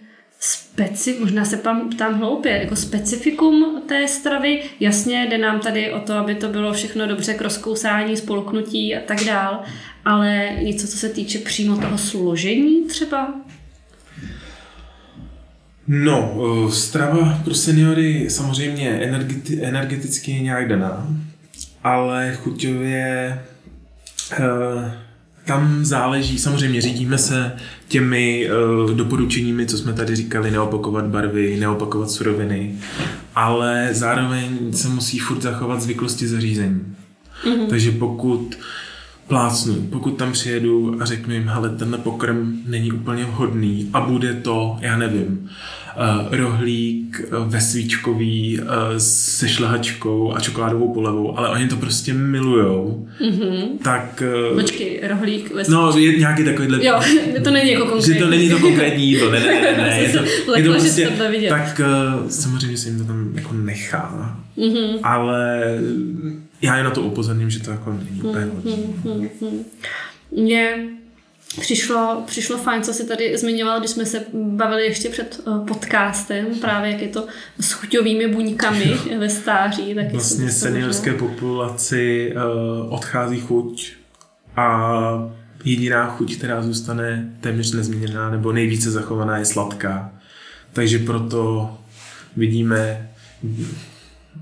speci, 0.85 1.17
možná 1.19 1.45
se 1.45 1.57
ptám, 1.57 1.89
ptám 1.89 2.19
hloupě, 2.19 2.51
jako 2.51 2.75
specifikum 2.75 3.81
té 3.87 4.07
stravy. 4.07 4.63
Jasně, 4.79 5.27
jde 5.29 5.37
nám 5.37 5.59
tady 5.59 5.91
o 5.91 5.99
to, 5.99 6.13
aby 6.13 6.35
to 6.35 6.49
bylo 6.49 6.73
všechno 6.73 7.07
dobře 7.07 7.33
k 7.33 7.41
rozkousání, 7.41 8.17
spolknutí 8.17 8.95
a 8.95 8.99
tak 9.05 9.23
dál, 9.23 9.63
ale 10.05 10.49
něco, 10.61 10.87
co 10.87 10.97
se 10.97 11.09
týče 11.09 11.39
přímo 11.39 11.77
toho 11.77 11.97
složení 11.97 12.85
třeba? 12.85 13.33
No, 15.87 16.33
eh, 16.67 16.71
strava 16.71 17.41
pro 17.43 17.55
seniory 17.55 18.29
samozřejmě 18.29 18.99
energeti- 18.99 19.59
energeticky 19.61 20.31
nějak 20.33 20.67
daná, 20.67 21.07
ale 21.83 22.35
chuťově 22.35 23.39
uh, 24.39 24.91
tam 25.51 25.85
záleží, 25.85 26.39
samozřejmě 26.39 26.81
řídíme 26.81 27.17
se 27.17 27.51
těmi 27.87 28.49
uh, 28.85 28.91
doporučeními, 28.91 29.65
co 29.65 29.77
jsme 29.77 29.93
tady 29.93 30.15
říkali, 30.15 30.51
neopakovat 30.51 31.05
barvy, 31.05 31.57
neopakovat 31.59 32.11
suroviny, 32.11 32.75
ale 33.35 33.89
zároveň 33.91 34.73
se 34.73 34.87
musí 34.87 35.19
furt 35.19 35.41
zachovat 35.41 35.81
zvyklosti 35.81 36.27
zařízení. 36.27 36.81
Mm-hmm. 37.43 37.67
Takže 37.69 37.91
pokud 37.91 38.57
plácnu, 39.27 39.75
pokud 39.89 40.11
tam 40.11 40.31
přijedu 40.31 41.01
a 41.01 41.05
řeknu 41.05 41.33
jim, 41.33 41.47
hele, 41.47 41.69
tenhle 41.69 41.97
pokrm 41.97 42.61
není 42.65 42.91
úplně 42.91 43.25
vhodný 43.25 43.89
a 43.93 44.01
bude 44.01 44.33
to, 44.33 44.77
já 44.79 44.97
nevím, 44.97 45.27
uh, 45.27 45.49
rohlík 46.31 47.21
uh, 47.39 47.51
ve 47.51 47.61
svíčkový 47.61 48.59
uh, 48.59 48.67
se 48.97 49.49
šlehačkou 49.49 50.33
a 50.35 50.39
čokoládovou 50.39 50.93
polevou, 50.93 51.37
ale 51.37 51.49
oni 51.49 51.67
to 51.67 51.75
prostě 51.75 52.13
milujou, 52.13 53.07
mm-hmm. 53.21 53.63
tak... 53.83 54.23
Počkej, 54.55 55.01
rohlík 55.09 55.53
ve 55.55 55.63
No, 55.69 55.97
je 55.97 56.17
nějaký 56.17 56.43
takovýhle... 56.43 56.85
Jo, 56.85 57.01
to 57.43 57.51
není 57.51 57.71
jako 57.71 57.85
konkrétní. 57.85 58.13
Že 58.13 58.19
to 58.19 58.29
není 58.29 58.49
to 58.49 58.59
konkrétní 58.59 59.07
jídlo, 59.07 59.31
ne, 59.31 59.39
ne, 59.39 59.61
ne, 59.61 59.77
ne. 59.77 59.99
je 60.01 60.09
to, 60.09 60.55
je 60.55 60.63
to 60.63 60.71
prostě, 60.71 61.09
tak 61.49 61.81
samozřejmě 62.29 62.77
se 62.77 62.89
jim 62.89 62.97
to 62.97 63.03
tam 63.03 63.31
jako 63.35 63.53
nechá, 63.53 64.39
mm-hmm. 64.57 64.99
ale 65.03 65.61
já 66.61 66.77
je 66.77 66.83
na 66.83 66.89
to 66.91 67.01
upozorním, 67.01 67.49
že 67.49 67.59
to 67.59 67.71
jako 67.71 67.93
není 67.93 68.21
úplně 68.21 68.45
mm-hmm. 68.45 69.63
Mě 70.31 70.75
Přišlo, 71.59 72.23
přišlo 72.27 72.57
fajn, 72.57 72.83
co 72.83 72.93
si 72.93 73.07
tady 73.07 73.37
zmiňoval, 73.37 73.79
když 73.79 73.91
jsme 73.91 74.05
se 74.05 74.25
bavili 74.33 74.83
ještě 74.83 75.09
před 75.09 75.41
uh, 75.45 75.67
podcastem, 75.67 76.45
právě 76.61 76.91
jak 76.91 77.01
je 77.01 77.07
to 77.07 77.27
s 77.59 77.71
chuťovými 77.71 78.27
buňkami 78.27 78.97
ve 79.17 79.29
stáří. 79.29 79.95
Tak 79.95 80.11
vlastně 80.11 80.51
seniorské 80.51 81.13
populaci 81.13 82.33
uh, 82.35 82.93
odchází 82.93 83.39
chuť 83.39 83.93
a 84.55 85.29
jediná 85.65 86.07
chuť, 86.07 86.37
která 86.37 86.61
zůstane 86.61 87.35
téměř 87.41 87.71
nezměněná 87.71 88.29
nebo 88.29 88.51
nejvíce 88.51 88.91
zachovaná 88.91 89.37
je 89.37 89.45
sladká. 89.45 90.11
Takže 90.73 90.99
proto 90.99 91.69
vidíme 92.37 93.09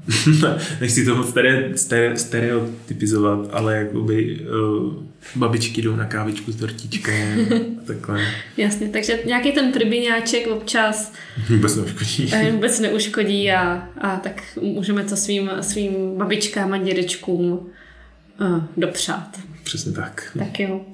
nechci 0.81 1.05
to 1.05 1.15
moc 1.15 1.35
stereotypizovat, 2.15 3.49
ale 3.51 3.77
jakoby 3.77 4.39
uh, 4.39 4.93
babičky 5.35 5.81
jdou 5.81 5.95
na 5.95 6.05
kávičku 6.05 6.51
s 6.51 6.55
dortičkem 6.55 7.47
a 7.81 7.85
takhle. 7.85 8.27
Jasně, 8.57 8.89
takže 8.89 9.19
nějaký 9.25 9.51
ten 9.51 9.71
prbiňáček 9.71 10.47
občas 10.47 11.13
vůbec 11.49 11.75
neuškodí. 11.75 12.29
Eh, 12.33 12.51
vůbec 12.51 12.79
neuškodí 12.79 13.51
a, 13.51 13.89
a 14.01 14.17
tak 14.17 14.43
můžeme 14.61 15.03
to 15.03 15.15
svým, 15.15 15.51
svým 15.61 16.17
babičkám 16.17 16.73
a 16.73 16.77
dědečkům 16.77 17.51
uh, 17.51 18.63
dopřát. 18.77 19.39
Přesně 19.63 19.91
tak. 19.91 20.37
Tak 20.39 20.59
jo. 20.59 20.85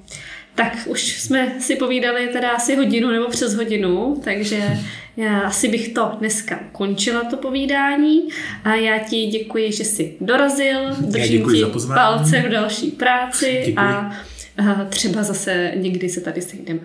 Tak 0.56 0.78
už 0.86 1.20
jsme 1.20 1.52
si 1.60 1.76
povídali 1.76 2.28
teda 2.28 2.50
asi 2.50 2.76
hodinu 2.76 3.10
nebo 3.10 3.28
přes 3.28 3.54
hodinu, 3.54 4.20
takže 4.24 4.78
já 5.16 5.40
asi 5.40 5.68
bych 5.68 5.88
to 5.88 6.12
dneska 6.18 6.60
končila 6.72 7.24
to 7.24 7.36
povídání. 7.36 8.28
A 8.64 8.74
já 8.74 8.98
ti 8.98 9.26
děkuji, 9.26 9.72
že 9.72 9.84
jsi 9.84 10.16
dorazil, 10.20 10.96
držím 11.00 11.50
ti 11.50 11.64
palce 11.94 12.40
v 12.40 12.48
další 12.50 12.90
práci. 12.90 13.74
A, 13.76 13.82
a 14.58 14.84
třeba 14.88 15.22
zase 15.22 15.72
někdy 15.76 16.08
se 16.08 16.20
tady 16.20 16.42
sejdeme. 16.42 16.80